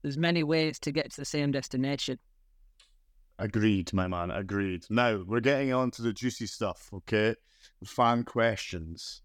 there's 0.02 0.18
many 0.18 0.44
ways 0.44 0.80
to 0.80 0.92
get 0.92 1.12
to 1.12 1.18
the 1.22 1.26
same 1.26 1.52
destination. 1.52 2.20
Agreed, 3.38 3.94
my 3.94 4.08
man. 4.08 4.32
Agreed. 4.32 4.86
Now 4.90 5.24
we're 5.26 5.40
getting 5.40 5.72
on 5.74 5.92
to 5.92 6.02
the 6.02 6.12
juicy 6.14 6.46
stuff. 6.48 6.90
Okay, 6.94 7.36
fan 7.86 8.24
questions. 8.24 9.22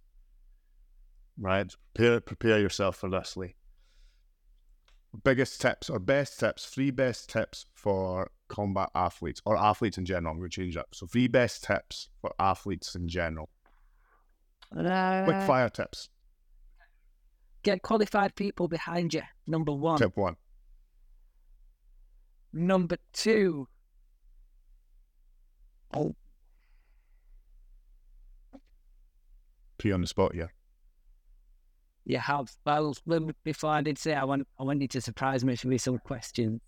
Right, 1.36 1.72
prepare 1.94 2.20
prepare 2.20 2.60
yourself 2.60 2.96
for 2.96 3.10
this, 3.10 3.36
Lee. 3.36 3.56
Biggest 5.24 5.60
tips 5.60 5.90
or 5.90 5.98
best 5.98 6.38
tips, 6.40 6.66
three 6.66 6.90
best 6.90 7.28
tips 7.30 7.66
for 7.74 8.30
combat 8.48 8.90
athletes 8.94 9.40
or 9.44 9.56
athletes 9.56 9.98
in 9.98 10.04
general. 10.04 10.32
I'm 10.32 10.38
going 10.38 10.50
to 10.50 10.54
change 10.62 10.74
that. 10.74 10.86
So 10.92 11.06
three 11.06 11.28
best 11.28 11.62
tips 11.64 12.08
for 12.20 12.32
athletes 12.38 12.94
in 12.96 13.08
general. 13.08 13.48
Quick 14.72 14.86
Uh, 14.86 15.46
fire 15.46 15.68
tips. 15.68 16.08
get 17.62 17.82
qualified 17.82 18.34
people 18.34 18.66
behind 18.68 19.14
you. 19.14 19.22
Number 19.46 19.72
one. 19.72 19.98
Tip 19.98 20.16
one. 20.16 20.36
Number 22.54 22.96
two. 23.12 23.66
Oh. 25.92 26.14
Put 29.76 29.88
you 29.88 29.94
on 29.94 30.00
the 30.00 30.06
spot 30.06 30.36
yeah. 30.36 30.46
You 32.06 32.18
have 32.18 32.52
well 32.64 32.94
before 33.42 33.70
I 33.70 33.80
did 33.80 33.98
say 33.98 34.14
I 34.14 34.24
want 34.24 34.46
I 34.58 34.62
want 34.62 34.80
you 34.80 34.88
to 34.88 35.00
surprise 35.00 35.44
me 35.44 35.56
with 35.64 35.82
some 35.82 35.98
questions. 35.98 36.60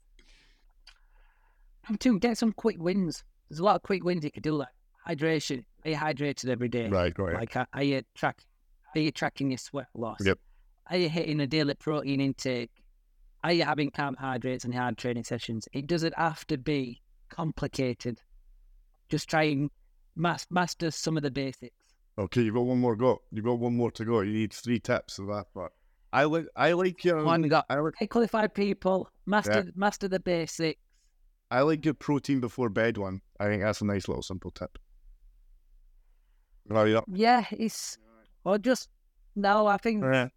Number 1.88 1.98
two, 1.98 2.18
get 2.18 2.36
some 2.36 2.52
quick 2.52 2.76
wins. 2.80 3.22
There's 3.48 3.60
a 3.60 3.64
lot 3.64 3.76
of 3.76 3.82
quick 3.82 4.02
wins 4.02 4.24
you 4.24 4.32
could 4.32 4.42
do, 4.42 4.56
like 4.56 4.68
hydration. 5.08 5.64
Are 5.84 5.90
you 5.90 5.96
hydrated 5.96 6.48
every 6.48 6.68
day? 6.68 6.88
Right, 6.88 7.14
it. 7.16 7.18
Like, 7.18 7.54
are 7.54 7.68
are 7.72 7.82
you 7.84 8.02
track? 8.16 8.42
Are 8.96 9.00
you 9.00 9.12
tracking 9.12 9.52
your 9.52 9.58
sweat 9.58 9.86
loss? 9.94 10.18
Yep. 10.24 10.38
Are 10.90 10.96
you 10.96 11.08
hitting 11.08 11.38
a 11.40 11.46
daily 11.46 11.74
protein 11.74 12.20
intake? 12.20 12.70
Are 13.46 13.52
you 13.52 13.62
having 13.62 13.92
carbohydrates 13.92 14.64
and 14.64 14.74
hard 14.74 14.98
training 14.98 15.22
sessions? 15.22 15.68
It 15.72 15.86
doesn't 15.86 16.18
have 16.18 16.44
to 16.48 16.58
be 16.58 17.00
complicated. 17.28 18.20
Just 19.08 19.30
try 19.30 19.44
and 19.44 19.70
mas- 20.16 20.48
master 20.50 20.90
some 20.90 21.16
of 21.16 21.22
the 21.22 21.30
basics. 21.30 21.76
Okay, 22.18 22.42
you've 22.42 22.56
got 22.56 22.62
one 22.62 22.80
more 22.80 22.96
go. 22.96 23.22
You've 23.30 23.44
got 23.44 23.60
one 23.60 23.76
more 23.76 23.92
to 23.92 24.04
go. 24.04 24.22
You 24.22 24.32
need 24.32 24.52
three 24.52 24.80
tips 24.80 25.20
of 25.20 25.28
that. 25.28 25.46
But 25.54 25.70
I 26.12 26.24
like 26.24 26.42
um, 26.42 26.48
I 26.56 26.72
like 26.72 27.04
your 27.04 27.22
One 27.22 27.40
we 27.42 27.48
got 27.48 27.66
I 27.70 27.76
like 27.76 27.94
hey, 27.96 28.08
qualified 28.08 28.52
people, 28.52 29.08
master 29.26 29.70
master 29.76 30.08
the 30.08 30.18
basics. 30.18 30.80
I 31.48 31.60
like 31.60 31.84
your 31.84 31.94
protein 31.94 32.40
before 32.40 32.68
bed 32.68 32.98
one. 32.98 33.20
I 33.38 33.46
think 33.46 33.62
that's 33.62 33.80
a 33.80 33.84
nice 33.84 34.08
little 34.08 34.24
simple 34.24 34.50
tip. 34.50 34.76
Yeah. 36.68 37.00
Yeah, 37.06 37.44
it's 37.52 37.96
or 38.42 38.58
just 38.58 38.88
no. 39.36 39.68
I 39.68 39.76
think 39.76 40.02
Yeah. 40.02 40.30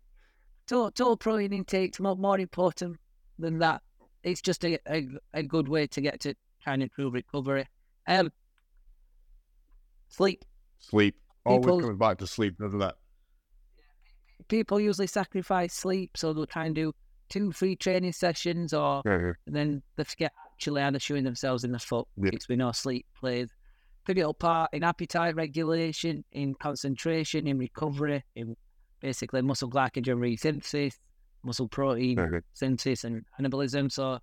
Total, 0.70 0.92
total 0.92 1.18
protein 1.18 1.54
intake's 1.54 2.00
more, 2.00 2.16
more 2.16 2.40
important 2.40 2.98
than 3.38 3.60
that. 3.60 3.82
It's 4.24 4.42
just 4.42 4.64
a, 4.64 4.78
a, 4.88 5.08
a 5.34 5.44
good 5.44 5.68
way 5.68 5.88
to 5.88 6.02
get 6.02 6.20
to 6.22 6.36
try 6.62 6.74
and 6.74 6.84
improve 6.84 7.14
recovery. 7.14 7.68
Um, 8.08 8.32
sleep. 10.08 10.46
Sleep. 10.80 11.16
Always 11.46 11.66
People- 11.66 11.82
comes 11.82 11.98
back 11.98 12.18
to 12.20 12.28
sleep, 12.28 12.58
doesn't 12.58 12.82
it? 12.82 12.96
people 14.48 14.80
usually 14.80 15.06
sacrifice 15.06 15.74
sleep, 15.74 16.18
so 16.18 16.34
they'll 16.34 16.48
try 16.48 16.66
and 16.66 16.74
do 16.74 16.92
two, 17.30 17.52
three 17.52 17.76
training 17.76 18.12
sessions, 18.14 18.74
or 18.74 19.02
and 19.06 19.36
then 19.46 19.84
they 19.96 20.04
forget 20.04 20.34
actually 20.54 20.82
they're 20.82 21.00
shooting 21.00 21.24
themselves 21.24 21.64
in 21.64 21.72
the 21.72 21.78
foot. 21.78 22.08
Yeah. 22.18 22.32
It's 22.34 22.50
with 22.50 22.58
no 22.58 22.72
sleep 22.72 23.06
plays 23.20 23.50
pivotal 24.06 24.34
part 24.34 24.72
in 24.74 24.84
appetite 24.84 25.36
regulation, 25.36 26.24
in 26.32 26.56
concentration, 26.56 27.46
in 27.48 27.60
recovery, 27.60 28.24
in 28.36 28.56
basically 29.00 29.42
muscle 29.42 29.70
glycogen 29.70 30.18
resynthesis, 30.18 30.96
muscle 31.44 31.68
protein 31.68 32.18
yeah. 32.18 32.40
synthesis, 32.54 33.04
and 33.04 33.26
anabolism. 33.40 33.92
So 33.92 34.20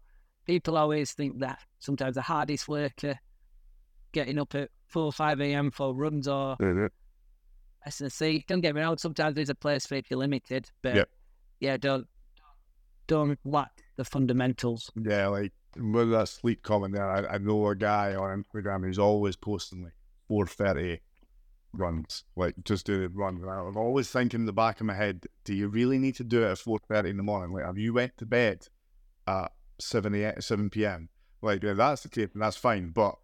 people 0.47 0.77
always 0.77 1.13
think 1.13 1.41
that 1.41 1.61
sometimes 1.79 2.15
the 2.15 2.23
hardest 2.23 2.69
worker 2.69 3.19
getting 4.13 4.39
up 4.39 4.55
at 4.55 4.71
4 4.87 5.13
5 5.13 5.41
a.m. 5.41 5.71
for 5.71 5.95
runs 5.95 6.29
or 6.29 6.57
Yeah, 6.61 6.89
S&C. 7.85 8.45
Don't 8.49 8.61
get 8.61 8.75
me 8.75 8.81
wrong, 8.81 8.99
sometimes 8.99 9.35
there's 9.35 9.51
a 9.51 9.55
place 9.55 9.87
for 9.87 9.95
it 9.95 9.99
if 9.99 10.11
you're 10.11 10.19
limited, 10.19 10.71
but 10.83 10.95
Yep. 10.95 11.09
yeah, 11.61 11.77
don't 11.77 12.07
don't 13.07 13.39
lack 13.45 13.71
the 13.97 14.05
fundamentals. 14.05 14.91
Yeah, 15.01 15.29
like 15.29 15.53
with 15.77 16.11
that 16.11 16.29
sleep 16.29 16.63
comment 16.63 16.95
there, 16.95 17.09
I, 17.09 17.35
I 17.35 17.39
know 17.39 17.69
a 17.69 17.77
guy 17.77 18.15
on 18.15 18.43
Instagram 18.43 18.85
who's 18.85 18.99
always 18.99 19.37
posting 19.37 19.85
like 19.85 19.95
four 20.27 20.47
thirty 20.47 21.01
runs, 21.79 22.25
like 22.37 22.55
just 22.65 22.87
do 22.87 23.01
the 23.01 23.09
run. 23.09 23.37
And 23.37 23.51
I'm 23.51 23.77
always 23.77 24.11
thinking 24.11 24.41
in 24.41 24.47
the 24.47 24.53
back 24.53 24.81
of 24.81 24.87
my 24.87 24.95
head, 24.95 25.27
do 25.45 25.55
you 25.55 25.69
really 25.69 25.99
need 25.99 26.17
to 26.17 26.25
do 26.25 26.43
it 26.43 26.51
at 26.53 26.59
four 26.59 26.79
thirty 26.79 27.11
in 27.11 27.17
the 27.17 27.23
morning? 27.23 27.53
Like, 27.55 27.65
have 27.65 27.79
you 27.79 27.93
went 27.95 28.17
to 28.19 28.27
bed 28.27 28.69
at 29.27 29.53
seven 29.79 30.15
a 30.15 30.41
seven 30.41 30.71
p.m. 30.71 31.09
Like, 31.43 31.63
yeah, 31.63 31.75
that's 31.75 32.03
the 32.03 32.09
case, 32.09 32.31
and 32.33 32.43
that's 32.43 32.57
fine, 32.57 32.91
but 32.91 33.17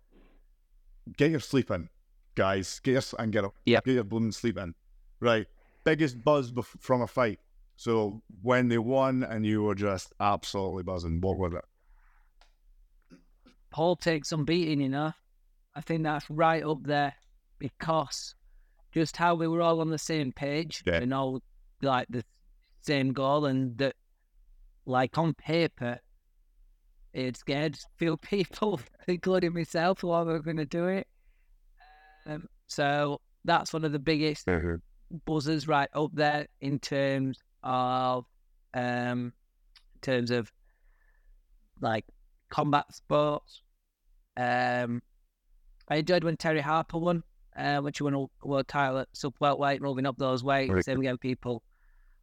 get 1.16 1.30
your 1.30 1.40
sleep 1.40 1.70
in, 1.70 1.88
guys. 2.34 2.80
Get 2.80 2.92
your 2.92 3.03
and 3.18 3.32
get 3.32 3.44
up. 3.44 3.55
Yep. 3.66 3.84
Get 3.84 3.94
your 3.94 4.05
blooming 4.05 4.32
sleep 4.32 4.59
in. 4.59 4.74
Right. 5.20 5.46
Biggest 5.84 6.22
buzz 6.22 6.53
bef- 6.53 6.80
from 6.80 7.03
a 7.03 7.07
fight. 7.07 7.40
So 7.76 8.22
when 8.42 8.68
they 8.68 8.78
won 8.78 9.24
and 9.24 9.44
you 9.44 9.62
were 9.62 9.74
just 9.74 10.12
absolutely 10.20 10.82
buzzing, 10.82 11.20
what 11.20 11.38
was 11.38 11.55
it? 11.55 11.64
Paul 13.70 13.96
takes 13.96 14.28
some 14.28 14.44
beating, 14.44 14.80
you 14.80 14.90
know. 14.90 15.12
I 15.74 15.80
think 15.80 16.03
that's 16.03 16.28
right 16.28 16.62
up 16.62 16.82
there 16.84 17.14
because 17.59 18.34
just 18.93 19.16
how 19.16 19.34
we 19.34 19.49
were 19.49 19.62
all 19.62 19.80
on 19.80 19.90
the 19.90 19.99
same 19.99 20.32
page 20.32 20.82
Yeah. 20.86 20.97
and 20.97 21.12
all 21.14 21.43
like 21.80 22.07
the 22.11 22.24
same 22.80 23.12
goal, 23.12 23.47
and 23.47 23.76
that, 23.78 23.95
like 24.86 25.16
on 25.18 25.34
paper, 25.34 25.99
it 27.12 27.36
scared 27.36 27.74
a 27.74 27.78
few 27.99 28.16
people, 28.16 28.80
including 29.09 29.55
myself, 29.55 30.01
who 30.01 30.09
were 30.09 30.38
going 30.40 30.57
to 30.59 30.66
do 30.66 30.86
it. 30.86 31.07
Um, 32.26 32.47
so 32.66 33.20
that's 33.45 33.72
one 33.72 33.84
of 33.84 33.93
the 33.93 33.99
biggest 33.99 34.47
buzzers 35.26 35.66
right 35.68 35.88
up 35.95 36.11
there 36.14 36.47
in 36.61 36.78
terms 36.78 37.38
of 37.64 38.24
um 38.74 39.32
in 39.95 40.01
terms 40.01 40.30
of 40.30 40.51
like 41.80 42.05
combat 42.49 42.86
sports. 42.95 43.62
Um 44.36 45.03
I 45.88 45.97
enjoyed 45.97 46.24
when 46.24 46.36
Terri 46.36 46.61
Harper 46.61 46.99
won, 46.99 47.22
uh, 47.57 47.82
she 47.92 48.03
won 48.03 48.14
a 48.14 48.46
world 48.46 48.68
title 48.68 48.98
at 48.98 49.09
sub 49.12 49.34
welterweight, 49.40 49.82
moving 49.82 50.07
up 50.07 50.16
those 50.18 50.42
weights. 50.42 50.72
Right. 50.72 50.84
Same 50.84 51.00
again, 51.00 51.18
people 51.18 51.62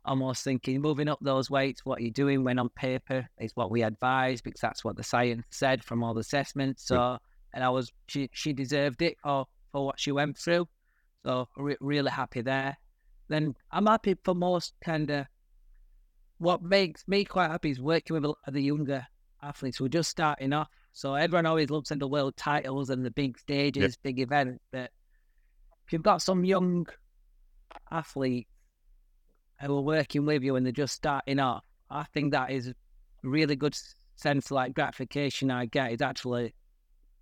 almost 0.06 0.44
thinking 0.44 0.82
moving 0.82 1.08
up 1.08 1.20
those 1.22 1.50
weights, 1.50 1.86
what 1.86 2.00
are 2.00 2.04
you 2.04 2.12
doing 2.12 2.44
when 2.44 2.58
on 2.58 2.70
paper 2.70 3.28
is 3.40 3.52
what 3.56 3.70
we 3.70 3.84
advise 3.84 4.42
because 4.42 4.62
that's 4.62 4.84
what 4.84 4.96
the 4.96 5.04
science 5.04 5.46
said 5.52 5.84
from 5.84 6.04
all 6.04 6.14
the 6.14 6.22
assessments. 6.22 6.84
So 6.88 7.18
and 7.54 7.64
I 7.64 7.70
was 7.70 7.92
she 8.08 8.30
she 8.34 8.54
deserved 8.54 9.02
it 9.02 9.18
for 9.22 9.46
for 9.72 9.86
what 9.86 10.00
she 10.00 10.12
went 10.12 10.38
through. 10.38 10.68
So 11.26 11.48
re- 11.58 11.78
really 11.80 12.12
happy 12.12 12.42
there. 12.42 12.78
Then 13.28 13.56
I'm 13.72 13.86
happy 13.86 14.16
for 14.24 14.34
most 14.34 14.74
kind 14.82 15.10
of 15.12 15.26
what 16.38 16.64
makes 16.64 17.08
me 17.08 17.26
quite 17.26 17.52
happy 17.52 17.70
is 17.70 17.82
working 17.82 18.14
with 18.14 18.24
a 18.24 18.30
lot 18.30 18.38
of 18.48 18.54
the 18.54 18.64
younger 18.64 19.06
athletes 19.44 19.78
who 19.78 19.86
are 19.86 19.90
just 19.90 20.10
starting 20.10 20.54
off. 20.54 20.70
So 20.94 21.14
everyone 21.14 21.46
always 21.46 21.70
looks 21.70 21.92
at 21.92 22.00
the 22.00 22.08
world 22.08 22.36
titles 22.38 22.90
and 22.90 23.06
the 23.06 23.12
big 23.12 23.38
stages, 23.38 23.98
big 23.98 24.20
events, 24.20 24.64
but 24.72 24.90
if 25.90 25.94
you've 25.94 26.04
got 26.04 26.22
some 26.22 26.46
young 26.46 26.86
athletes 27.90 28.48
who 29.60 29.76
are 29.76 29.82
working 29.82 30.24
with 30.24 30.44
you 30.44 30.56
and 30.56 30.64
they're 30.64 30.72
just 30.72 30.94
starting 30.94 31.40
off, 31.40 31.64
I 31.90 32.04
think 32.14 32.32
that 32.32 32.52
is 32.52 32.72
really 33.24 33.56
good 33.56 33.76
sense 34.16 34.46
of 34.46 34.52
like 34.52 34.76
gratification 34.76 35.50
I 35.50 35.66
get 35.66 35.92
is 35.92 36.04
actually 36.04 36.54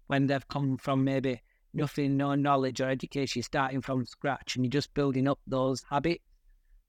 when 0.08 0.28
they've 0.28 0.46
come 0.50 0.78
from 0.80 1.06
maybe 1.06 1.42
nothing, 1.74 2.18
no 2.18 2.36
knowledge 2.36 2.82
or 2.82 2.90
education, 2.90 3.42
starting 3.42 3.82
from 3.82 4.06
scratch, 4.06 4.58
and 4.58 4.66
you're 4.66 4.70
just 4.70 4.94
building 4.94 5.30
up 5.30 5.40
those 5.48 5.82
habits 5.90 6.26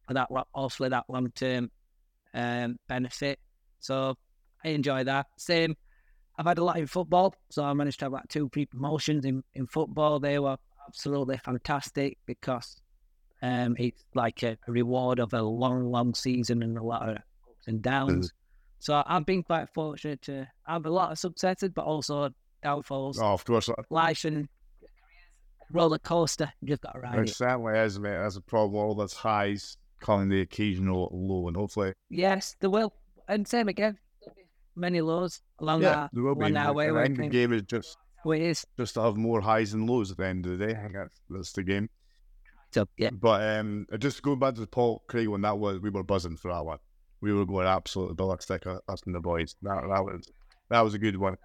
for 0.08 0.14
that 0.14 0.30
hopefully 0.52 0.88
that 0.88 1.04
long 1.08 1.30
term 1.30 1.70
um, 2.34 2.76
benefit. 2.88 3.38
So 3.78 4.16
I 4.64 4.70
enjoy 4.70 5.04
that. 5.04 5.26
Same, 5.36 5.76
I've 6.36 6.46
had 6.46 6.58
a 6.58 6.64
lot 6.64 6.78
in 6.78 6.88
football, 6.88 7.36
so 7.50 7.62
I 7.62 7.72
managed 7.72 8.00
to 8.00 8.06
have 8.06 8.12
like 8.12 8.26
two 8.28 8.48
pre 8.48 8.66
promotions 8.66 9.24
in, 9.24 9.44
in 9.54 9.68
football. 9.68 10.18
They 10.18 10.40
were 10.40 10.56
absolutely 10.88 11.36
fantastic 11.38 12.18
because 12.26 12.80
um, 13.42 13.76
it's 13.78 14.04
like 14.14 14.42
a, 14.42 14.56
a 14.66 14.72
reward 14.72 15.18
of 15.20 15.32
a 15.34 15.42
long, 15.42 15.90
long 15.90 16.14
season 16.14 16.62
and 16.62 16.76
a 16.78 16.82
lot 16.82 17.08
of 17.08 17.16
ups 17.16 17.66
and 17.66 17.82
downs. 17.82 18.32
So 18.80 19.02
I've 19.06 19.26
been 19.26 19.42
quite 19.42 19.68
fortunate 19.74 20.22
to 20.22 20.46
have 20.66 20.86
a 20.86 20.90
lot 20.90 21.12
of 21.12 21.18
successes, 21.18 21.70
but 21.74 21.84
also 21.84 22.30
downfalls. 22.62 23.18
Oh, 23.20 23.32
of 23.34 23.44
course. 23.44 23.68
Life 23.90 24.24
and 24.24 24.48
roller 25.72 25.98
coaster. 25.98 26.52
You 26.60 26.68
just 26.68 26.82
got 26.82 26.92
to 26.92 27.00
ride 27.00 27.18
It 27.18 27.28
it. 27.30 27.34
certainly 27.34 27.78
is, 27.78 27.98
mate. 27.98 28.10
That's 28.18 28.36
a 28.36 28.40
problem. 28.40 28.76
All 28.82 28.94
those 28.94 29.12
highs 29.12 29.76
calling 30.00 30.28
the 30.28 30.40
occasional 30.40 31.10
low, 31.12 31.48
and 31.48 31.56
hopefully, 31.56 31.92
Yes, 32.08 32.56
there 32.60 32.70
will. 32.70 32.92
And 33.28 33.46
same 33.46 33.68
again. 33.68 33.98
Many 34.76 35.00
lows 35.00 35.42
along 35.58 35.82
yeah, 35.82 35.90
that 35.90 36.10
there 36.12 36.22
will 36.22 36.36
be. 36.36 36.42
along 36.42 36.52
that 36.54 36.66
And 36.68 36.76
way. 36.76 36.90
I 36.90 37.04
think 37.06 37.18
the 37.18 37.28
game 37.28 37.52
is 37.52 37.62
just 37.62 37.98
how 38.24 38.30
it 38.32 38.42
is. 38.42 38.66
just 38.78 38.94
to 38.94 39.02
have 39.02 39.16
more 39.16 39.40
highs 39.40 39.72
and 39.72 39.88
lows 39.88 40.10
at 40.10 40.16
the 40.16 40.26
end 40.26 40.46
of 40.46 40.58
the 40.58 40.66
day. 40.66 40.72
I 40.72 40.82
think 40.82 40.96
that's, 41.30 41.52
the 41.52 41.62
game. 41.62 41.88
So 42.70 42.86
yeah, 42.98 43.10
But 43.10 43.58
um, 43.58 43.86
just 43.98 44.22
going 44.22 44.38
back 44.38 44.54
to 44.54 44.60
the 44.60 44.66
Paul 44.66 45.02
Craig 45.08 45.28
one, 45.28 45.40
that 45.42 45.58
was 45.58 45.80
we 45.80 45.90
were 45.90 46.02
buzzing 46.02 46.36
for 46.36 46.52
that 46.52 46.64
one. 46.64 46.78
We 47.20 47.32
were 47.32 47.46
going 47.46 47.66
absolutely 47.66 48.14
ballistic, 48.14 48.66
us 48.66 49.02
and 49.06 49.14
the 49.14 49.20
boys. 49.20 49.56
That 49.62 49.82
that 49.88 50.04
was 50.04 50.30
that 50.70 50.80
was 50.82 50.94
a 50.94 50.98
good 50.98 51.16
one. 51.16 51.36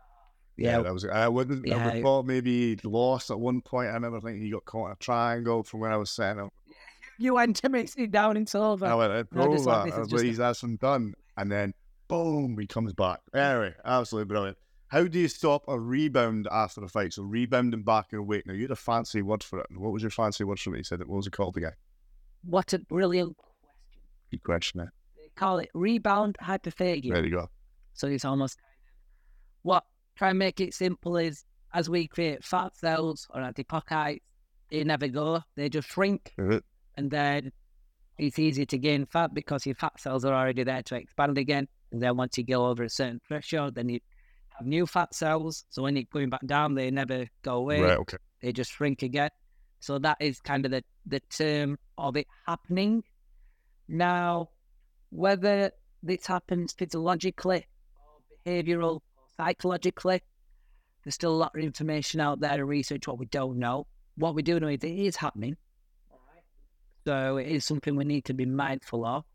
yeah, 0.57 0.82
that 0.82 0.93
was. 0.93 1.05
I 1.05 1.28
wouldn't. 1.30 1.71
I 1.71 1.93
would 1.93 2.03
thought 2.03 2.26
maybe 2.26 2.78
lost 2.84 3.32
at 3.32 3.39
one 3.39 3.61
point. 3.61 3.89
I 3.89 3.93
remember 3.93 4.19
thinking 4.19 4.43
he 4.43 4.51
got 4.51 4.65
caught 4.65 4.88
in 4.88 4.91
a 4.93 4.95
triangle 4.97 5.63
from 5.63 5.80
where 5.80 5.91
I 5.91 5.97
was 5.97 6.11
sitting. 6.11 6.49
you 7.17 7.36
went 7.36 7.55
to 7.57 7.69
mix 7.69 7.95
it 7.95 8.11
down 8.11 8.36
into 8.36 8.57
over. 8.59 8.86
I 8.86 8.93
went, 8.95 9.13
it's 9.13 9.34
like 9.34 9.45
over. 9.47 9.53
this 9.53 9.61
is 9.61 9.67
I 9.67 9.99
was 9.99 10.09
just 10.09 10.11
like, 10.11 10.21
a- 10.21 10.26
he's 10.26 10.38
had 10.39 10.53
some 10.53 10.76
done. 10.76 11.13
And 11.38 11.51
then, 11.51 11.74
boom, 12.07 12.57
he 12.59 12.67
comes 12.67 12.93
back. 12.93 13.21
Anyway, 13.34 13.74
absolutely 13.84 14.28
brilliant. 14.28 14.57
How 14.93 15.05
do 15.05 15.19
you 15.19 15.27
stop 15.27 15.63
a 15.67 15.79
rebound 15.79 16.47
after 16.51 16.83
a 16.83 16.87
fight? 16.87 17.13
So 17.13 17.23
rebounding 17.23 17.81
back 17.81 18.13
in 18.13 18.27
weight. 18.27 18.45
Now, 18.45 18.53
you 18.53 18.61
had 18.61 18.69
a 18.69 18.75
fancy 18.75 19.23
word 19.23 19.41
for 19.41 19.57
it. 19.59 19.65
What 19.75 19.91
was 19.91 20.03
your 20.03 20.11
fancy 20.11 20.43
word 20.43 20.59
for 20.59 20.75
it? 20.75 20.77
You 20.77 20.83
said 20.83 21.01
it. 21.01 21.09
What 21.09 21.17
was 21.17 21.25
it 21.25 21.33
called 21.33 21.57
again? 21.57 21.71
What 22.43 22.73
a 22.73 22.77
brilliant 22.77 23.35
question. 23.35 23.71
Good 24.29 24.43
question. 24.43 24.81
Eh? 24.81 24.85
They 25.17 25.29
call 25.33 25.57
it 25.57 25.71
rebound 25.73 26.37
hyperphagia. 26.39 27.11
There 27.11 27.25
you 27.25 27.31
go. 27.31 27.49
So 27.95 28.05
it's 28.05 28.23
almost 28.23 28.59
what 29.63 29.83
try 30.15 30.29
and 30.29 30.37
make 30.37 30.61
it 30.61 30.75
simple 30.75 31.17
is 31.17 31.43
as 31.73 31.89
we 31.89 32.07
create 32.07 32.43
fat 32.43 32.75
cells 32.75 33.27
or 33.33 33.41
adipocytes, 33.41 34.21
they 34.69 34.83
never 34.83 35.07
go, 35.07 35.41
they 35.55 35.69
just 35.69 35.87
shrink 35.87 36.33
it? 36.37 36.63
and 36.97 37.09
then 37.09 37.51
it's 38.19 38.37
easy 38.37 38.67
to 38.67 38.77
gain 38.77 39.07
fat 39.07 39.33
because 39.33 39.65
your 39.65 39.73
fat 39.73 39.99
cells 39.99 40.23
are 40.23 40.35
already 40.35 40.63
there 40.63 40.83
to 40.83 40.95
expand 40.95 41.39
again. 41.39 41.67
And 41.91 41.99
then 41.99 42.15
once 42.15 42.37
you 42.37 42.45
go 42.45 42.67
over 42.67 42.83
a 42.83 42.89
certain 42.89 43.19
threshold, 43.27 43.73
then 43.73 43.89
you 43.89 43.99
have 44.58 44.68
new 44.68 44.86
fat 44.86 45.14
cells. 45.14 45.66
So 45.70 45.84
when 45.84 45.95
you're 45.95 46.06
going 46.12 46.30
back 46.30 46.45
down, 46.45 46.76
they 46.76 46.91
never 46.91 47.28
go 47.41 47.56
away. 47.56 47.82
Right, 47.82 47.97
okay. 47.97 48.18
They 48.41 48.51
just 48.51 48.72
shrink 48.72 49.04
again. 49.04 49.30
So 49.80 49.99
that 49.99 50.18
is 50.20 50.39
kind 50.39 50.66
of 50.66 50.72
the, 50.72 50.84
the 51.06 51.20
term 51.20 51.78
of 51.97 52.16
it 52.16 52.28
happening. 52.47 53.04
Now, 53.88 54.49
whether 55.10 55.72
this 56.01 56.26
happens 56.26 56.74
physiologically 56.74 57.66
or 57.95 58.51
behavioral 58.51 58.95
or 58.95 59.01
psychologically, 59.38 60.22
there's 61.04 61.16
still 61.16 61.34
a 61.34 61.36
lot 61.36 61.51
of 61.56 61.62
information 61.62 62.22
out 62.22 62.39
there 62.39 62.56
to 62.58 62.66
research 62.66 63.08
what 63.08 63.20
we 63.20 63.26
don't 63.26 63.60
know. 63.60 63.88
What 64.16 64.36
we 64.36 64.41
do 64.41 64.60
know 64.60 64.68
is 64.68 64.84
it 64.84 64.88
is 64.88 65.18
happening. 65.18 65.58
So 67.06 67.38
it 67.38 67.47
is 67.47 67.66
something 67.66 67.95
we 67.95 68.06
need 68.06 68.26
to 68.26 68.34
be 68.34 68.45
mindful 68.45 69.06
of. 69.06 69.26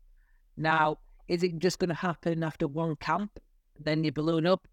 Now, 0.57 0.97
is 1.27 1.43
it 1.43 1.59
just 1.59 1.77
going 1.77 1.89
to 1.89 1.95
happen 1.95 2.43
after 2.43 2.67
one 2.67 2.95
camp? 2.95 3.39
Then 3.79 4.03
you 4.03 4.11
balloon 4.11 4.47
up? 4.47 4.67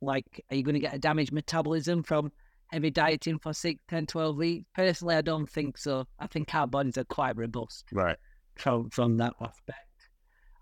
Like, 0.00 0.44
are 0.50 0.56
you 0.56 0.62
going 0.62 0.74
to 0.74 0.80
get 0.80 0.94
a 0.94 0.98
damaged 0.98 1.32
metabolism 1.32 2.02
from 2.02 2.30
heavy 2.68 2.90
dieting 2.90 3.38
for 3.38 3.52
6, 3.52 3.80
10, 3.88 4.06
12 4.06 4.36
weeks? 4.36 4.66
Personally, 4.74 5.16
I 5.16 5.22
don't 5.22 5.48
think 5.48 5.78
so. 5.78 6.06
I 6.18 6.26
think 6.26 6.54
our 6.54 6.66
bodies 6.66 6.98
are 6.98 7.04
quite 7.04 7.36
robust 7.36 7.86
Right. 7.92 8.16
from 8.56 8.90
from 8.90 9.16
that 9.18 9.34
aspect. 9.40 9.78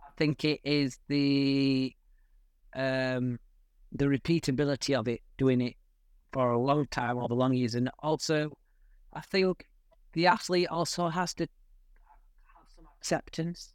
I 0.01 0.11
think 0.17 0.45
it 0.45 0.61
is 0.65 0.99
the 1.09 1.95
um 2.75 3.39
the 3.93 4.07
repeatability 4.07 4.99
of 4.99 5.09
it, 5.09 5.21
doing 5.39 5.61
it 5.61 5.75
for 6.33 6.51
a 6.53 6.59
long 6.59 6.87
time 6.87 7.19
over 7.19 7.35
long 7.35 7.53
years, 7.55 7.75
and 7.75 7.91
also 8.01 8.51
I 9.13 9.21
think 9.21 9.67
the 10.13 10.27
athlete 10.27 10.69
also 10.69 11.09
has 11.09 11.35
to 11.35 11.45
have 11.45 12.67
some 12.75 12.87
acceptance. 12.99 13.75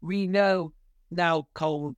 We 0.00 0.26
know 0.26 0.72
now 1.10 1.48
called 1.54 1.96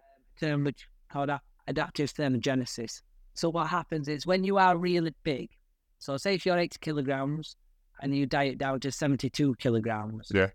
um, 0.00 0.06
term 0.40 0.64
which 0.64 0.88
called 1.10 1.30
adaptive 1.68 2.12
thermogenesis. 2.12 3.02
So 3.34 3.48
what 3.50 3.68
happens 3.68 4.08
is 4.08 4.26
when 4.26 4.42
you 4.42 4.58
are 4.58 4.76
really 4.76 5.14
big, 5.22 5.50
so 5.98 6.16
say 6.16 6.34
if 6.34 6.44
you're 6.44 6.58
80 6.58 6.78
kilograms 6.80 7.56
and 8.02 8.16
you 8.16 8.26
diet 8.26 8.58
down 8.58 8.80
to 8.80 8.90
72 8.90 9.54
kilograms, 9.56 10.30
Yeah. 10.34 10.50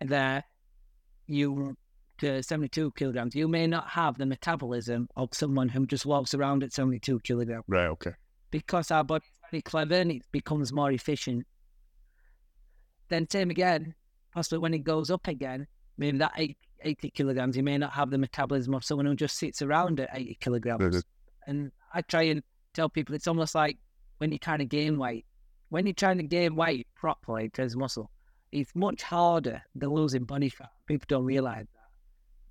there 0.00 0.44
you 1.26 1.76
to 2.18 2.42
72 2.42 2.92
kilograms, 2.92 3.34
you 3.34 3.48
may 3.48 3.66
not 3.66 3.88
have 3.88 4.18
the 4.18 4.26
metabolism 4.26 5.08
of 5.16 5.30
someone 5.32 5.68
who 5.68 5.86
just 5.86 6.06
walks 6.06 6.34
around 6.34 6.62
at 6.62 6.72
72 6.72 7.20
kilograms 7.20 7.64
Right. 7.68 7.86
Okay. 7.88 8.12
because 8.50 8.90
our 8.90 9.02
body's 9.04 9.28
very 9.50 9.62
clever 9.62 9.94
and 9.94 10.12
it 10.12 10.22
becomes 10.30 10.72
more 10.72 10.92
efficient. 10.92 11.46
Then 13.08 13.28
same 13.28 13.50
again, 13.50 13.94
possibly 14.32 14.58
when 14.58 14.74
it 14.74 14.80
goes 14.84 15.10
up 15.10 15.26
again, 15.28 15.66
maybe 15.98 16.18
that 16.18 16.32
eight, 16.36 16.56
80 16.84 17.10
kilograms, 17.10 17.56
you 17.56 17.62
may 17.62 17.78
not 17.78 17.92
have 17.92 18.10
the 18.10 18.18
metabolism 18.18 18.74
of 18.74 18.84
someone 18.84 19.06
who 19.06 19.14
just 19.14 19.36
sits 19.36 19.62
around 19.62 20.00
at 20.00 20.10
80 20.12 20.36
kilograms. 20.40 20.96
Mhm. 20.96 21.02
And 21.46 21.72
I 21.92 22.02
try 22.02 22.22
and 22.22 22.42
tell 22.72 22.88
people 22.88 23.14
it's 23.14 23.26
almost 23.26 23.54
like 23.54 23.78
when 24.18 24.30
you're 24.30 24.38
trying 24.38 24.58
to 24.58 24.64
gain 24.64 24.98
weight. 24.98 25.26
When 25.70 25.86
you're 25.86 25.94
trying 25.94 26.18
to 26.18 26.24
gain 26.24 26.54
weight 26.54 26.86
properly, 26.94 27.44
because 27.44 27.74
muscle, 27.76 28.10
it's 28.52 28.74
much 28.76 29.02
harder 29.02 29.62
than 29.74 29.90
losing 29.90 30.24
body 30.24 30.48
fat. 30.48 30.70
People 30.86 31.06
don't 31.08 31.24
realize 31.24 31.66
that. 31.72 31.88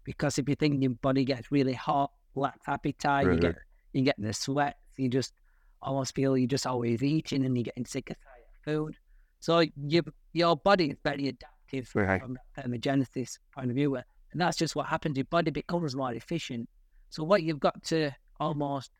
Because 0.03 0.38
if 0.38 0.49
you 0.49 0.55
think 0.55 0.81
your 0.81 0.91
body 0.91 1.23
gets 1.23 1.51
really 1.51 1.73
hot, 1.73 2.11
lacks 2.36 2.67
appetite, 2.67 3.25
you 3.25 3.31
Right, 3.31 3.41
get 3.41 3.57
you 3.93 4.01
get 4.03 4.15
the 4.17 4.34
sweat, 4.34 4.77
you 4.97 5.07
just 5.07 5.34
almost 5.81 6.15
feel 6.15 6.38
you're 6.38 6.47
just 6.47 6.65
always 6.65 7.03
eating 7.03 7.45
and 7.45 7.55
you're 7.55 7.63
getting 7.63 7.86
sick 7.86 8.09
of 8.09 8.17
food. 8.63 8.97
So 9.39 9.63
your 9.88 10.03
your 10.34 10.57
body 10.57 10.89
is 10.89 10.97
very 11.03 11.27
adaptive 11.27 11.91
Right. 11.95 12.21
from 12.21 12.38
a 12.57 12.61
thermogenesis 12.61 13.39
point 13.53 13.69
of 13.69 13.75
view. 13.75 13.97
And 14.34 14.41
that's 14.41 14.57
just 14.57 14.75
what 14.75 14.88
happens. 14.88 15.15
Your 15.15 15.25
body 15.25 15.51
becomes 15.51 15.95
more 15.95 16.13
efficient. 16.13 16.67
So 17.09 17.23
what 17.23 17.43
you've 17.43 17.59
got 17.59 17.81
to 17.86 18.11
almost 18.39 18.91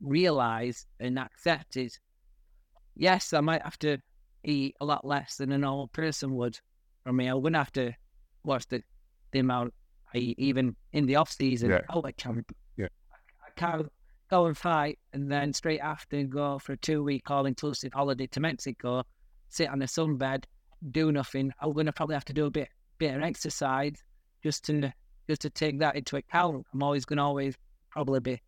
realize 0.00 0.86
and 0.98 1.18
accept 1.18 1.76
is, 1.76 1.98
yes, 2.96 3.32
I 3.32 3.40
might 3.40 3.62
have 3.62 3.78
to 3.78 3.98
eat 4.44 4.74
a 4.80 4.84
lot 4.84 5.06
less 5.06 5.36
than 5.36 5.52
a 5.52 5.58
normal 5.58 5.88
person 5.88 6.34
would 6.34 6.58
for 7.04 7.12
me. 7.12 7.28
I 7.28 7.34
wouldn't 7.34 7.56
have 7.56 7.72
to 7.72 7.92
watch 8.42 8.66
the, 8.68 8.82
the 9.30 9.38
amount 9.38 9.72
I 10.12 10.18
eat, 10.18 10.38
even 10.38 10.74
in 10.92 11.06
the 11.06 11.16
off 11.16 11.30
season. 11.30 11.70
Yeah. 11.70 11.80
Oh, 11.88 12.02
I 12.04 12.12
can't. 12.12 12.44
Yeah. 12.76 12.88
I 13.46 13.50
can't 13.54 13.90
go 14.28 14.46
and 14.46 14.58
fight 14.58 14.98
and 15.12 15.30
then 15.30 15.52
straight 15.52 15.80
after 15.80 16.24
go 16.24 16.58
for 16.58 16.72
a 16.72 16.76
two 16.78 17.04
week 17.04 17.30
all 17.30 17.46
inclusive 17.46 17.92
holiday 17.92 18.26
to 18.26 18.40
Mexico, 18.40 19.04
sit 19.50 19.68
on 19.68 19.82
a 19.82 19.86
sunbed, 19.86 20.44
do 20.90 21.12
nothing. 21.12 21.52
I'm 21.60 21.72
going 21.72 21.86
to 21.86 21.92
probably 21.92 22.14
have 22.14 22.24
to 22.24 22.32
do 22.32 22.46
a 22.46 22.50
bit 22.50 22.68
bit 22.98 23.14
of 23.14 23.22
exercise 23.22 24.02
just 24.42 24.64
to 24.66 24.92
just 25.28 25.42
to 25.42 25.50
take 25.50 25.78
that 25.78 25.96
into 25.96 26.16
account. 26.16 26.66
I'm 26.72 26.82
always 26.82 27.04
going 27.04 27.18
to 27.18 27.22
always 27.22 27.56
probably 27.90 28.20
be 28.20 28.40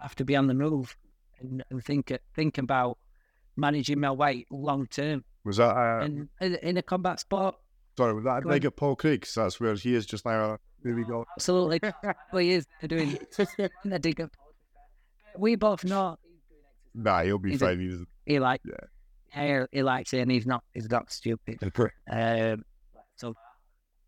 have 0.00 0.14
to 0.16 0.24
be 0.24 0.34
on 0.36 0.46
the 0.46 0.54
move 0.54 0.96
and, 1.40 1.62
and 1.70 1.84
think 1.84 2.12
think 2.34 2.58
about 2.58 2.98
managing 3.56 4.00
my 4.00 4.10
weight 4.10 4.46
long 4.50 4.86
term. 4.86 5.24
Was 5.44 5.56
that 5.58 5.76
uh, 5.76 6.04
in, 6.04 6.28
in 6.40 6.76
a 6.76 6.82
combat 6.82 7.20
sport, 7.20 7.56
sorry? 7.96 8.14
Was 8.14 8.24
that 8.24 8.46
at 8.64 8.76
Paul 8.76 8.96
Craig? 8.96 9.22
'Cause 9.22 9.34
that's 9.34 9.60
where 9.60 9.74
he 9.74 9.94
is 9.94 10.06
just 10.06 10.24
now. 10.24 10.58
There 10.82 10.94
we 10.94 11.04
go. 11.04 11.24
absolutely, 11.36 11.80
well, 12.32 12.42
he 12.42 12.52
is 12.52 12.66
doing 12.86 13.18
a 13.90 13.98
digger. 13.98 14.30
We 15.38 15.56
both 15.56 15.84
know 15.84 16.16
Nah, 16.94 17.22
he'll 17.22 17.38
be 17.38 17.52
He's 17.52 17.60
fine. 17.60 17.80
He's 17.80 17.98
he 18.26 18.38
like 18.38 18.60
Yeah. 19.34 19.64
he, 19.70 19.78
he 19.78 19.82
likes 19.82 20.12
it 20.12 20.18
and 20.18 20.30
he's 20.30 20.46
not 20.46 20.62
he's 20.74 20.90
not 20.90 21.10
stupid. 21.10 21.58
Um, 22.10 22.64
so, 23.16 23.34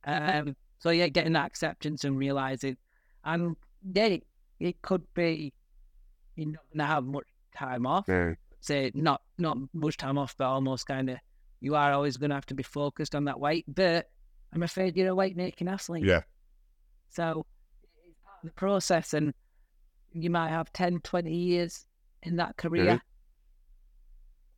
um, 0.05 0.55
so 0.85 0.91
yeah, 0.91 1.09
getting 1.09 1.32
that 1.32 1.47
acceptance 1.47 2.05
and 2.05 2.18
realizing, 2.18 2.76
and 3.24 3.57
yeah, 3.95 4.05
it, 4.05 4.26
it 4.61 4.82
could 4.82 5.03
be 5.14 5.55
you're 6.37 6.49
not 6.53 6.62
gonna 6.76 6.87
have 6.87 7.05
much 7.05 7.24
time 7.57 7.87
off. 7.87 8.05
yeah. 8.07 8.35
Say 8.61 8.91
not 8.95 9.22
not 9.39 9.57
much 9.72 9.97
time 9.97 10.18
off, 10.18 10.35
but 10.37 10.45
almost 10.45 10.87
kind 10.87 11.09
of 11.09 11.16
you 11.62 11.74
are 11.74 11.91
always 11.95 12.18
gonna 12.18 12.35
have 12.35 12.45
to 12.47 12.55
be 12.55 12.62
focused 12.62 13.14
on 13.14 13.24
that 13.24 13.41
weight. 13.41 13.64
But 13.66 14.11
I'm 14.53 14.62
afraid 14.62 14.95
you're 14.95 15.09
a 15.09 15.14
weight 15.14 15.37
making 15.39 15.68
athlete. 15.68 16.05
Yeah. 16.05 16.20
So 17.09 17.47
it's 18.07 18.18
part 18.22 18.41
of 18.43 18.49
the 18.51 18.55
process, 18.55 19.14
and 19.14 19.32
you 20.12 20.28
might 20.28 20.51
have 20.51 20.70
10, 20.74 21.01
20 21.01 21.35
years 21.35 21.87
in 22.22 22.37
that 22.37 22.59
career, 22.59 22.97
Mhm. 22.97 23.01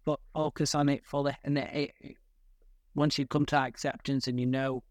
but 0.05 0.19
focus 0.35 0.75
on 0.75 0.89
it 0.89 1.05
fully. 1.07 1.37
And 1.45 1.57
it, 1.59 1.71
it, 1.73 1.91
it- 2.01 2.17
once 2.97 3.17
you 3.17 3.27
come 3.27 3.47
to 3.47 3.57
acceptance 3.57 4.27
and 4.27 4.41
you 4.41 4.47
know, 4.47 4.83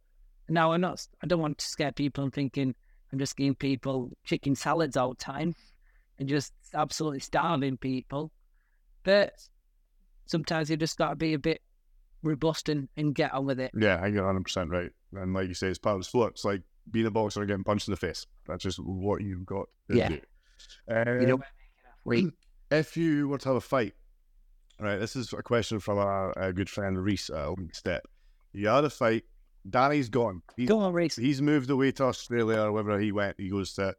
now 0.49 0.71
I'm 0.71 0.81
not, 0.81 1.05
I 1.23 1.27
don't 1.27 1.39
want 1.39 1.57
to 1.57 1.65
scare 1.65 1.91
people 1.91 2.23
and 2.23 2.33
thinking 2.33 2.75
I'm 3.11 3.19
just 3.19 3.35
giving 3.35 3.55
people 3.55 4.11
chicken 4.25 4.55
salads 4.55 4.97
all 4.97 5.09
the 5.09 5.15
time 5.15 5.55
and 6.19 6.29
just 6.29 6.53
absolutely 6.73 7.19
starving 7.19 7.77
people. 7.77 8.31
But 9.03 9.33
sometimes 10.25 10.69
you 10.69 10.77
just 10.77 10.97
got 10.97 11.09
to 11.09 11.15
be 11.15 11.33
a 11.33 11.39
bit 11.39 11.61
robust 12.23 12.69
and, 12.69 12.89
and 12.97 13.13
get 13.13 13.33
on 13.33 13.45
with 13.45 13.59
it. 13.59 13.71
Yeah, 13.75 13.99
I 14.01 14.09
get 14.09 14.17
100 14.17 14.43
percent 14.43 14.69
right. 14.69 14.91
And 15.13 15.33
like 15.33 15.47
you 15.47 15.53
say, 15.53 15.67
it's 15.67 15.79
part 15.79 15.95
of 15.95 16.01
the 16.01 16.05
sport. 16.05 16.33
It's 16.33 16.45
like 16.45 16.61
being 16.91 17.05
a 17.05 17.11
boxer 17.11 17.41
and 17.41 17.47
getting 17.47 17.63
punched 17.63 17.87
in 17.87 17.91
the 17.91 17.97
face. 17.97 18.25
That's 18.47 18.63
just 18.63 18.79
what 18.79 19.21
you've 19.21 19.45
got. 19.45 19.67
To 19.89 19.97
Yeah. 19.97 20.09
Do. 20.09 20.19
Um, 20.89 21.21
You 21.21 21.27
know, 21.27 21.39
we, 22.03 22.31
if 22.71 22.97
you 22.97 23.27
were 23.27 23.37
to 23.39 23.49
have 23.49 23.57
a 23.57 23.61
fight, 23.61 23.93
right? 24.79 24.97
This 24.97 25.15
is 25.15 25.33
a 25.33 25.43
question 25.43 25.79
from 25.79 25.97
our, 25.97 26.37
our 26.37 26.53
good 26.53 26.69
friend 26.69 27.01
Reese 27.01 27.29
Olympic 27.29 27.75
Step. 27.75 28.07
You 28.53 28.67
had 28.67 28.85
a 28.85 28.89
fight. 28.89 29.23
Danny's 29.70 30.09
gone. 30.09 30.41
He's, 30.55 30.68
go 30.68 30.80
on, 30.80 30.93
Reese. 30.93 31.16
he's 31.16 31.41
moved 31.41 31.70
away 31.70 31.91
to 31.93 32.03
Australia 32.03 32.61
or 32.61 32.72
wherever 32.72 32.99
he 32.99 33.11
went. 33.11 33.36
He 33.39 33.49
goes 33.49 33.74
to. 33.74 33.95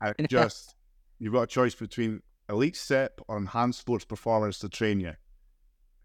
I 0.00 0.10
uh, 0.10 0.14
just 0.28 0.74
you've 1.18 1.32
got 1.32 1.42
a 1.42 1.46
choice 1.46 1.74
between 1.74 2.20
elite 2.48 2.76
step 2.76 3.20
or 3.28 3.36
enhanced 3.36 3.80
sports 3.80 4.04
performance 4.04 4.58
to 4.60 4.68
train 4.68 5.00
you. 5.00 5.12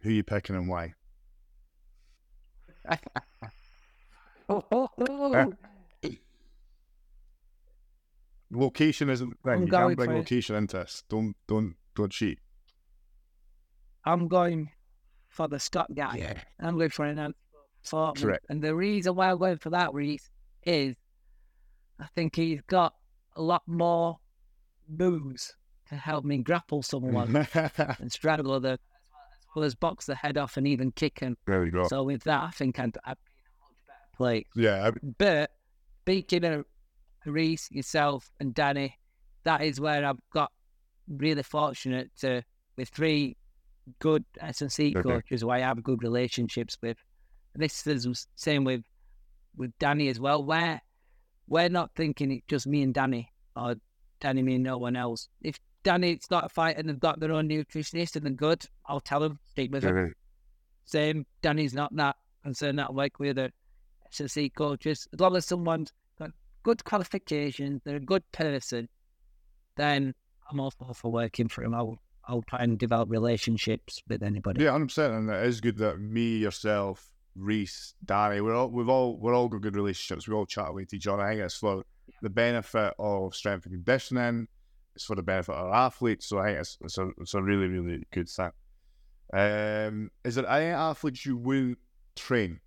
Who 0.01 0.09
are 0.09 0.13
you 0.13 0.23
picking 0.23 0.55
and 0.55 0.69
why? 0.69 0.93
Oh, 4.49 4.63
oh, 4.71 4.89
oh. 4.97 5.53
Location 8.51 9.09
isn't 9.11 9.29
the 9.29 9.35
thing. 9.43 9.53
I'm 9.53 9.61
You 9.65 9.67
going 9.67 9.87
can't 9.89 9.97
bring 9.97 10.17
location 10.17 10.55
into 10.55 10.77
this. 10.77 11.03
Don't 11.07 11.35
don't 11.47 11.75
don't 11.95 12.11
cheat. 12.11 12.39
I'm 14.05 14.27
going 14.27 14.71
for 15.27 15.47
the 15.47 15.59
Scott 15.59 15.93
guy. 15.93 16.15
Yeah. 16.17 16.41
I'm 16.59 16.77
going 16.77 16.89
for 16.89 17.05
an 17.05 17.33
for 17.83 18.13
Correct. 18.13 18.45
And 18.49 18.61
the 18.61 18.75
reason 18.75 19.15
why 19.15 19.31
I'm 19.31 19.37
going 19.37 19.57
for 19.57 19.69
that 19.71 19.93
Reese 19.93 20.29
is 20.65 20.95
I 21.99 22.07
think 22.15 22.35
he's 22.35 22.61
got 22.61 22.93
a 23.35 23.41
lot 23.41 23.63
more 23.67 24.17
moves 24.87 25.55
to 25.89 25.95
help 25.95 26.25
me 26.25 26.37
grapple 26.39 26.81
someone 26.83 27.47
and 27.99 28.11
straddle 28.11 28.59
the 28.59 28.71
as 28.71 28.79
well 29.55 29.65
as 29.65 29.75
box 29.75 30.05
the 30.05 30.15
head 30.15 30.37
off 30.37 30.57
and 30.57 30.67
even 30.67 30.91
kick 30.91 31.19
him. 31.19 31.37
there 31.47 31.61
we 31.61 31.71
go. 31.71 31.87
So 31.87 32.03
with 32.03 32.23
that 32.23 32.43
I 32.43 32.49
think 32.51 32.79
I'd, 32.79 32.97
I'd 33.05 33.17
be 33.25 33.31
in 33.35 33.47
a 33.47 33.61
much 33.61 33.77
better 33.87 34.17
place. 34.17 34.45
yeah, 34.55 34.87
I, 34.87 34.91
But 35.17 35.51
speaking 36.03 36.45
of 36.45 36.65
Reese, 37.25 37.69
yourself, 37.71 38.31
and 38.39 38.53
Danny, 38.53 38.97
that 39.43 39.61
is 39.61 39.79
where 39.79 40.05
I've 40.05 40.19
got 40.33 40.51
really 41.07 41.43
fortunate 41.43 42.11
to 42.19 42.43
with 42.77 42.89
three 42.89 43.35
good 43.99 44.23
S 44.39 44.61
and 44.61 44.71
C 44.71 44.93
Okay. 44.95 45.01
coaches 45.01 45.41
who 45.41 45.49
I 45.49 45.59
have 45.59 45.83
good 45.83 46.03
relationships 46.03 46.77
with. 46.81 46.97
This 47.59 47.85
is 47.85 48.03
the 48.03 48.25
same 48.35 48.63
with 48.63 48.83
with 49.55 49.71
Danny 49.79 50.07
as 50.07 50.19
well. 50.19 50.43
Where 50.43 50.81
we're 51.47 51.69
not 51.69 51.91
thinking 51.95 52.31
it's 52.31 52.45
just 52.47 52.65
me 52.65 52.83
and 52.83 52.93
Danny 52.93 53.31
or 53.55 53.75
Danny, 54.21 54.41
me 54.41 54.55
and 54.55 54.63
no 54.63 54.77
one 54.77 54.95
else. 54.95 55.27
If 55.41 55.59
Danny's 55.83 56.25
got 56.25 56.45
a 56.45 56.49
fight 56.49 56.77
and 56.77 56.87
they've 56.87 56.99
got 56.99 57.19
their 57.19 57.33
own 57.33 57.49
nutritionist 57.49 58.15
and 58.15 58.25
they're 58.25 58.33
good, 58.33 58.65
I'll 58.85 58.99
tell 58.99 59.19
them 59.19 59.39
stick 59.45 59.71
with 59.71 59.83
them. 59.83 59.95
Mm-hmm. 59.95 60.11
Same, 60.85 61.25
Danny's 61.41 61.73
not 61.73 61.95
that 61.95 62.15
concerned 62.43 62.79
that 62.79 62.93
like 62.93 63.19
with 63.19 63.35
the 63.35 63.51
S&C 64.11 64.49
coaches. 64.49 65.07
As 65.13 65.19
long 65.19 65.35
as 65.35 65.45
someone's 65.45 65.91
got 66.17 66.31
good 66.63 66.83
qualifications, 66.83 67.81
they're 67.83 67.97
a 67.97 68.01
good 68.01 68.23
person, 68.31 68.89
then 69.75 70.13
I'm 70.49 70.59
all 70.59 70.71
for 70.71 70.93
for 70.93 71.11
working 71.11 71.47
for 71.47 71.63
him. 71.63 71.73
I'll, 71.73 71.99
I'll 72.27 72.43
try 72.43 72.59
and 72.59 72.77
develop 72.77 73.09
relationships 73.09 74.01
with 74.07 74.23
anybody. 74.23 74.63
Yeah, 74.63 74.71
hundred 74.71 74.87
percent, 74.87 75.13
and 75.13 75.29
it 75.29 75.45
is 75.45 75.61
good 75.61 75.77
that 75.77 75.99
me, 75.99 76.37
yourself, 76.37 77.13
Reese, 77.35 77.93
Danny, 78.03 78.41
we're 78.41 78.55
all 78.55 78.69
we've 78.69 78.89
all 78.89 79.17
we're 79.17 79.35
all 79.35 79.47
got 79.47 79.61
good 79.61 79.75
relationships. 79.75 80.27
We 80.27 80.35
all 80.35 80.45
chat 80.45 80.73
with 80.73 80.93
each 80.93 81.07
other. 81.07 81.23
I 81.23 81.31
think 81.31 81.45
it's 81.45 81.55
for 81.55 81.83
the 82.21 82.29
benefit 82.29 82.93
of 82.99 83.35
strength 83.35 83.65
and 83.65 83.73
conditioning. 83.75 84.47
It's 84.95 85.05
for 85.05 85.15
the 85.15 85.23
benefit 85.23 85.53
of 85.55 85.67
our 85.67 85.73
athletes. 85.73 86.27
So 86.27 86.39
I 86.39 86.47
think 86.47 86.59
it's, 86.59 86.77
it's 86.81 86.97
a 86.97 87.09
it's 87.19 87.33
a 87.33 87.41
really 87.41 87.67
really 87.67 88.03
good 88.11 88.29
thing. 88.29 88.51
Um, 89.31 90.11
is 90.23 90.35
there 90.35 90.49
any 90.49 90.67
athletes 90.67 91.25
you 91.25 91.37
wouldn't 91.37 91.77
train 92.15 92.59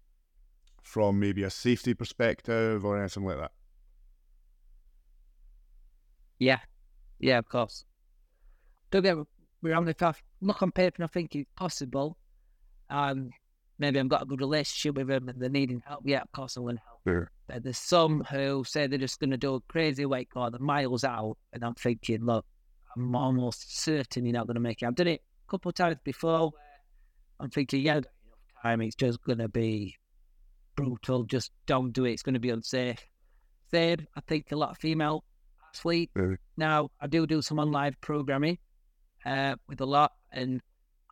from 0.82 1.18
maybe 1.18 1.42
a 1.42 1.50
safety 1.50 1.94
perspective 1.94 2.84
or 2.84 2.98
anything 2.98 3.24
like 3.24 3.38
that? 3.38 3.52
Yeah, 6.38 6.60
yeah, 7.18 7.38
of 7.38 7.48
course. 7.48 7.84
Don't 8.90 9.02
get 9.02 9.16
me 9.16 9.70
wrong. 9.70 9.88
If 9.88 10.02
I 10.02 10.12
look 10.40 10.62
on 10.62 10.72
paper 10.72 10.96
and 10.98 11.04
I 11.04 11.08
think 11.08 11.34
it's 11.34 11.48
possible, 11.56 12.16
um, 12.90 13.30
maybe 13.82 13.98
I've 13.98 14.08
got 14.08 14.22
a 14.22 14.26
good 14.26 14.40
relationship 14.40 14.96
with 14.96 15.08
them 15.08 15.28
and 15.28 15.40
they're 15.40 15.50
needing 15.50 15.82
help. 15.84 16.02
Yeah, 16.04 16.22
of 16.22 16.32
course 16.32 16.56
I 16.56 16.60
want 16.60 16.78
to 16.78 16.82
help. 16.86 17.00
Yeah. 17.04 17.28
But 17.48 17.64
there's 17.64 17.78
some 17.78 18.22
who 18.30 18.64
say 18.64 18.86
they're 18.86 18.98
just 18.98 19.20
going 19.20 19.30
to 19.30 19.36
do 19.36 19.56
a 19.56 19.60
crazy 19.62 20.06
weight 20.06 20.30
car, 20.30 20.50
the 20.50 20.58
miles 20.58 21.04
out, 21.04 21.36
and 21.52 21.64
I'm 21.64 21.74
thinking, 21.74 22.24
look, 22.24 22.46
I'm 22.96 23.14
almost 23.14 23.82
certain 23.82 24.24
you're 24.24 24.32
not 24.32 24.46
going 24.46 24.54
to 24.54 24.60
make 24.60 24.82
it. 24.82 24.86
I've 24.86 24.94
done 24.94 25.08
it 25.08 25.20
a 25.46 25.50
couple 25.50 25.70
of 25.70 25.74
times 25.74 25.96
before. 26.04 26.52
I'm 27.40 27.50
thinking, 27.50 27.82
yeah, 27.82 27.96
enough 27.96 28.06
time. 28.62 28.80
It's 28.82 28.94
just 28.94 29.22
going 29.24 29.38
to 29.38 29.48
be 29.48 29.96
brutal. 30.76 31.24
Just 31.24 31.50
don't 31.66 31.92
do 31.92 32.04
it. 32.04 32.12
It's 32.12 32.22
going 32.22 32.34
to 32.34 32.40
be 32.40 32.50
unsafe. 32.50 33.04
Third, 33.70 34.06
I 34.16 34.20
think 34.20 34.52
a 34.52 34.56
lot 34.56 34.70
of 34.70 34.78
female 34.78 35.24
athletes. 35.74 36.12
Really? 36.14 36.36
Now, 36.56 36.90
I 37.00 37.08
do 37.08 37.26
do 37.26 37.42
some 37.42 37.58
online 37.58 37.96
programming 38.00 38.58
uh, 39.26 39.56
with 39.68 39.80
a 39.80 39.86
lot, 39.86 40.12
and 40.30 40.60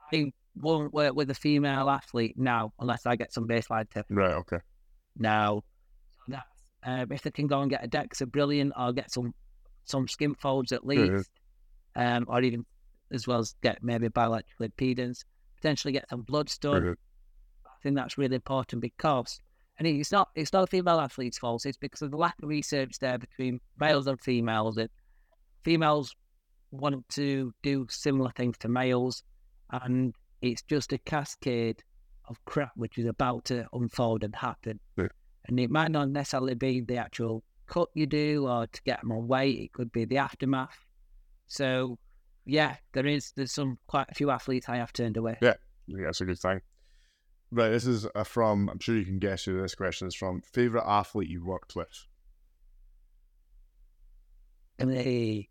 I 0.01 0.33
won't 0.57 0.92
work 0.92 1.14
with 1.14 1.30
a 1.30 1.34
female 1.34 1.88
athlete 1.88 2.34
now 2.36 2.72
unless 2.78 3.07
I 3.07 3.16
get 3.16 3.32
some 3.32 3.46
baseline 3.46 3.88
tips. 3.90 4.11
Right. 4.11 4.34
Okay. 4.34 4.59
Now, 5.16 5.62
that's 6.28 6.44
uh, 6.84 7.07
if 7.11 7.22
they 7.22 7.30
can 7.30 7.46
go 7.46 7.61
and 7.61 7.70
get 7.70 7.84
a 7.84 7.88
DEXA, 7.88 8.30
brilliant. 8.30 8.72
Or 8.78 8.92
get 8.92 9.11
some 9.12 9.34
some 9.84 10.09
skin 10.09 10.34
folds 10.34 10.72
at 10.72 10.86
least, 10.86 11.30
um, 11.96 12.24
or 12.28 12.42
even 12.42 12.64
as 13.12 13.26
well 13.26 13.40
as 13.40 13.55
get 13.62 13.82
maybe 13.82 14.09
bioelectrical 14.09 14.68
impedance. 14.70 15.24
Potentially 15.57 15.92
get 15.92 16.09
some 16.09 16.22
blood 16.22 16.51
done. 16.61 16.82
Mhm. 16.82 16.96
I 17.66 17.82
think 17.82 17.96
that's 17.96 18.16
really 18.18 18.36
important 18.36 18.80
because, 18.82 19.40
and 19.78 19.86
it's 19.86 20.12
not 20.12 20.28
it's 20.34 20.53
not 20.53 20.64
a 20.64 20.66
female 20.66 21.01
athletes' 21.01 21.38
fault. 21.38 21.66
It's 21.66 21.76
because 21.76 22.03
of 22.03 22.11
the 22.11 22.16
lack 22.16 22.34
of 22.42 22.48
research 22.48 22.98
there 23.01 23.18
between 23.18 23.61
males 23.78 24.07
and 24.07 24.20
females. 24.20 24.76
That 24.76 24.90
females 25.64 26.14
want 26.70 27.09
to 27.11 27.53
do 27.62 27.86
similar 27.90 28.30
things 28.36 28.57
to 28.59 28.68
males, 28.68 29.22
and 29.70 30.14
it's 30.43 30.62
just 30.62 30.93
a 30.93 30.99
cascade 30.99 31.82
of 32.28 32.43
crap 32.45 32.72
which 32.76 32.99
is 32.99 33.07
about 33.07 33.45
to 33.47 33.66
unfold 33.72 34.24
and 34.24 34.34
happen. 34.34 34.80
Yeah. 34.97 35.09
And 35.47 35.59
it 35.59 35.70
might 35.70 35.91
not 35.91 36.11
necessarily 36.11 36.55
be 36.55 36.80
the 36.80 36.97
actual 36.97 37.43
cut 37.66 37.88
you 37.95 38.07
do 38.07 38.47
or 38.47 38.66
to 38.66 38.82
get 38.82 39.01
them 39.01 39.12
on 39.12 39.26
weight. 39.26 39.59
It 39.59 39.72
could 39.72 39.91
be 39.93 40.05
the 40.05 40.18
aftermath. 40.18 40.84
So, 41.47 41.99
yeah, 42.45 42.76
there 42.93 43.07
is 43.07 43.32
there's 43.36 43.53
some 43.53 43.78
quite 43.86 44.07
a 44.11 44.14
few 44.14 44.30
athletes 44.30 44.68
I 44.68 44.76
have 44.76 44.93
turned 44.93 45.16
away. 45.16 45.38
Yeah. 45.41 45.55
That's 45.88 46.20
a 46.20 46.24
good 46.24 46.38
thing. 46.38 46.61
Right. 47.51 47.70
This 47.70 47.86
is 47.86 48.07
uh, 48.14 48.22
from. 48.22 48.68
I'm 48.68 48.78
sure 48.78 48.97
you 48.97 49.05
can 49.05 49.18
guess 49.18 49.45
who 49.45 49.61
this 49.61 49.74
question 49.74 50.07
is 50.07 50.14
from. 50.14 50.41
Favorite 50.43 50.84
athlete 50.86 51.28
you 51.28 51.45
worked 51.45 51.74
with? 51.74 51.88
Hey, 54.78 55.49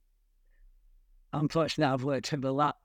unfortunately, 1.34 1.94
I've 1.94 2.04
worked 2.04 2.32
with 2.32 2.46
a 2.46 2.52
lot. 2.52 2.78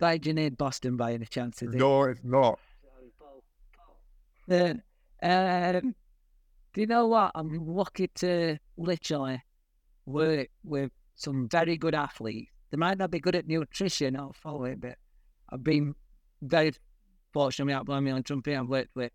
By 0.00 0.18
Junaid 0.18 0.56
Bostan 0.56 0.96
by 0.96 1.12
any 1.12 1.26
chance? 1.26 1.62
Is 1.62 1.74
it? 1.74 1.78
No, 1.78 2.04
it's 2.04 2.20
not. 2.24 2.58
Uh, 4.50 4.74
um, 5.22 5.94
do 6.72 6.80
you 6.80 6.86
know 6.86 7.06
what? 7.06 7.32
I'm 7.34 7.66
lucky 7.66 8.08
to 8.16 8.58
literally 8.76 9.42
work 10.06 10.48
with 10.64 10.90
some 11.14 11.48
very 11.48 11.76
good 11.76 11.94
athletes. 11.94 12.50
They 12.70 12.78
might 12.78 12.98
not 12.98 13.10
be 13.10 13.20
good 13.20 13.36
at 13.36 13.46
nutrition 13.46 14.16
or 14.16 14.32
follow 14.32 14.64
it, 14.64 14.80
but 14.80 14.96
I've 15.50 15.62
been 15.62 15.94
very 16.40 16.72
fortunate 17.32 17.84
blowing 17.84 18.04
me 18.04 18.10
on 18.10 18.22
trumpet. 18.22 18.56
I've 18.56 18.68
worked 18.68 18.96
with 18.96 19.12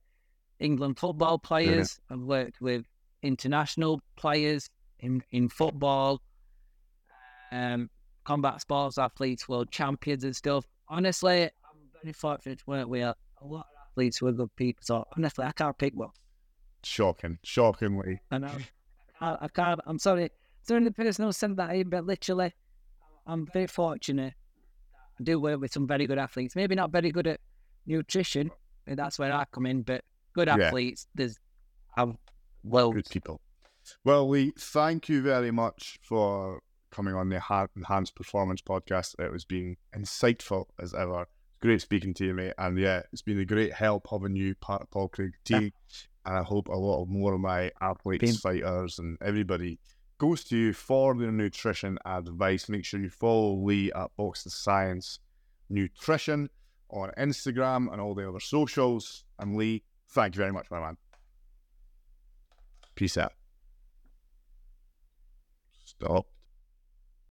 England 0.59 0.99
football 0.99 1.39
players. 1.39 1.99
I've 2.11 2.19
worked 2.19 2.61
with 2.61 2.85
international 3.23 4.01
players 4.17 4.69
in, 4.99 5.23
in 5.31 5.49
football, 5.49 6.21
um, 7.51 7.89
combat 8.23 8.61
sports 8.61 8.97
athletes, 8.97 9.49
world 9.49 9.71
champions 9.71 10.23
and 10.23 10.35
stuff. 10.35 10.65
Honestly, 10.87 11.43
I'm 11.43 11.49
very 12.01 12.13
fortunate 12.13 12.59
to 12.59 12.63
work 12.67 12.87
with 12.87 13.01
a, 13.03 13.15
lot 13.41 13.67
of 13.71 13.91
athletes 13.91 14.17
who 14.17 14.27
are 14.27 14.31
good 14.31 14.55
people. 14.55 14.81
So 14.83 15.05
honestly, 15.15 15.45
I 15.45 15.51
can't 15.51 15.77
pick 15.77 15.93
one. 15.95 16.09
Shocking. 16.83 17.39
Shockingly. 17.43 18.19
I 18.31 18.37
know. 18.37 18.51
I, 19.21 19.37
I 19.41 19.47
can't. 19.47 19.79
I'm 19.85 19.99
sorry. 19.99 20.29
Sorry, 20.61 20.83
the 20.83 20.91
person 20.91 21.25
who 21.25 21.31
sent 21.31 21.57
that 21.57 21.75
in, 21.75 21.89
but 21.89 22.05
literally, 22.05 22.53
I'm 23.27 23.47
very 23.53 23.67
fortunate. 23.67 24.33
I 25.19 25.23
do 25.23 25.39
work 25.39 25.59
with 25.59 25.71
some 25.71 25.87
very 25.87 26.07
good 26.07 26.17
athletes. 26.17 26.55
Maybe 26.55 26.75
not 26.75 26.91
very 26.91 27.11
good 27.11 27.27
at 27.27 27.39
nutrition. 27.85 28.51
and 28.87 28.97
That's 28.97 29.17
where 29.19 29.31
I 29.33 29.45
come 29.51 29.65
in. 29.65 29.83
But 29.83 30.03
good 30.33 30.47
Yeah. 30.47 30.57
athletes, 30.67 31.07
there's 31.15 31.39
I'm 31.97 32.17
well. 32.63 32.91
Good 32.91 33.09
people. 33.09 33.41
Well, 34.03 34.27
Lee, 34.27 34.51
thank 34.57 35.07
you 35.09 35.21
very 35.21 35.51
much 35.51 35.99
for 36.01 36.61
coming 36.91 37.15
on 37.15 37.29
the 37.29 37.41
Enhanced 37.75 38.15
Performance 38.15 38.61
podcast. 38.61 39.15
It 39.19 39.31
was 39.31 39.45
being 39.45 39.77
insightful 39.95 40.65
as 40.79 40.93
ever. 40.93 41.27
Great 41.61 41.81
speaking 41.81 42.13
to 42.15 42.25
you, 42.25 42.33
mate. 42.33 42.53
And 42.57 42.77
yeah, 42.77 43.01
it's 43.11 43.21
been 43.21 43.39
a 43.39 43.45
great 43.45 43.73
help 43.73 44.07
having 44.09 44.35
you 44.35 44.55
part 44.55 44.81
of 44.81 44.91
Paul 44.91 45.09
Craig 45.09 45.33
team. 45.43 45.71
And 46.25 46.37
I 46.37 46.43
hope 46.43 46.67
a 46.67 46.75
lot 46.75 47.01
of 47.03 47.09
more 47.09 47.33
of 47.33 47.39
my 47.39 47.71
athletes, 47.81 48.21
Been- 48.21 48.35
fighters, 48.35 48.99
and 48.99 49.17
everybody 49.21 49.79
goes 50.17 50.43
to 50.45 50.57
you 50.57 50.73
for 50.73 51.13
their 51.15 51.31
nutrition 51.31 51.99
advice. 52.05 52.69
Make 52.69 52.85
sure 52.85 52.99
you 52.99 53.09
follow 53.09 53.55
Lee 53.55 53.91
at 53.93 54.15
Box 54.17 54.43
the 54.43 54.49
Science 54.49 55.19
Nutrition 55.69 56.49
on 56.89 57.11
Instagram 57.17 57.91
and 57.91 57.99
all 57.99 58.15
the 58.15 58.27
other 58.27 58.39
socials. 58.39 59.23
And 59.39 59.55
Lee, 59.55 59.83
thank 60.09 60.35
you 60.35 60.39
very 60.39 60.53
much, 60.53 60.67
my 60.71 60.79
man. 60.79 60.97
Peace 62.95 63.17
out. 63.17 63.33
Stop. 65.83 66.27